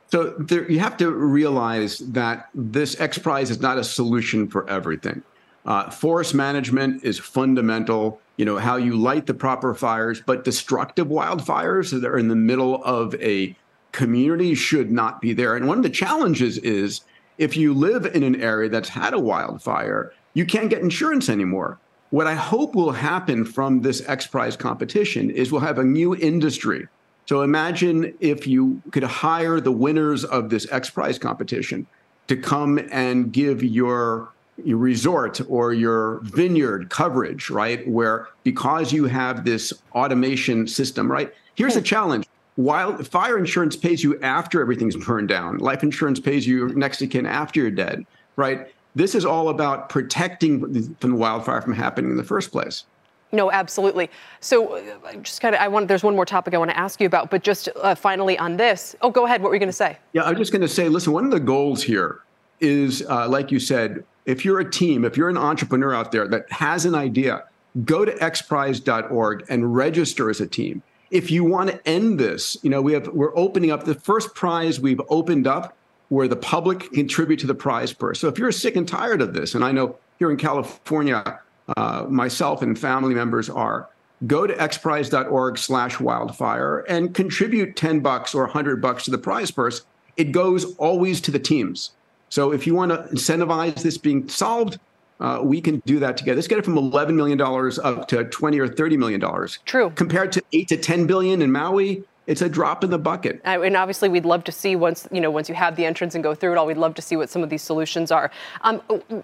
So 0.09 0.35
there, 0.37 0.69
you 0.71 0.79
have 0.79 0.97
to 0.97 1.11
realize 1.11 1.99
that 1.99 2.49
this 2.55 2.99
X 2.99 3.17
Prize 3.17 3.49
is 3.49 3.59
not 3.59 3.77
a 3.77 3.83
solution 3.83 4.47
for 4.47 4.69
everything. 4.69 5.21
Uh, 5.65 5.89
forest 5.89 6.33
management 6.33 7.03
is 7.03 7.19
fundamental. 7.19 8.21
You 8.37 8.45
know 8.45 8.57
how 8.57 8.77
you 8.77 8.95
light 8.95 9.25
the 9.25 9.33
proper 9.33 9.73
fires, 9.73 10.21
but 10.25 10.45
destructive 10.45 11.07
wildfires 11.07 11.91
that 11.91 12.07
are 12.07 12.17
in 12.17 12.29
the 12.29 12.35
middle 12.35 12.81
of 12.85 13.15
a 13.15 13.55
community 13.91 14.55
should 14.55 14.91
not 14.91 15.19
be 15.19 15.33
there. 15.33 15.57
And 15.57 15.67
one 15.67 15.77
of 15.77 15.83
the 15.83 15.89
challenges 15.89 16.57
is 16.59 17.01
if 17.37 17.57
you 17.57 17.73
live 17.73 18.05
in 18.05 18.23
an 18.23 18.41
area 18.41 18.69
that's 18.69 18.89
had 18.89 19.13
a 19.13 19.19
wildfire, 19.19 20.13
you 20.33 20.45
can't 20.45 20.69
get 20.69 20.81
insurance 20.81 21.29
anymore. 21.29 21.79
What 22.09 22.27
I 22.27 22.35
hope 22.35 22.73
will 22.73 22.91
happen 22.91 23.43
from 23.43 23.81
this 23.81 24.01
X 24.07 24.27
Prize 24.27 24.55
competition 24.55 25.29
is 25.29 25.51
we'll 25.51 25.61
have 25.61 25.79
a 25.79 25.83
new 25.83 26.15
industry. 26.15 26.87
So 27.25 27.41
imagine 27.41 28.13
if 28.21 28.47
you 28.47 28.81
could 28.91 29.03
hire 29.03 29.59
the 29.59 29.73
winners 29.73 30.23
of 30.23 30.49
this 30.49 30.71
X 30.71 30.89
Prize 30.89 31.19
competition 31.19 31.85
to 32.27 32.37
come 32.37 32.79
and 32.91 33.31
give 33.31 33.63
your 33.63 34.29
your 34.63 34.77
resort 34.77 35.39
or 35.49 35.73
your 35.73 36.19
vineyard 36.23 36.89
coverage, 36.89 37.49
right? 37.49 37.87
Where 37.87 38.27
because 38.43 38.91
you 38.91 39.05
have 39.05 39.45
this 39.45 39.73
automation 39.93 40.67
system, 40.67 41.11
right? 41.11 41.31
Here's 41.55 41.73
the 41.73 41.81
hmm. 41.81 41.85
challenge. 41.85 42.25
While 42.55 42.97
fire 43.03 43.37
insurance 43.37 43.75
pays 43.75 44.03
you 44.03 44.19
after 44.21 44.61
everything's 44.61 44.95
burned 44.95 45.27
down, 45.27 45.59
life 45.59 45.83
insurance 45.83 46.19
pays 46.19 46.47
you 46.47 46.69
next 46.69 46.97
to 46.99 47.07
kin 47.07 47.27
after 47.27 47.59
you're 47.59 47.69
dead, 47.69 48.03
right? 48.35 48.73
This 48.97 49.13
is 49.13 49.25
all 49.25 49.49
about 49.49 49.89
protecting 49.89 50.59
from 50.99 51.11
the 51.11 51.15
wildfire 51.15 51.61
from 51.61 51.73
happening 51.73 52.09
in 52.09 52.17
the 52.17 52.23
first 52.23 52.51
place. 52.51 52.85
No, 53.31 53.51
absolutely. 53.51 54.09
So, 54.39 54.77
uh, 54.77 55.13
just 55.21 55.39
kind 55.39 55.53
of, 55.53 55.61
I 55.61 55.67
want. 55.67 55.87
There's 55.87 56.01
one 56.01 56.15
more 56.15 56.25
topic 56.25 56.55
I 56.55 56.57
want 56.57 56.71
to 56.71 56.79
ask 56.79 56.99
you 56.99 57.05
about, 57.05 57.29
but 57.29 57.43
just 57.43 57.69
uh, 57.75 57.93
finally 57.93 58.39
on 58.39 58.57
this. 58.57 58.95
Oh, 59.01 59.11
go 59.11 59.27
ahead. 59.27 59.43
What 59.43 59.49
were 59.49 59.55
you 59.55 59.59
going 59.59 59.69
to 59.69 59.73
say? 59.73 59.99
Yeah, 60.13 60.23
I'm 60.23 60.35
just 60.35 60.51
going 60.51 60.63
to 60.63 60.67
say. 60.67 60.89
Listen, 60.89 61.13
one 61.13 61.25
of 61.25 61.31
the 61.31 61.39
goals 61.39 61.83
here 61.83 62.21
is, 62.59 63.05
uh, 63.07 63.29
like 63.29 63.51
you 63.51 63.59
said, 63.59 64.03
if 64.25 64.43
you're 64.43 64.61
a 64.61 64.69
team, 64.69 65.05
if 65.05 65.15
you're 65.15 65.29
an 65.29 65.37
entrepreneur 65.37 65.93
out 65.93 66.11
there 66.11 66.27
that 66.29 66.51
has 66.51 66.85
an 66.85 66.95
idea, 66.95 67.43
go 67.85 68.03
to 68.03 68.11
xprize.org 68.13 69.45
and 69.47 69.75
register 69.75 70.31
as 70.31 70.41
a 70.41 70.47
team. 70.47 70.81
If 71.11 71.29
you 71.29 71.43
want 71.43 71.69
to 71.69 71.87
end 71.87 72.19
this, 72.19 72.57
you 72.63 72.71
know, 72.71 72.81
we 72.81 72.93
have 72.93 73.09
we're 73.09 73.37
opening 73.37 73.69
up 73.69 73.83
the 73.83 73.93
first 73.93 74.33
prize 74.33 74.79
we've 74.79 75.01
opened 75.09 75.45
up 75.45 75.76
where 76.09 76.27
the 76.27 76.35
public 76.35 76.91
contribute 76.93 77.39
to 77.41 77.47
the 77.47 77.55
prize 77.55 77.93
purse. 77.93 78.19
So 78.19 78.27
if 78.27 78.37
you're 78.37 78.51
sick 78.51 78.75
and 78.75 78.87
tired 78.87 79.21
of 79.21 79.33
this, 79.33 79.55
and 79.55 79.63
I 79.63 79.71
know 79.71 79.97
here 80.19 80.31
in 80.31 80.37
California, 80.37 81.39
uh, 81.75 82.05
myself 82.09 82.61
and 82.61 82.77
family 82.77 83.13
members 83.13 83.49
are 83.49 83.89
go 84.25 84.47
to 84.47 84.53
xprize.org 84.53 85.57
slash 85.57 85.99
wildfire 85.99 86.79
and 86.89 87.13
contribute 87.13 87.75
10 87.75 87.99
bucks 87.99 88.33
or 88.33 88.43
100 88.43 88.81
bucks 88.81 89.05
to 89.05 89.11
the 89.11 89.17
prize 89.17 89.51
purse. 89.51 89.83
It 90.15 90.31
goes 90.31 90.75
always 90.77 91.21
to 91.21 91.31
the 91.31 91.39
teams. 91.39 91.91
So 92.29 92.51
if 92.51 92.65
you 92.65 92.73
want 92.73 92.91
to 92.91 92.97
incentivize 93.13 93.83
this 93.83 93.97
being 93.97 94.27
solved, 94.27 94.79
uh, 95.19 95.41
we 95.43 95.61
can 95.61 95.81
do 95.85 95.99
that 95.99 96.17
together. 96.17 96.35
Let's 96.35 96.47
get 96.47 96.59
it 96.59 96.65
from 96.65 96.75
$11 96.75 97.13
million 97.13 97.39
up 97.41 98.07
to 98.09 98.23
20 98.23 98.59
or 98.59 98.67
$30 98.67 98.97
million. 98.97 99.47
True. 99.65 99.91
Compared 99.91 100.31
to 100.33 100.43
8 100.53 100.67
to 100.69 100.77
10 100.77 101.07
billion 101.07 101.41
in 101.41 101.51
Maui, 101.51 102.03
it's 102.27 102.41
a 102.41 102.49
drop 102.49 102.83
in 102.83 102.89
the 102.89 102.99
bucket. 102.99 103.41
And 103.45 103.77
obviously, 103.77 104.09
we'd 104.09 104.25
love 104.25 104.43
to 104.43 104.51
see 104.51 104.75
once 104.75 105.07
you 105.11 105.21
know 105.21 105.31
once 105.31 105.47
you 105.47 105.55
have 105.55 105.77
the 105.77 105.85
entrance 105.85 106.13
and 106.13 106.23
go 106.23 106.35
through 106.35 106.51
it 106.51 106.57
all. 106.57 106.67
We'd 106.67 106.77
love 106.77 106.93
to 106.95 107.01
see 107.01 107.15
what 107.15 107.29
some 107.29 107.41
of 107.41 107.49
these 107.49 107.63
solutions 107.63 108.11
are. 108.11 108.29
Um, 108.61 108.81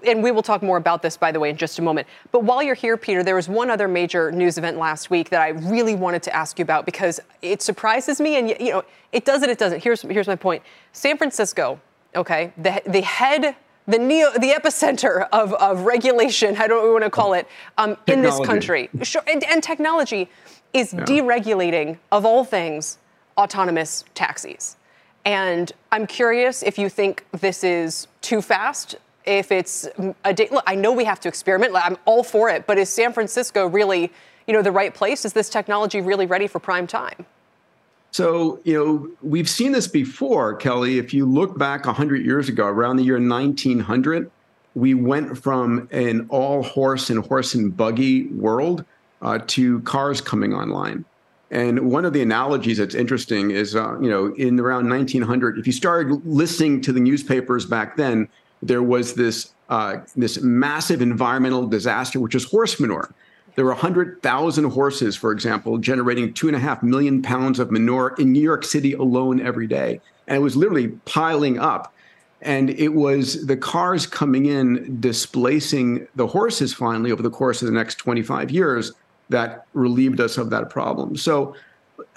and 0.08 0.24
we 0.24 0.32
will 0.32 0.42
talk 0.42 0.64
more 0.64 0.78
about 0.78 1.02
this, 1.02 1.18
by 1.18 1.32
the 1.32 1.40
way, 1.40 1.50
in 1.50 1.58
just 1.58 1.78
a 1.80 1.82
moment. 1.82 2.08
But 2.32 2.44
while 2.46 2.64
you're 2.64 2.76
here, 2.76 2.96
Peter, 2.96 3.22
there 3.22 3.36
was 3.36 3.50
one 3.50 3.70
other 3.70 3.90
major 3.90 4.32
news 4.32 4.58
event 4.58 4.78
last 4.78 5.10
week 5.10 5.30
that 5.30 5.42
I 5.42 5.50
really 5.50 5.96
wanted 5.96 6.24
to 6.24 6.36
ask 6.36 6.58
you 6.58 6.64
about 6.64 6.86
because 6.86 7.20
it 7.42 7.62
surprises 7.62 8.22
me, 8.22 8.38
and 8.38 8.50
you 8.50 8.72
know 8.72 8.84
it 9.12 9.26
does 9.26 9.44
it, 9.44 9.50
it 9.50 9.60
doesn't. 9.60 9.84
Here's 9.84 10.02
here's 10.02 10.28
my 10.28 10.38
point. 10.38 10.64
San 10.94 11.18
Francisco, 11.18 11.82
okay, 12.16 12.54
the 12.58 12.82
the 12.88 13.02
head 13.02 13.56
the 13.86 13.98
neo, 13.98 14.32
the 14.32 14.52
epicenter 14.52 15.28
of, 15.34 15.54
of 15.56 15.82
regulation, 15.82 16.56
I 16.56 16.68
don't 16.68 16.90
want 16.94 17.04
to 17.04 17.10
call 17.10 17.34
it, 17.34 17.48
um, 17.78 17.98
in 18.08 18.22
this 18.22 18.40
country. 18.40 18.90
Sure, 19.02 19.22
and, 19.28 19.44
and 19.44 19.62
technology 19.62 20.30
is 20.74 20.94
yeah. 20.94 21.06
deregulating, 21.06 21.98
of 22.12 22.26
all 22.26 22.44
things, 22.44 22.98
autonomous 23.38 24.04
taxis. 24.16 24.78
And 25.26 25.72
I'm 25.92 26.06
curious 26.06 26.64
if 26.64 26.78
you 26.78 26.90
think 26.90 27.26
this 27.32 27.64
is 27.64 28.08
too 28.22 28.42
fast, 28.42 28.96
if 29.26 29.52
it's 29.52 29.88
a 30.26 30.34
day. 30.34 30.50
Look, 30.52 30.64
I 30.68 30.76
know 30.76 30.92
we 30.92 31.06
have 31.06 31.20
to 31.22 31.30
experiment. 31.30 31.74
I'm 31.76 31.98
all 32.06 32.24
for 32.24 32.50
it, 32.50 32.68
but 32.68 32.78
is 32.78 32.90
San 32.90 33.14
Francisco 33.14 33.68
really, 33.68 34.12
you 34.48 34.54
know, 34.54 34.62
the 34.62 34.72
right 34.72 34.94
place? 34.94 35.24
Is 35.24 35.34
this 35.34 35.50
technology 35.50 36.02
really 36.02 36.26
ready 36.26 36.48
for 36.48 36.60
prime 36.60 36.88
time? 36.88 37.26
So, 38.12 38.60
you 38.64 38.74
know, 38.74 39.10
we've 39.28 39.50
seen 39.50 39.72
this 39.72 39.88
before, 39.88 40.56
Kelly. 40.56 41.00
If 41.00 41.14
you 41.14 41.26
look 41.26 41.58
back 41.58 41.86
100 41.86 42.24
years 42.24 42.48
ago, 42.50 42.68
around 42.68 42.98
the 42.98 43.04
year 43.04 43.20
1900, 43.20 44.30
we 44.76 44.94
went 44.94 45.38
from 45.38 45.88
an 45.92 46.28
all 46.30 46.62
horse 46.62 47.10
and 47.10 47.26
horse 47.26 47.56
and 47.56 47.76
buggy 47.76 48.28
world 48.28 48.86
uh, 49.24 49.40
to 49.48 49.80
cars 49.82 50.22
coming 50.22 50.54
online. 50.54 51.06
And 51.50 51.92
one 51.92 52.04
of 52.04 52.14
the 52.14 52.22
analogies 52.22 52.78
that's 52.78 52.96
interesting 52.96 53.52
is, 53.52 53.76
uh, 53.76 54.00
you 54.00 54.10
know, 54.10 54.34
in 54.36 54.60
around 54.60 54.90
1900, 54.90 55.58
if 55.58 55.68
you 55.68 55.74
started 55.74 56.26
listening 56.26 56.82
to 56.82 56.92
the 56.92 57.00
newspapers 57.00 57.66
back 57.66 57.96
then, 57.96 58.28
there 58.62 58.84
was 58.84 59.14
this 59.14 59.54
uh, 59.70 59.98
this 60.16 60.42
massive 60.42 61.02
environmental 61.02 61.68
disaster, 61.68 62.20
which 62.20 62.36
is 62.36 62.44
horse 62.44 62.80
manure. 62.80 63.14
There 63.56 63.66
were 63.66 63.72
100,000 63.72 64.64
horses, 64.66 65.16
for 65.16 65.32
example, 65.32 65.78
generating 65.78 66.34
two 66.34 66.48
and 66.48 66.56
a 66.56 66.60
half 66.60 66.84
million 66.84 67.22
pounds 67.22 67.60
of 67.60 67.72
manure 67.72 68.16
in 68.18 68.32
New 68.32 68.42
York 68.42 68.66
City 68.66 68.94
alone 68.94 69.40
every 69.40 69.68
day. 69.68 70.02
And 70.28 70.38
it 70.38 70.42
was 70.42 70.56
literally 70.56 70.90
piling 71.06 71.60
up. 71.60 71.94
And 72.42 72.72
it 72.72 72.90
was 72.90 73.46
the 73.46 73.56
cars 73.56 74.06
coming 74.06 74.48
in 74.48 75.00
displacing 75.00 76.08
the 76.16 76.28
horses 76.28 76.74
finally 76.74 77.12
over 77.12 77.24
the 77.24 77.30
course 77.30 77.62
of 77.62 77.68
the 77.68 77.74
next 77.74 77.96
25 77.96 78.52
years 78.52 78.92
that 79.30 79.66
relieved 79.74 80.20
us 80.20 80.38
of 80.38 80.50
that 80.52 80.70
problem. 80.70 81.16
So, 81.16 81.56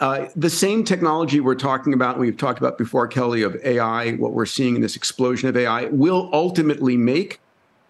uh, 0.00 0.26
the 0.34 0.50
same 0.50 0.84
technology 0.84 1.40
we're 1.40 1.54
talking 1.54 1.92
about, 1.92 2.18
we've 2.18 2.36
talked 2.36 2.59
about 2.59 2.78
before, 2.78 3.07
Kelly, 3.07 3.42
of 3.42 3.57
AI, 3.62 4.12
what 4.12 4.32
we're 4.32 4.46
seeing 4.46 4.74
in 4.74 4.80
this 4.80 4.96
explosion 4.96 5.48
of 5.48 5.57
AI, 5.57 5.86
will 5.86 6.30
ultimately 6.32 6.96
make 6.96 7.40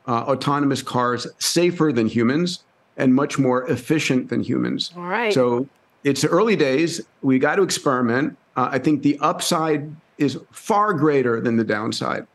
uh, 0.06 0.22
autonomous 0.22 0.82
cars 0.82 1.26
safer 1.38 1.92
than 1.92 2.06
humans 2.06 2.64
and 2.96 3.14
much 3.14 3.38
more 3.38 3.68
efficient 3.70 4.28
than 4.28 4.42
humans. 4.42 4.92
All 4.96 5.04
right. 5.04 5.32
So 5.32 5.68
it's 6.04 6.24
early 6.24 6.56
days. 6.56 7.00
We 7.22 7.38
got 7.38 7.56
to 7.56 7.62
experiment. 7.62 8.36
Uh, 8.56 8.68
I 8.72 8.78
think 8.78 9.02
the 9.02 9.18
upside 9.20 9.90
is 10.18 10.38
far 10.50 10.92
greater 10.94 11.40
than 11.40 11.56
the 11.56 11.64
downside. 11.64 12.26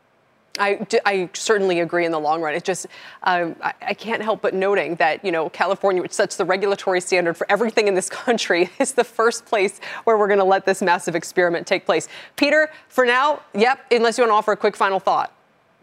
I, 0.59 0.85
I 1.05 1.29
certainly 1.33 1.79
agree 1.79 2.05
in 2.05 2.11
the 2.11 2.19
long 2.19 2.41
run. 2.41 2.53
It 2.53 2.65
just, 2.65 2.87
um, 3.23 3.55
I, 3.61 3.73
I, 3.81 3.93
can't 3.93 4.21
help 4.21 4.41
but 4.41 4.53
noting 4.53 4.95
that, 4.95 5.23
you 5.23 5.31
know, 5.31 5.49
California, 5.49 6.01
which 6.01 6.11
sets 6.11 6.35
the 6.35 6.43
regulatory 6.43 6.99
standard 6.99 7.37
for 7.37 7.49
everything 7.49 7.87
in 7.87 7.95
this 7.95 8.09
country, 8.09 8.69
is 8.79 8.93
the 8.93 9.03
first 9.03 9.45
place 9.45 9.79
where 10.03 10.17
we're 10.17 10.27
going 10.27 10.39
to 10.39 10.45
let 10.45 10.65
this 10.65 10.81
massive 10.81 11.15
experiment 11.15 11.67
take 11.67 11.85
place. 11.85 12.09
Peter, 12.35 12.69
for 12.89 13.05
now, 13.05 13.41
yep, 13.53 13.79
unless 13.91 14.17
you 14.17 14.23
want 14.23 14.31
to 14.31 14.35
offer 14.35 14.51
a 14.51 14.57
quick 14.57 14.75
final 14.75 14.99
thought. 14.99 15.33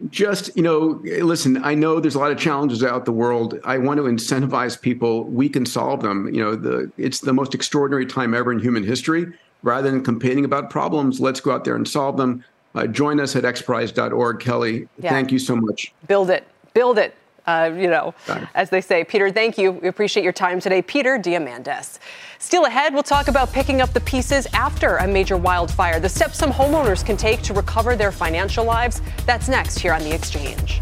Just 0.09 0.55
you 0.55 0.63
know 0.63 1.01
listen 1.03 1.61
i 1.65 1.75
know 1.75 1.99
there's 1.99 2.15
a 2.15 2.19
lot 2.19 2.31
of 2.31 2.39
challenges 2.39 2.85
out 2.85 3.03
the 3.03 3.11
world. 3.11 3.59
I 3.65 3.77
want 3.77 3.97
to 3.97 4.03
incentivize 4.03 4.79
people. 4.79 5.25
We 5.25 5.49
can 5.49 5.65
solve 5.65 6.01
them. 6.01 6.33
You 6.33 6.41
know 6.41 6.55
the 6.55 6.89
it's 6.95 7.19
the 7.19 7.33
most 7.33 7.53
extraordinary 7.53 8.05
time 8.05 8.33
ever 8.33 8.53
in 8.53 8.59
human 8.59 8.85
history. 8.85 9.33
Rather 9.61 9.91
than 9.91 10.01
complaining 10.01 10.45
about 10.45 10.69
problems 10.69 11.19
let's 11.19 11.41
go 11.41 11.51
out 11.51 11.65
there 11.65 11.75
and 11.75 11.85
solve 11.85 12.15
them 12.15 12.45
uh, 12.75 12.87
join 12.87 13.19
us 13.19 13.35
at 13.35 13.43
xprize.org 13.43 14.39
kelly 14.39 14.87
yeah. 14.99 15.09
thank 15.09 15.31
you 15.31 15.39
so 15.39 15.55
much 15.55 15.93
build 16.07 16.29
it 16.29 16.47
build 16.73 16.97
it 16.97 17.15
uh, 17.49 17.73
you 17.75 17.87
know, 17.87 18.13
as 18.53 18.69
they 18.69 18.81
say. 18.81 19.03
Peter, 19.03 19.31
thank 19.31 19.57
you. 19.57 19.71
We 19.71 19.87
appreciate 19.87 20.23
your 20.23 20.33
time 20.33 20.59
today. 20.59 20.81
Peter 20.81 21.17
Diamandis. 21.17 21.97
Still 22.37 22.65
ahead, 22.65 22.93
we'll 22.93 23.03
talk 23.03 23.27
about 23.27 23.51
picking 23.51 23.81
up 23.81 23.91
the 23.91 24.01
pieces 24.01 24.47
after 24.53 24.97
a 24.97 25.07
major 25.07 25.35
wildfire, 25.35 25.99
the 25.99 26.09
steps 26.09 26.37
some 26.37 26.51
homeowners 26.51 27.05
can 27.05 27.17
take 27.17 27.41
to 27.41 27.53
recover 27.53 27.95
their 27.95 28.11
financial 28.11 28.63
lives. 28.63 29.01
That's 29.25 29.49
next 29.49 29.79
here 29.79 29.93
on 29.93 30.01
The 30.03 30.13
Exchange. 30.13 30.79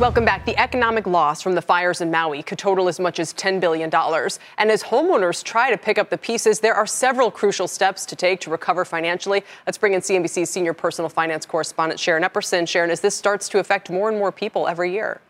Welcome 0.00 0.24
back. 0.24 0.44
The 0.44 0.58
economic 0.58 1.06
loss 1.06 1.40
from 1.40 1.54
the 1.54 1.62
fires 1.62 2.00
in 2.00 2.10
Maui 2.10 2.42
could 2.42 2.58
total 2.58 2.88
as 2.88 2.98
much 2.98 3.20
as 3.20 3.32
$10 3.32 3.60
billion. 3.60 3.94
And 3.94 4.70
as 4.72 4.82
homeowners 4.82 5.44
try 5.44 5.70
to 5.70 5.78
pick 5.78 5.98
up 5.98 6.10
the 6.10 6.18
pieces, 6.18 6.58
there 6.58 6.74
are 6.74 6.84
several 6.84 7.30
crucial 7.30 7.68
steps 7.68 8.04
to 8.06 8.16
take 8.16 8.40
to 8.40 8.50
recover 8.50 8.84
financially. 8.84 9.44
Let's 9.66 9.78
bring 9.78 9.92
in 9.92 10.00
CNBC's 10.00 10.50
senior 10.50 10.72
personal 10.72 11.08
finance 11.08 11.46
correspondent, 11.46 12.00
Sharon 12.00 12.24
Epperson. 12.24 12.66
Sharon, 12.66 12.90
as 12.90 13.02
this 13.02 13.14
starts 13.14 13.48
to 13.50 13.60
affect 13.60 13.88
more 13.88 14.08
and 14.08 14.18
more 14.18 14.32
people 14.32 14.66
every 14.66 14.90
year. 14.90 15.20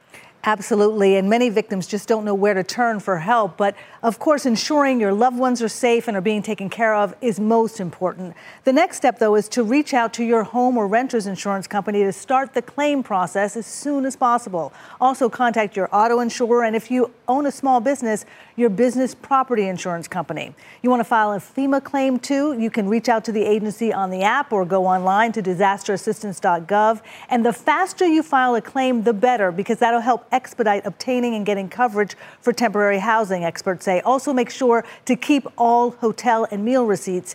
Absolutely. 0.46 1.16
And 1.16 1.30
many 1.30 1.48
victims 1.48 1.86
just 1.86 2.06
don't 2.06 2.22
know 2.22 2.34
where 2.34 2.52
to 2.52 2.62
turn 2.62 3.00
for 3.00 3.18
help. 3.18 3.56
But 3.56 3.74
of 4.02 4.18
course, 4.18 4.44
ensuring 4.44 5.00
your 5.00 5.12
loved 5.12 5.38
ones 5.38 5.62
are 5.62 5.68
safe 5.68 6.06
and 6.06 6.14
are 6.18 6.20
being 6.20 6.42
taken 6.42 6.68
care 6.68 6.94
of 6.94 7.14
is 7.22 7.40
most 7.40 7.80
important. 7.80 8.36
The 8.64 8.72
next 8.72 8.98
step, 8.98 9.18
though, 9.18 9.36
is 9.36 9.48
to 9.50 9.64
reach 9.64 9.94
out 9.94 10.12
to 10.14 10.24
your 10.24 10.44
home 10.44 10.76
or 10.76 10.86
renter's 10.86 11.26
insurance 11.26 11.66
company 11.66 12.02
to 12.02 12.12
start 12.12 12.52
the 12.52 12.60
claim 12.60 13.02
process 13.02 13.56
as 13.56 13.64
soon 13.64 14.04
as 14.04 14.16
possible. 14.16 14.74
Also, 15.00 15.30
contact 15.30 15.76
your 15.76 15.88
auto 15.92 16.20
insurer. 16.20 16.62
And 16.62 16.76
if 16.76 16.90
you 16.90 17.10
own 17.26 17.46
a 17.46 17.52
small 17.52 17.80
business, 17.80 18.26
your 18.56 18.70
business 18.70 19.14
property 19.14 19.66
insurance 19.66 20.06
company. 20.06 20.54
You 20.82 20.90
want 20.90 21.00
to 21.00 21.04
file 21.04 21.32
a 21.32 21.38
FEMA 21.38 21.82
claim 21.82 22.18
too? 22.18 22.58
You 22.58 22.70
can 22.70 22.88
reach 22.88 23.08
out 23.08 23.24
to 23.24 23.32
the 23.32 23.42
agency 23.42 23.92
on 23.92 24.10
the 24.10 24.22
app 24.22 24.52
or 24.52 24.64
go 24.64 24.86
online 24.86 25.32
to 25.32 25.42
disasterassistance.gov. 25.42 27.00
And 27.28 27.44
the 27.44 27.52
faster 27.52 28.06
you 28.06 28.22
file 28.22 28.54
a 28.54 28.60
claim, 28.60 29.02
the 29.02 29.12
better, 29.12 29.50
because 29.50 29.78
that'll 29.78 30.00
help 30.00 30.26
expedite 30.32 30.86
obtaining 30.86 31.34
and 31.34 31.44
getting 31.44 31.68
coverage 31.68 32.14
for 32.40 32.52
temporary 32.52 32.98
housing, 32.98 33.44
experts 33.44 33.84
say. 33.84 34.00
Also, 34.00 34.32
make 34.32 34.50
sure 34.50 34.84
to 35.04 35.16
keep 35.16 35.46
all 35.58 35.90
hotel 35.90 36.46
and 36.50 36.64
meal 36.64 36.86
receipts 36.86 37.34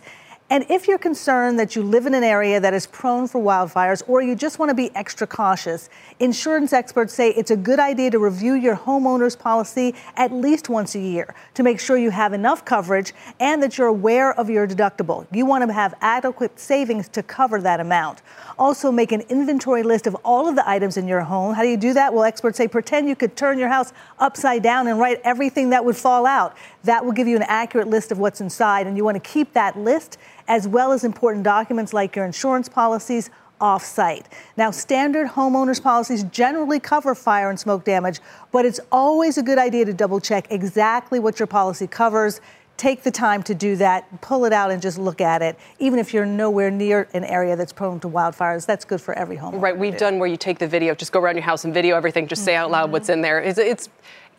and 0.50 0.66
if 0.68 0.88
you're 0.88 0.98
concerned 0.98 1.60
that 1.60 1.76
you 1.76 1.82
live 1.84 2.06
in 2.06 2.14
an 2.14 2.24
area 2.24 2.58
that 2.58 2.74
is 2.74 2.84
prone 2.84 3.28
for 3.28 3.40
wildfires 3.40 4.02
or 4.08 4.20
you 4.20 4.34
just 4.34 4.58
want 4.58 4.68
to 4.68 4.74
be 4.74 4.90
extra 4.96 5.24
cautious, 5.24 5.88
insurance 6.18 6.72
experts 6.72 7.14
say 7.14 7.30
it's 7.30 7.52
a 7.52 7.56
good 7.56 7.78
idea 7.78 8.10
to 8.10 8.18
review 8.18 8.54
your 8.54 8.74
homeowner's 8.74 9.36
policy 9.36 9.94
at 10.16 10.32
least 10.32 10.68
once 10.68 10.96
a 10.96 10.98
year 10.98 11.36
to 11.54 11.62
make 11.62 11.78
sure 11.78 11.96
you 11.96 12.10
have 12.10 12.32
enough 12.32 12.64
coverage 12.64 13.12
and 13.38 13.62
that 13.62 13.78
you're 13.78 13.86
aware 13.86 14.32
of 14.32 14.50
your 14.50 14.66
deductible. 14.66 15.24
You 15.30 15.46
want 15.46 15.64
to 15.64 15.72
have 15.72 15.94
adequate 16.00 16.58
savings 16.58 17.08
to 17.10 17.22
cover 17.22 17.60
that 17.60 17.78
amount. 17.78 18.22
Also, 18.58 18.90
make 18.90 19.12
an 19.12 19.20
inventory 19.28 19.84
list 19.84 20.08
of 20.08 20.16
all 20.24 20.48
of 20.48 20.56
the 20.56 20.68
items 20.68 20.96
in 20.96 21.06
your 21.06 21.20
home. 21.20 21.54
How 21.54 21.62
do 21.62 21.68
you 21.68 21.76
do 21.76 21.92
that? 21.92 22.12
Well, 22.12 22.24
experts 22.24 22.58
say 22.58 22.66
pretend 22.66 23.08
you 23.08 23.14
could 23.14 23.36
turn 23.36 23.56
your 23.56 23.68
house 23.68 23.92
upside 24.18 24.64
down 24.64 24.88
and 24.88 24.98
write 24.98 25.20
everything 25.22 25.70
that 25.70 25.84
would 25.84 25.96
fall 25.96 26.26
out. 26.26 26.56
That 26.82 27.04
will 27.04 27.12
give 27.12 27.28
you 27.28 27.36
an 27.36 27.44
accurate 27.44 27.86
list 27.86 28.10
of 28.10 28.18
what's 28.18 28.40
inside, 28.40 28.88
and 28.88 28.96
you 28.96 29.04
want 29.04 29.14
to 29.14 29.30
keep 29.30 29.52
that 29.52 29.78
list 29.78 30.18
as 30.50 30.66
well 30.66 30.90
as 30.90 31.04
important 31.04 31.44
documents 31.44 31.94
like 31.94 32.16
your 32.16 32.26
insurance 32.26 32.68
policies 32.68 33.30
off-site. 33.60 34.26
Now, 34.56 34.72
standard 34.72 35.28
homeowners 35.28 35.80
policies 35.80 36.24
generally 36.24 36.80
cover 36.80 37.14
fire 37.14 37.50
and 37.50 37.60
smoke 37.60 37.84
damage, 37.84 38.18
but 38.50 38.64
it's 38.64 38.80
always 38.90 39.38
a 39.38 39.44
good 39.44 39.58
idea 39.58 39.84
to 39.84 39.92
double 39.92 40.18
check 40.18 40.50
exactly 40.50 41.20
what 41.20 41.38
your 41.38 41.46
policy 41.46 41.86
covers. 41.86 42.40
Take 42.78 43.02
the 43.04 43.10
time 43.12 43.44
to 43.44 43.54
do 43.54 43.76
that, 43.76 44.22
pull 44.22 44.44
it 44.44 44.52
out 44.52 44.72
and 44.72 44.82
just 44.82 44.98
look 44.98 45.20
at 45.20 45.40
it. 45.40 45.56
Even 45.78 46.00
if 46.00 46.12
you're 46.12 46.26
nowhere 46.26 46.70
near 46.70 47.06
an 47.14 47.24
area 47.24 47.54
that's 47.54 47.72
prone 47.72 48.00
to 48.00 48.08
wildfires, 48.08 48.66
that's 48.66 48.84
good 48.84 49.00
for 49.00 49.16
every 49.16 49.36
home. 49.36 49.60
Right, 49.60 49.76
we've 49.78 49.98
done 49.98 50.18
where 50.18 50.28
you 50.28 50.38
take 50.38 50.58
the 50.58 50.66
video, 50.66 50.96
just 50.96 51.12
go 51.12 51.20
around 51.20 51.36
your 51.36 51.44
house 51.44 51.64
and 51.64 51.72
video 51.72 51.94
everything, 51.94 52.26
just 52.26 52.40
mm-hmm. 52.40 52.46
say 52.46 52.56
out 52.56 52.72
loud 52.72 52.90
what's 52.90 53.08
in 53.08 53.20
there. 53.20 53.38
It's, 53.40 53.58
it's 53.58 53.88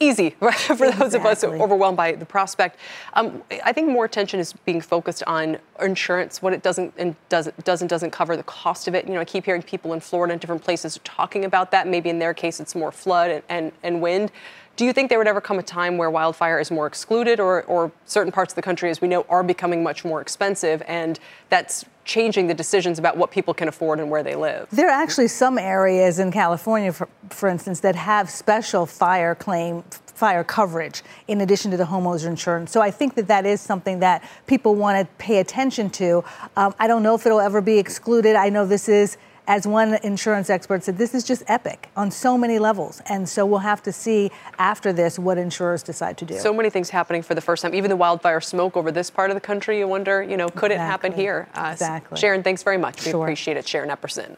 easy 0.02 0.32
for 0.40 0.50
exactly. 0.50 0.92
those 0.92 1.14
of 1.14 1.26
us 1.26 1.44
overwhelmed 1.44 1.98
by 1.98 2.14
the 2.14 2.26
prospect. 2.26 2.78
Um, 3.14 3.44
I 3.64 3.72
think 3.72 3.90
more 3.90 4.06
attention 4.06 4.40
is 4.40 4.54
being 4.66 4.82
focused 4.82 5.24
on 5.28 5.58
insurance, 5.82 6.42
what 6.42 6.54
it 6.54 6.64
doesn't 6.64 6.94
and 6.98 7.16
doesn't 7.30 7.64
doesn't 7.64 7.88
doesn't 7.88 8.12
cover 8.12 8.36
the 8.36 8.44
cost 8.44 8.88
of 8.88 8.96
it. 8.96 9.08
You 9.08 9.14
know, 9.14 9.22
I 9.22 9.26
keep 9.26 9.46
hearing 9.46 9.62
people 9.62 9.94
in 9.94 10.00
Florida 10.00 10.34
and 10.34 10.42
different 10.42 10.64
places 10.64 11.00
talking 11.04 11.46
about 11.46 11.72
that. 11.72 11.88
Maybe 11.88 12.10
in 12.10 12.20
their 12.20 12.34
case, 12.34 12.60
it's 12.60 12.76
more 12.76 12.92
flood 12.92 13.32
and, 13.32 13.44
and, 13.50 13.72
and 13.84 14.02
wind. 14.02 14.32
Do 14.78 14.86
you 14.86 14.94
think 14.94 15.10
there 15.10 15.18
would 15.18 15.28
ever 15.28 15.42
come 15.42 15.60
a 15.60 15.64
time 15.64 15.98
where 15.98 16.10
wildfire 16.10 16.60
is 16.60 16.72
more 16.72 16.88
excluded, 16.88 17.40
or, 17.40 17.64
or 17.64 17.92
certain 18.06 18.32
parts 18.32 18.54
of 18.54 18.56
the 18.56 18.62
country, 18.62 18.90
as 18.90 19.02
we 19.02 19.08
know, 19.08 19.26
are 19.30 19.44
becoming 19.44 19.84
much 19.84 20.06
more 20.06 20.22
expensive, 20.22 20.82
and 20.88 21.20
that's 21.50 21.86
changing 22.12 22.48
the 22.48 22.54
decisions 22.54 23.00
about 23.00 23.16
what 23.16 23.32
people 23.32 23.54
can 23.54 23.68
afford 23.70 24.00
and 24.00 24.12
where 24.12 24.22
they 24.22 24.36
live? 24.36 24.68
There 24.72 24.88
are 24.88 25.02
actually 25.04 25.30
some 25.30 25.58
areas 25.58 26.20
in 26.20 26.32
California, 26.32 26.92
for, 26.92 27.08
for 27.30 27.48
instance, 27.48 27.80
that 27.82 27.96
have 27.96 28.30
special 28.30 28.86
fire 28.86 29.34
claim 29.34 29.84
fire 30.22 30.44
coverage 30.44 31.02
in 31.28 31.42
addition 31.42 31.72
to 31.72 31.78
the 31.78 31.84
homeowners 31.84 32.28
insurance. 32.28 32.72
So 32.72 32.80
I 32.80 32.92
think 32.92 33.16
that 33.16 33.28
that 33.28 33.48
is 33.48 33.60
something 33.60 34.02
that 34.02 34.24
people 34.46 34.76
want 34.76 35.00
to 35.00 35.12
pay 35.16 35.40
attention 35.40 35.90
to. 35.92 36.24
Um, 36.56 36.76
I 36.78 36.86
don't 36.88 37.02
know 37.02 37.16
if 37.16 37.26
it'll 37.26 37.40
ever 37.40 37.60
be 37.60 37.80
excluded. 37.80 38.36
I 38.36 38.50
know 38.50 38.64
this 38.68 38.88
is 38.88 39.18
as 39.52 39.68
one 39.68 39.96
insurance 39.96 40.50
expert 40.50 40.82
said, 40.82 40.98
this 40.98 41.14
is 41.14 41.26
just 41.26 41.44
epic 41.48 41.90
on 41.98 42.10
so 42.10 42.38
many 42.38 42.58
levels. 42.58 43.02
And 43.08 43.28
so 43.28 43.46
we'll 43.46 43.60
have 43.60 43.84
to 43.84 43.92
see 43.92 44.32
after 44.58 44.94
this 44.94 45.20
what 45.20 45.38
insurers 45.38 45.84
decide 45.84 46.18
to 46.20 46.26
do. 46.26 46.40
So 46.40 46.54
many 46.54 46.70
things 46.70 46.90
happening 46.90 47.22
for 47.22 47.36
the 47.36 47.42
first 47.42 47.62
time. 47.62 47.76
Even 47.76 47.90
the 47.90 47.98
wildfire 47.98 48.40
smoke 48.40 48.78
over 48.78 48.94
this 48.94 49.10
part 49.10 49.30
of 49.30 49.36
the 49.36 49.42
country, 49.42 49.78
you 49.78 49.90
wonder, 49.90 50.24
you 50.24 50.38
know, 50.38 50.48
could 50.48 50.72
exactly. 50.72 50.76
it 50.76 50.80
happen 50.80 51.12
here? 51.12 51.50
Uh, 51.54 51.70
exactly. 51.74 52.18
Sharon, 52.18 52.44
thanks 52.44 52.64
very 52.64 52.78
much. 52.78 53.04
We 53.06 53.12
sure. 53.12 53.26
appreciate 53.26 53.58
it. 53.58 53.68
Sharon 53.68 53.90
Epperson. 53.90 54.38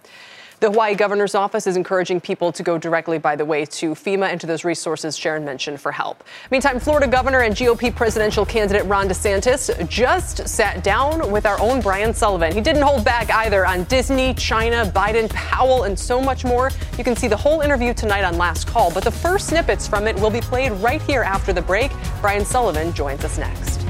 The 0.64 0.72
Hawaii 0.72 0.96
governor's 0.96 1.36
office 1.36 1.68
is 1.68 1.76
encouraging 1.76 2.22
people 2.22 2.54
to 2.54 2.64
go 2.64 2.78
directly, 2.78 3.18
by 3.18 3.36
the 3.36 3.44
way, 3.44 3.66
to 3.66 3.90
FEMA 3.94 4.30
and 4.30 4.40
to 4.40 4.48
those 4.48 4.64
resources 4.64 5.18
Sharon 5.18 5.44
mentioned 5.44 5.82
for 5.82 5.92
help. 5.92 6.24
Meantime, 6.52 6.80
Florida 6.80 7.06
governor 7.06 7.42
and 7.42 7.54
GOP 7.54 7.94
presidential 7.94 8.46
candidate 8.46 8.86
Ron 8.86 9.10
DeSantis 9.10 9.90
just 9.90 10.48
sat 10.48 10.82
down 10.82 11.30
with 11.30 11.46
our 11.46 11.60
own 11.60 11.82
Brian 11.82 12.14
Sullivan. 12.14 12.54
He 12.54 12.62
didn't 12.62 12.84
hold 12.84 13.04
back 13.04 13.30
either 13.30 13.66
on 13.66 13.84
Disney, 13.84 14.34
China, 14.36 14.90
Biden, 14.96 15.30
Powell, 15.32 15.84
and 15.84 16.00
so 16.00 16.22
much 16.22 16.46
more. 16.46 16.72
You 16.98 17.04
can 17.04 17.18
see 17.18 17.28
the 17.28 17.36
whole 17.36 17.60
interview 17.60 17.94
tonight 17.94 18.24
on 18.24 18.38
Last 18.38 18.66
Call, 18.66 18.90
but 18.90 19.04
the 19.04 19.12
first 19.12 19.48
snippets 19.48 19.86
from 19.86 20.08
it 20.08 20.16
will 20.16 20.32
be 20.32 20.40
played 20.40 20.72
right 20.82 21.02
here 21.02 21.24
after 21.24 21.52
the 21.52 21.62
break. 21.62 21.92
Brian 22.22 22.46
Sullivan 22.46 22.94
joins 22.94 23.26
us 23.26 23.38
next. 23.38 23.82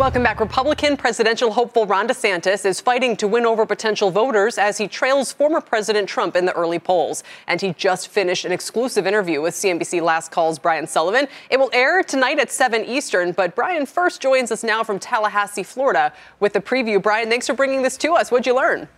Welcome 0.00 0.22
back. 0.22 0.40
Republican 0.40 0.96
presidential 0.96 1.52
hopeful 1.52 1.84
Ron 1.84 2.08
DeSantis 2.08 2.64
is 2.64 2.80
fighting 2.80 3.18
to 3.18 3.28
win 3.28 3.44
over 3.44 3.66
potential 3.66 4.10
voters 4.10 4.56
as 4.56 4.78
he 4.78 4.88
trails 4.88 5.30
former 5.30 5.60
President 5.60 6.08
Trump 6.08 6.36
in 6.36 6.46
the 6.46 6.54
early 6.54 6.78
polls. 6.78 7.22
And 7.46 7.60
he 7.60 7.74
just 7.74 8.08
finished 8.08 8.46
an 8.46 8.50
exclusive 8.50 9.06
interview 9.06 9.42
with 9.42 9.52
CNBC 9.52 10.00
Last 10.00 10.32
Call's 10.32 10.58
Brian 10.58 10.86
Sullivan. 10.86 11.28
It 11.50 11.58
will 11.58 11.68
air 11.74 12.02
tonight 12.02 12.38
at 12.38 12.50
7 12.50 12.82
Eastern, 12.86 13.32
but 13.32 13.54
Brian 13.54 13.84
first 13.84 14.22
joins 14.22 14.50
us 14.50 14.64
now 14.64 14.82
from 14.82 14.98
Tallahassee, 14.98 15.64
Florida 15.64 16.14
with 16.40 16.54
the 16.54 16.62
preview. 16.62 17.00
Brian, 17.02 17.28
thanks 17.28 17.46
for 17.46 17.52
bringing 17.52 17.82
this 17.82 17.98
to 17.98 18.14
us. 18.14 18.30
What'd 18.30 18.46
you 18.46 18.56
learn? 18.56 18.88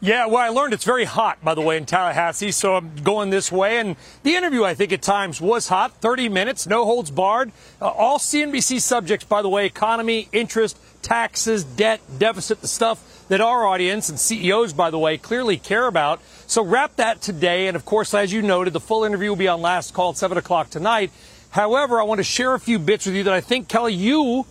Yeah, 0.00 0.26
well, 0.26 0.36
I 0.36 0.48
learned 0.50 0.74
it's 0.74 0.84
very 0.84 1.04
hot, 1.04 1.42
by 1.42 1.54
the 1.54 1.60
way, 1.60 1.76
in 1.76 1.84
Tallahassee, 1.84 2.52
so 2.52 2.76
I'm 2.76 2.94
going 3.02 3.30
this 3.30 3.50
way. 3.50 3.78
And 3.78 3.96
the 4.22 4.36
interview, 4.36 4.62
I 4.62 4.74
think, 4.74 4.92
at 4.92 5.02
times 5.02 5.40
was 5.40 5.66
hot 5.66 6.00
30 6.00 6.28
minutes, 6.28 6.68
no 6.68 6.84
holds 6.84 7.10
barred. 7.10 7.50
Uh, 7.82 7.88
all 7.88 8.20
CNBC 8.20 8.80
subjects, 8.80 9.26
by 9.26 9.42
the 9.42 9.48
way 9.48 9.66
economy, 9.66 10.28
interest, 10.30 10.78
taxes, 11.02 11.64
debt, 11.64 12.00
deficit, 12.16 12.60
the 12.60 12.68
stuff 12.68 13.26
that 13.26 13.40
our 13.40 13.66
audience 13.66 14.08
and 14.08 14.20
CEOs, 14.20 14.72
by 14.72 14.90
the 14.90 15.00
way, 15.00 15.18
clearly 15.18 15.56
care 15.56 15.88
about. 15.88 16.20
So 16.46 16.62
wrap 16.62 16.94
that 16.96 17.20
today. 17.20 17.66
And 17.66 17.76
of 17.76 17.84
course, 17.84 18.14
as 18.14 18.32
you 18.32 18.40
noted, 18.40 18.74
the 18.74 18.80
full 18.80 19.02
interview 19.02 19.30
will 19.30 19.36
be 19.36 19.48
on 19.48 19.60
last 19.60 19.94
call 19.94 20.10
at 20.10 20.16
7 20.16 20.38
o'clock 20.38 20.70
tonight. 20.70 21.10
However, 21.50 22.00
I 22.00 22.04
want 22.04 22.18
to 22.18 22.24
share 22.24 22.54
a 22.54 22.60
few 22.60 22.78
bits 22.78 23.04
with 23.04 23.16
you 23.16 23.24
that 23.24 23.34
I 23.34 23.40
think, 23.40 23.66
Kelly, 23.66 23.94
you, 23.94 24.46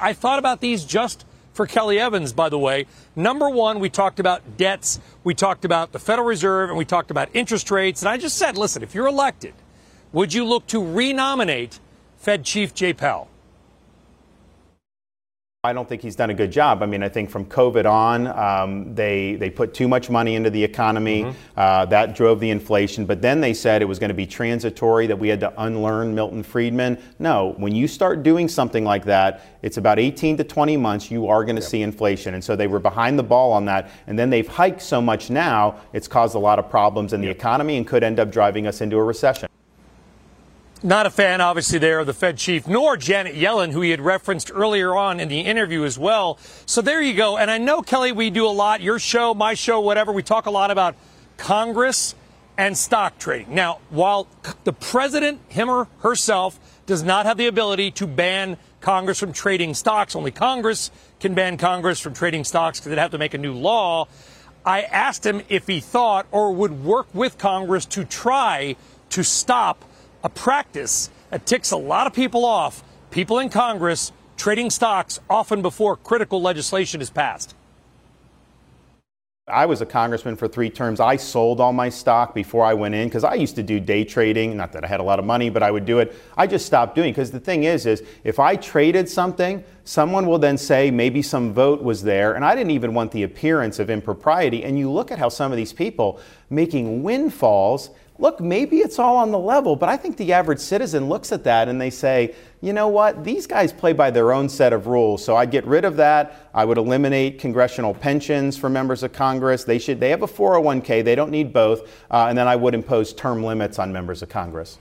I 0.00 0.12
thought 0.12 0.38
about 0.38 0.60
these 0.60 0.84
just 0.84 1.24
for 1.52 1.66
Kelly 1.66 1.98
Evans, 1.98 2.32
by 2.32 2.48
the 2.48 2.58
way. 2.58 2.86
Number 3.14 3.48
one, 3.48 3.80
we 3.80 3.90
talked 3.90 4.20
about 4.20 4.56
debts, 4.56 5.00
we 5.24 5.34
talked 5.34 5.64
about 5.64 5.92
the 5.92 5.98
Federal 5.98 6.26
Reserve, 6.26 6.70
and 6.70 6.78
we 6.78 6.84
talked 6.84 7.10
about 7.10 7.28
interest 7.34 7.70
rates. 7.70 8.02
And 8.02 8.08
I 8.08 8.16
just 8.16 8.36
said, 8.36 8.56
listen, 8.56 8.82
if 8.82 8.94
you're 8.94 9.06
elected, 9.06 9.54
would 10.12 10.34
you 10.34 10.44
look 10.44 10.66
to 10.68 10.84
renominate 10.84 11.80
Fed 12.18 12.44
Chief 12.44 12.74
Jay 12.74 12.92
Powell? 12.92 13.28
I 15.64 15.72
don't 15.72 15.88
think 15.88 16.02
he's 16.02 16.16
done 16.16 16.30
a 16.30 16.34
good 16.34 16.50
job. 16.50 16.82
I 16.82 16.86
mean, 16.86 17.04
I 17.04 17.08
think 17.08 17.30
from 17.30 17.44
COVID 17.44 17.88
on, 17.88 18.26
um, 18.26 18.92
they 18.96 19.36
they 19.36 19.48
put 19.48 19.72
too 19.72 19.86
much 19.86 20.10
money 20.10 20.34
into 20.34 20.50
the 20.50 20.64
economy. 20.64 21.22
Mm-hmm. 21.22 21.38
Uh, 21.56 21.84
that 21.84 22.16
drove 22.16 22.40
the 22.40 22.50
inflation. 22.50 23.06
But 23.06 23.22
then 23.22 23.40
they 23.40 23.54
said 23.54 23.80
it 23.80 23.84
was 23.84 24.00
going 24.00 24.08
to 24.08 24.14
be 24.14 24.26
transitory, 24.26 25.06
that 25.06 25.16
we 25.16 25.28
had 25.28 25.38
to 25.38 25.52
unlearn 25.62 26.16
Milton 26.16 26.42
Friedman. 26.42 26.98
No, 27.20 27.54
when 27.58 27.76
you 27.76 27.86
start 27.86 28.24
doing 28.24 28.48
something 28.48 28.82
like 28.82 29.04
that, 29.04 29.42
it's 29.62 29.76
about 29.76 30.00
18 30.00 30.36
to 30.38 30.42
20 30.42 30.76
months. 30.78 31.12
You 31.12 31.28
are 31.28 31.44
going 31.44 31.54
to 31.54 31.62
yep. 31.62 31.70
see 31.70 31.82
inflation, 31.82 32.34
and 32.34 32.42
so 32.42 32.56
they 32.56 32.66
were 32.66 32.80
behind 32.80 33.16
the 33.16 33.22
ball 33.22 33.52
on 33.52 33.64
that. 33.66 33.88
And 34.08 34.18
then 34.18 34.30
they've 34.30 34.48
hiked 34.48 34.82
so 34.82 35.00
much 35.00 35.30
now, 35.30 35.76
it's 35.92 36.08
caused 36.08 36.34
a 36.34 36.40
lot 36.40 36.58
of 36.58 36.68
problems 36.68 37.12
in 37.12 37.22
yep. 37.22 37.28
the 37.28 37.38
economy 37.38 37.76
and 37.76 37.86
could 37.86 38.02
end 38.02 38.18
up 38.18 38.32
driving 38.32 38.66
us 38.66 38.80
into 38.80 38.96
a 38.96 39.04
recession. 39.04 39.48
Not 40.84 41.06
a 41.06 41.10
fan, 41.10 41.40
obviously, 41.40 41.78
there 41.78 42.00
of 42.00 42.08
the 42.08 42.12
Fed 42.12 42.38
chief, 42.38 42.66
nor 42.66 42.96
Janet 42.96 43.36
Yellen, 43.36 43.70
who 43.70 43.82
he 43.82 43.90
had 43.90 44.00
referenced 44.00 44.50
earlier 44.52 44.96
on 44.96 45.20
in 45.20 45.28
the 45.28 45.38
interview 45.40 45.84
as 45.84 45.96
well. 45.96 46.38
So 46.66 46.82
there 46.82 47.00
you 47.00 47.14
go. 47.14 47.36
And 47.36 47.52
I 47.52 47.58
know, 47.58 47.82
Kelly, 47.82 48.10
we 48.10 48.30
do 48.30 48.46
a 48.46 48.50
lot, 48.50 48.80
your 48.80 48.98
show, 48.98 49.32
my 49.32 49.54
show, 49.54 49.78
whatever, 49.78 50.10
we 50.10 50.24
talk 50.24 50.46
a 50.46 50.50
lot 50.50 50.72
about 50.72 50.96
Congress 51.36 52.16
and 52.58 52.76
stock 52.76 53.16
trading. 53.20 53.54
Now, 53.54 53.78
while 53.90 54.26
the 54.64 54.72
president, 54.72 55.40
him 55.48 55.70
or 55.70 55.86
herself, 56.00 56.58
does 56.86 57.04
not 57.04 57.26
have 57.26 57.36
the 57.36 57.46
ability 57.46 57.92
to 57.92 58.08
ban 58.08 58.56
Congress 58.80 59.20
from 59.20 59.32
trading 59.32 59.74
stocks, 59.74 60.16
only 60.16 60.32
Congress 60.32 60.90
can 61.20 61.32
ban 61.32 61.58
Congress 61.58 62.00
from 62.00 62.12
trading 62.12 62.42
stocks 62.42 62.80
because 62.80 62.90
they'd 62.90 62.98
have 62.98 63.12
to 63.12 63.18
make 63.18 63.34
a 63.34 63.38
new 63.38 63.54
law. 63.54 64.08
I 64.66 64.82
asked 64.82 65.24
him 65.24 65.42
if 65.48 65.68
he 65.68 65.78
thought 65.78 66.26
or 66.32 66.52
would 66.52 66.84
work 66.84 67.06
with 67.14 67.38
Congress 67.38 67.86
to 67.86 68.04
try 68.04 68.74
to 69.10 69.22
stop 69.22 69.84
a 70.22 70.28
practice 70.28 71.10
that 71.30 71.46
ticks 71.46 71.70
a 71.70 71.76
lot 71.76 72.06
of 72.06 72.12
people 72.12 72.44
off, 72.44 72.82
people 73.10 73.38
in 73.38 73.48
Congress 73.48 74.12
trading 74.36 74.70
stocks 74.70 75.20
often 75.28 75.62
before 75.62 75.96
critical 75.96 76.40
legislation 76.40 77.00
is 77.00 77.10
passed. 77.10 77.54
I 79.48 79.66
was 79.66 79.80
a 79.80 79.86
congressman 79.86 80.36
for 80.36 80.46
three 80.46 80.70
terms. 80.70 81.00
I 81.00 81.16
sold 81.16 81.60
all 81.60 81.72
my 81.72 81.88
stock 81.88 82.32
before 82.32 82.64
I 82.64 82.74
went 82.74 82.94
in 82.94 83.08
because 83.08 83.24
I 83.24 83.34
used 83.34 83.56
to 83.56 83.62
do 83.62 83.80
day 83.80 84.04
trading. 84.04 84.56
Not 84.56 84.72
that 84.72 84.84
I 84.84 84.86
had 84.86 85.00
a 85.00 85.02
lot 85.02 85.18
of 85.18 85.24
money, 85.24 85.50
but 85.50 85.64
I 85.64 85.70
would 85.72 85.84
do 85.84 85.98
it. 85.98 86.14
I 86.36 86.46
just 86.46 86.64
stopped 86.64 86.94
doing 86.94 87.12
because 87.12 87.32
the 87.32 87.40
thing 87.40 87.64
is, 87.64 87.84
is 87.84 88.04
if 88.22 88.38
I 88.38 88.54
traded 88.54 89.08
something, 89.08 89.64
someone 89.82 90.26
will 90.26 90.38
then 90.38 90.56
say 90.56 90.92
maybe 90.92 91.22
some 91.22 91.52
vote 91.52 91.82
was 91.82 92.04
there, 92.04 92.34
and 92.34 92.44
I 92.44 92.54
didn't 92.54 92.70
even 92.70 92.94
want 92.94 93.10
the 93.10 93.24
appearance 93.24 93.80
of 93.80 93.90
impropriety. 93.90 94.62
And 94.62 94.78
you 94.78 94.88
look 94.88 95.10
at 95.10 95.18
how 95.18 95.28
some 95.28 95.50
of 95.50 95.56
these 95.56 95.72
people 95.72 96.20
making 96.48 97.02
windfalls 97.02 97.90
look, 98.22 98.40
maybe 98.40 98.78
it's 98.78 99.00
all 99.00 99.16
on 99.16 99.32
the 99.32 99.38
level, 99.38 99.74
but 99.74 99.88
I 99.88 99.96
think 99.96 100.16
the 100.16 100.32
average 100.32 100.60
citizen 100.60 101.08
looks 101.08 101.32
at 101.32 101.42
that 101.42 101.68
and 101.68 101.80
they 101.80 101.90
say, 101.90 102.36
you 102.60 102.72
know 102.72 102.86
what, 102.86 103.24
these 103.24 103.48
guys 103.48 103.72
play 103.72 103.92
by 103.92 104.12
their 104.12 104.32
own 104.32 104.48
set 104.48 104.72
of 104.72 104.86
rules. 104.86 105.24
So 105.24 105.34
I'd 105.34 105.50
get 105.50 105.66
rid 105.66 105.84
of 105.84 105.96
that. 105.96 106.48
I 106.54 106.64
would 106.64 106.78
eliminate 106.78 107.40
congressional 107.40 107.92
pensions 107.92 108.56
for 108.56 108.70
members 108.70 109.02
of 109.02 109.12
Congress. 109.12 109.64
They 109.64 109.80
should, 109.80 109.98
they 109.98 110.10
have 110.10 110.22
a 110.22 110.28
401k, 110.28 111.04
they 111.04 111.16
don't 111.16 111.32
need 111.32 111.52
both. 111.52 111.82
Uh, 112.12 112.26
and 112.28 112.38
then 112.38 112.46
I 112.46 112.54
would 112.54 112.74
impose 112.74 113.12
term 113.12 113.42
limits 113.42 113.80
on 113.80 113.92
members 113.92 114.22
of 114.22 114.28
Congress. 114.28 114.78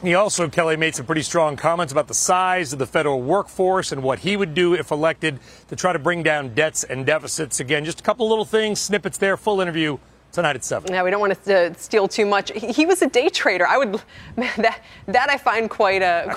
He 0.00 0.14
also, 0.14 0.48
Kelly, 0.48 0.76
made 0.76 0.94
some 0.94 1.04
pretty 1.04 1.22
strong 1.22 1.56
comments 1.56 1.90
about 1.92 2.06
the 2.06 2.14
size 2.14 2.72
of 2.72 2.78
the 2.78 2.86
federal 2.86 3.20
workforce 3.20 3.90
and 3.90 4.04
what 4.04 4.20
he 4.20 4.36
would 4.36 4.54
do 4.54 4.74
if 4.74 4.92
elected 4.92 5.40
to 5.66 5.74
try 5.74 5.92
to 5.92 5.98
bring 5.98 6.22
down 6.22 6.54
debts 6.54 6.84
and 6.84 7.04
deficits. 7.04 7.58
Again, 7.58 7.84
just 7.84 7.98
a 7.98 8.02
couple 8.04 8.28
little 8.28 8.44
things, 8.44 8.78
snippets 8.78 9.18
there, 9.18 9.36
full 9.36 9.60
interview 9.60 9.98
tonight 10.32 10.56
at 10.56 10.64
7. 10.64 10.92
Yeah, 10.92 11.02
we 11.02 11.10
don't 11.10 11.20
want 11.20 11.42
to 11.44 11.56
uh, 11.56 11.74
steal 11.74 12.08
too 12.08 12.26
much. 12.26 12.52
He, 12.52 12.72
he, 12.72 12.86
was 12.86 13.02
a 13.02 13.08
day 13.08 13.28
trader. 13.28 13.66
I 13.66 13.78
would, 13.78 14.00
man, 14.36 14.52
that, 14.58 14.82
that 15.06 15.30
I 15.30 15.38
find 15.38 15.68
quite 15.68 16.02
a. 16.02 16.36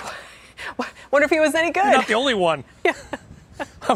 Quite, 0.76 0.90
wonder 1.12 1.26
if 1.26 1.32
he 1.32 1.40
was 1.40 1.56
any 1.56 1.72
good. 1.72 1.84
You're 1.84 1.94
not 1.94 2.08
the 2.08 2.14
only 2.14 2.34
one. 2.34 2.64
Yeah. 2.84 3.96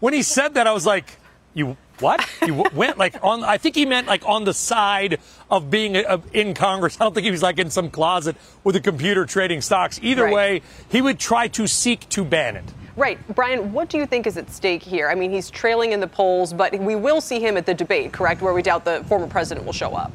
when 0.00 0.12
he 0.12 0.22
said 0.22 0.52
that, 0.54 0.66
I 0.66 0.72
was 0.72 0.84
like, 0.84 1.16
you 1.54 1.78
what? 2.00 2.26
You 2.46 2.64
went 2.74 2.98
like 2.98 3.16
on, 3.22 3.44
I 3.44 3.58
think 3.58 3.74
he 3.74 3.86
meant 3.86 4.06
like 4.06 4.26
on 4.26 4.44
the 4.44 4.54
side 4.54 5.18
of 5.50 5.70
being 5.70 5.96
a, 5.96 6.02
a, 6.02 6.22
in 6.32 6.54
Congress. 6.54 6.96
I 7.00 7.04
don't 7.04 7.14
think 7.14 7.24
he 7.24 7.30
was 7.30 7.42
like 7.42 7.58
in 7.58 7.70
some 7.70 7.90
closet 7.90 8.36
with 8.64 8.76
a 8.76 8.80
computer 8.80 9.26
trading 9.26 9.60
stocks. 9.60 9.98
Either 10.02 10.24
right. 10.24 10.34
way, 10.34 10.62
he 10.90 11.00
would 11.02 11.18
try 11.18 11.48
to 11.48 11.66
seek 11.66 12.08
to 12.10 12.24
ban 12.24 12.56
it. 12.56 12.64
Right. 13.00 13.18
Brian, 13.34 13.72
what 13.72 13.88
do 13.88 13.96
you 13.96 14.04
think 14.04 14.26
is 14.26 14.36
at 14.36 14.50
stake 14.50 14.82
here? 14.82 15.08
I 15.08 15.14
mean, 15.14 15.30
he's 15.30 15.48
trailing 15.48 15.92
in 15.92 16.00
the 16.00 16.06
polls, 16.06 16.52
but 16.52 16.78
we 16.78 16.96
will 16.96 17.22
see 17.22 17.40
him 17.40 17.56
at 17.56 17.64
the 17.64 17.72
debate, 17.72 18.12
correct, 18.12 18.42
where 18.42 18.52
we 18.52 18.60
doubt 18.60 18.84
the 18.84 19.02
former 19.08 19.26
president 19.26 19.64
will 19.64 19.72
show 19.72 19.94
up. 19.94 20.12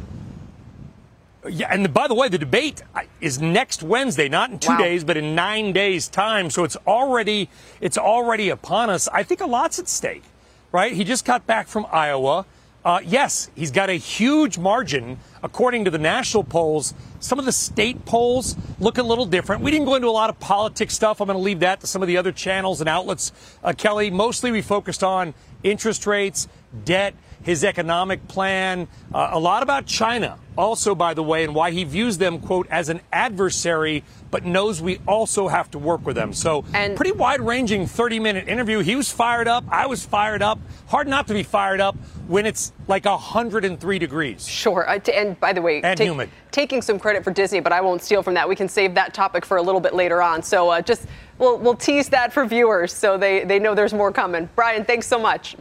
Yeah, 1.49 1.69
and 1.71 1.91
by 1.91 2.07
the 2.07 2.13
way, 2.13 2.29
the 2.29 2.37
debate 2.37 2.83
uh, 2.93 3.01
is 3.21 3.41
next 3.41 3.81
Wednesday, 3.81 4.29
not 4.29 4.51
in 4.51 4.59
two 4.59 4.69
wow. 4.69 4.77
days, 4.77 5.03
but 5.03 5.17
in 5.17 5.33
nine 5.33 5.73
days' 5.73 6.07
time. 6.07 6.51
So 6.51 6.63
it's 6.63 6.77
already 6.85 7.49
it's 7.81 7.97
already 7.97 8.49
upon 8.49 8.91
us. 8.91 9.07
I 9.07 9.23
think 9.23 9.41
a 9.41 9.47
lot's 9.47 9.79
at 9.79 9.87
stake, 9.87 10.23
right? 10.71 10.93
He 10.93 11.03
just 11.03 11.25
got 11.25 11.47
back 11.47 11.67
from 11.67 11.87
Iowa. 11.91 12.45
Uh, 12.85 12.99
yes, 13.03 13.49
he's 13.55 13.71
got 13.71 13.89
a 13.89 13.93
huge 13.93 14.59
margin 14.59 15.17
according 15.41 15.85
to 15.85 15.89
the 15.89 15.97
national 15.97 16.43
polls. 16.43 16.93
Some 17.19 17.39
of 17.39 17.45
the 17.45 17.51
state 17.51 18.05
polls 18.05 18.55
look 18.79 18.99
a 18.99 19.03
little 19.03 19.25
different. 19.25 19.63
We 19.63 19.71
didn't 19.71 19.87
go 19.87 19.95
into 19.95 20.07
a 20.07 20.11
lot 20.11 20.29
of 20.29 20.39
politics 20.39 20.93
stuff. 20.93 21.19
I'm 21.19 21.25
going 21.25 21.35
to 21.35 21.41
leave 21.41 21.61
that 21.61 21.79
to 21.81 21.87
some 21.87 22.03
of 22.03 22.07
the 22.07 22.17
other 22.17 22.31
channels 22.31 22.81
and 22.81 22.87
outlets. 22.87 23.31
Uh, 23.63 23.73
Kelly, 23.75 24.11
mostly 24.11 24.51
we 24.51 24.61
focused 24.61 25.03
on 25.03 25.33
interest 25.63 26.05
rates, 26.05 26.47
debt, 26.83 27.15
his 27.45 27.63
economic 27.63 28.27
plan, 28.27 28.87
uh, 29.13 29.29
a 29.31 29.39
lot 29.39 29.61
about 29.61 29.85
China, 29.85 30.39
also, 30.57 30.95
by 30.95 31.13
the 31.13 31.21
way, 31.21 31.43
and 31.43 31.53
why 31.53 31.69
he 31.69 31.83
views 31.83 32.17
them, 32.17 32.39
quote, 32.39 32.67
as 32.71 32.89
an 32.89 33.01
adversary, 33.13 34.03
but 34.31 34.45
knows 34.45 34.81
we 34.81 34.99
also 35.07 35.47
have 35.47 35.69
to 35.69 35.77
work 35.77 36.03
with 36.07 36.15
them. 36.15 36.33
So, 36.33 36.65
and 36.73 36.95
pretty 36.95 37.11
wide 37.11 37.41
ranging 37.41 37.85
30 37.85 38.19
minute 38.19 38.47
interview. 38.47 38.79
He 38.79 38.95
was 38.95 39.11
fired 39.11 39.47
up. 39.47 39.63
I 39.69 39.85
was 39.85 40.03
fired 40.03 40.41
up. 40.41 40.57
Hard 40.87 41.07
not 41.07 41.27
to 41.27 41.35
be 41.35 41.43
fired 41.43 41.79
up 41.79 41.95
when 42.27 42.47
it's 42.47 42.73
like 42.87 43.05
103 43.05 43.99
degrees. 43.99 44.47
Sure. 44.47 44.89
And 45.13 45.39
by 45.39 45.53
the 45.53 45.61
way, 45.61 45.83
and 45.83 45.95
take, 45.95 46.07
humid. 46.07 46.31
taking 46.49 46.81
some 46.81 46.97
credit 46.97 47.23
for 47.23 47.29
Disney, 47.29 47.59
but 47.59 47.71
I 47.71 47.81
won't 47.81 48.01
steal 48.01 48.23
from 48.23 48.33
that. 48.33 48.49
We 48.49 48.55
can 48.55 48.67
save 48.67 48.95
that 48.95 49.13
topic 49.13 49.45
for 49.45 49.57
a 49.57 49.61
little 49.61 49.81
bit 49.81 49.93
later 49.93 50.19
on. 50.19 50.41
So, 50.41 50.69
uh, 50.69 50.81
just 50.81 51.05
we'll, 51.37 51.59
we'll 51.59 51.75
tease 51.75 52.09
that 52.09 52.33
for 52.33 52.43
viewers 52.45 52.91
so 52.91 53.19
they, 53.19 53.43
they 53.43 53.59
know 53.59 53.75
there's 53.75 53.93
more 53.93 54.11
coming. 54.11 54.49
Brian, 54.55 54.83
thanks 54.83 55.05
so 55.05 55.19
much. 55.19 55.55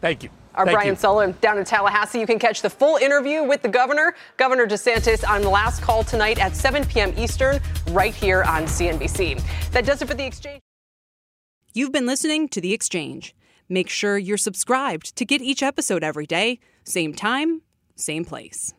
Thank 0.00 0.24
you. 0.24 0.30
Our 0.54 0.66
Thank 0.66 0.76
Brian 0.76 0.88
you. 0.90 0.96
Sullivan 0.96 1.36
down 1.40 1.58
in 1.58 1.64
Tallahassee. 1.64 2.20
You 2.20 2.26
can 2.26 2.38
catch 2.38 2.62
the 2.62 2.70
full 2.70 2.96
interview 2.96 3.42
with 3.42 3.62
the 3.62 3.68
governor, 3.68 4.14
Governor 4.36 4.66
DeSantis, 4.66 5.26
on 5.28 5.42
the 5.42 5.48
last 5.48 5.82
call 5.82 6.04
tonight 6.04 6.38
at 6.38 6.54
7 6.54 6.84
p.m. 6.86 7.14
Eastern, 7.16 7.60
right 7.90 8.14
here 8.14 8.42
on 8.44 8.64
CNBC. 8.64 9.42
That 9.70 9.86
does 9.86 10.02
it 10.02 10.08
for 10.08 10.14
the 10.14 10.26
exchange. 10.26 10.60
You've 11.74 11.92
been 11.92 12.06
listening 12.06 12.48
to 12.50 12.60
The 12.60 12.74
Exchange. 12.74 13.34
Make 13.68 13.88
sure 13.88 14.18
you're 14.18 14.36
subscribed 14.36 15.16
to 15.16 15.24
get 15.24 15.40
each 15.40 15.62
episode 15.62 16.04
every 16.04 16.26
day, 16.26 16.58
same 16.84 17.14
time, 17.14 17.62
same 17.96 18.26
place. 18.26 18.74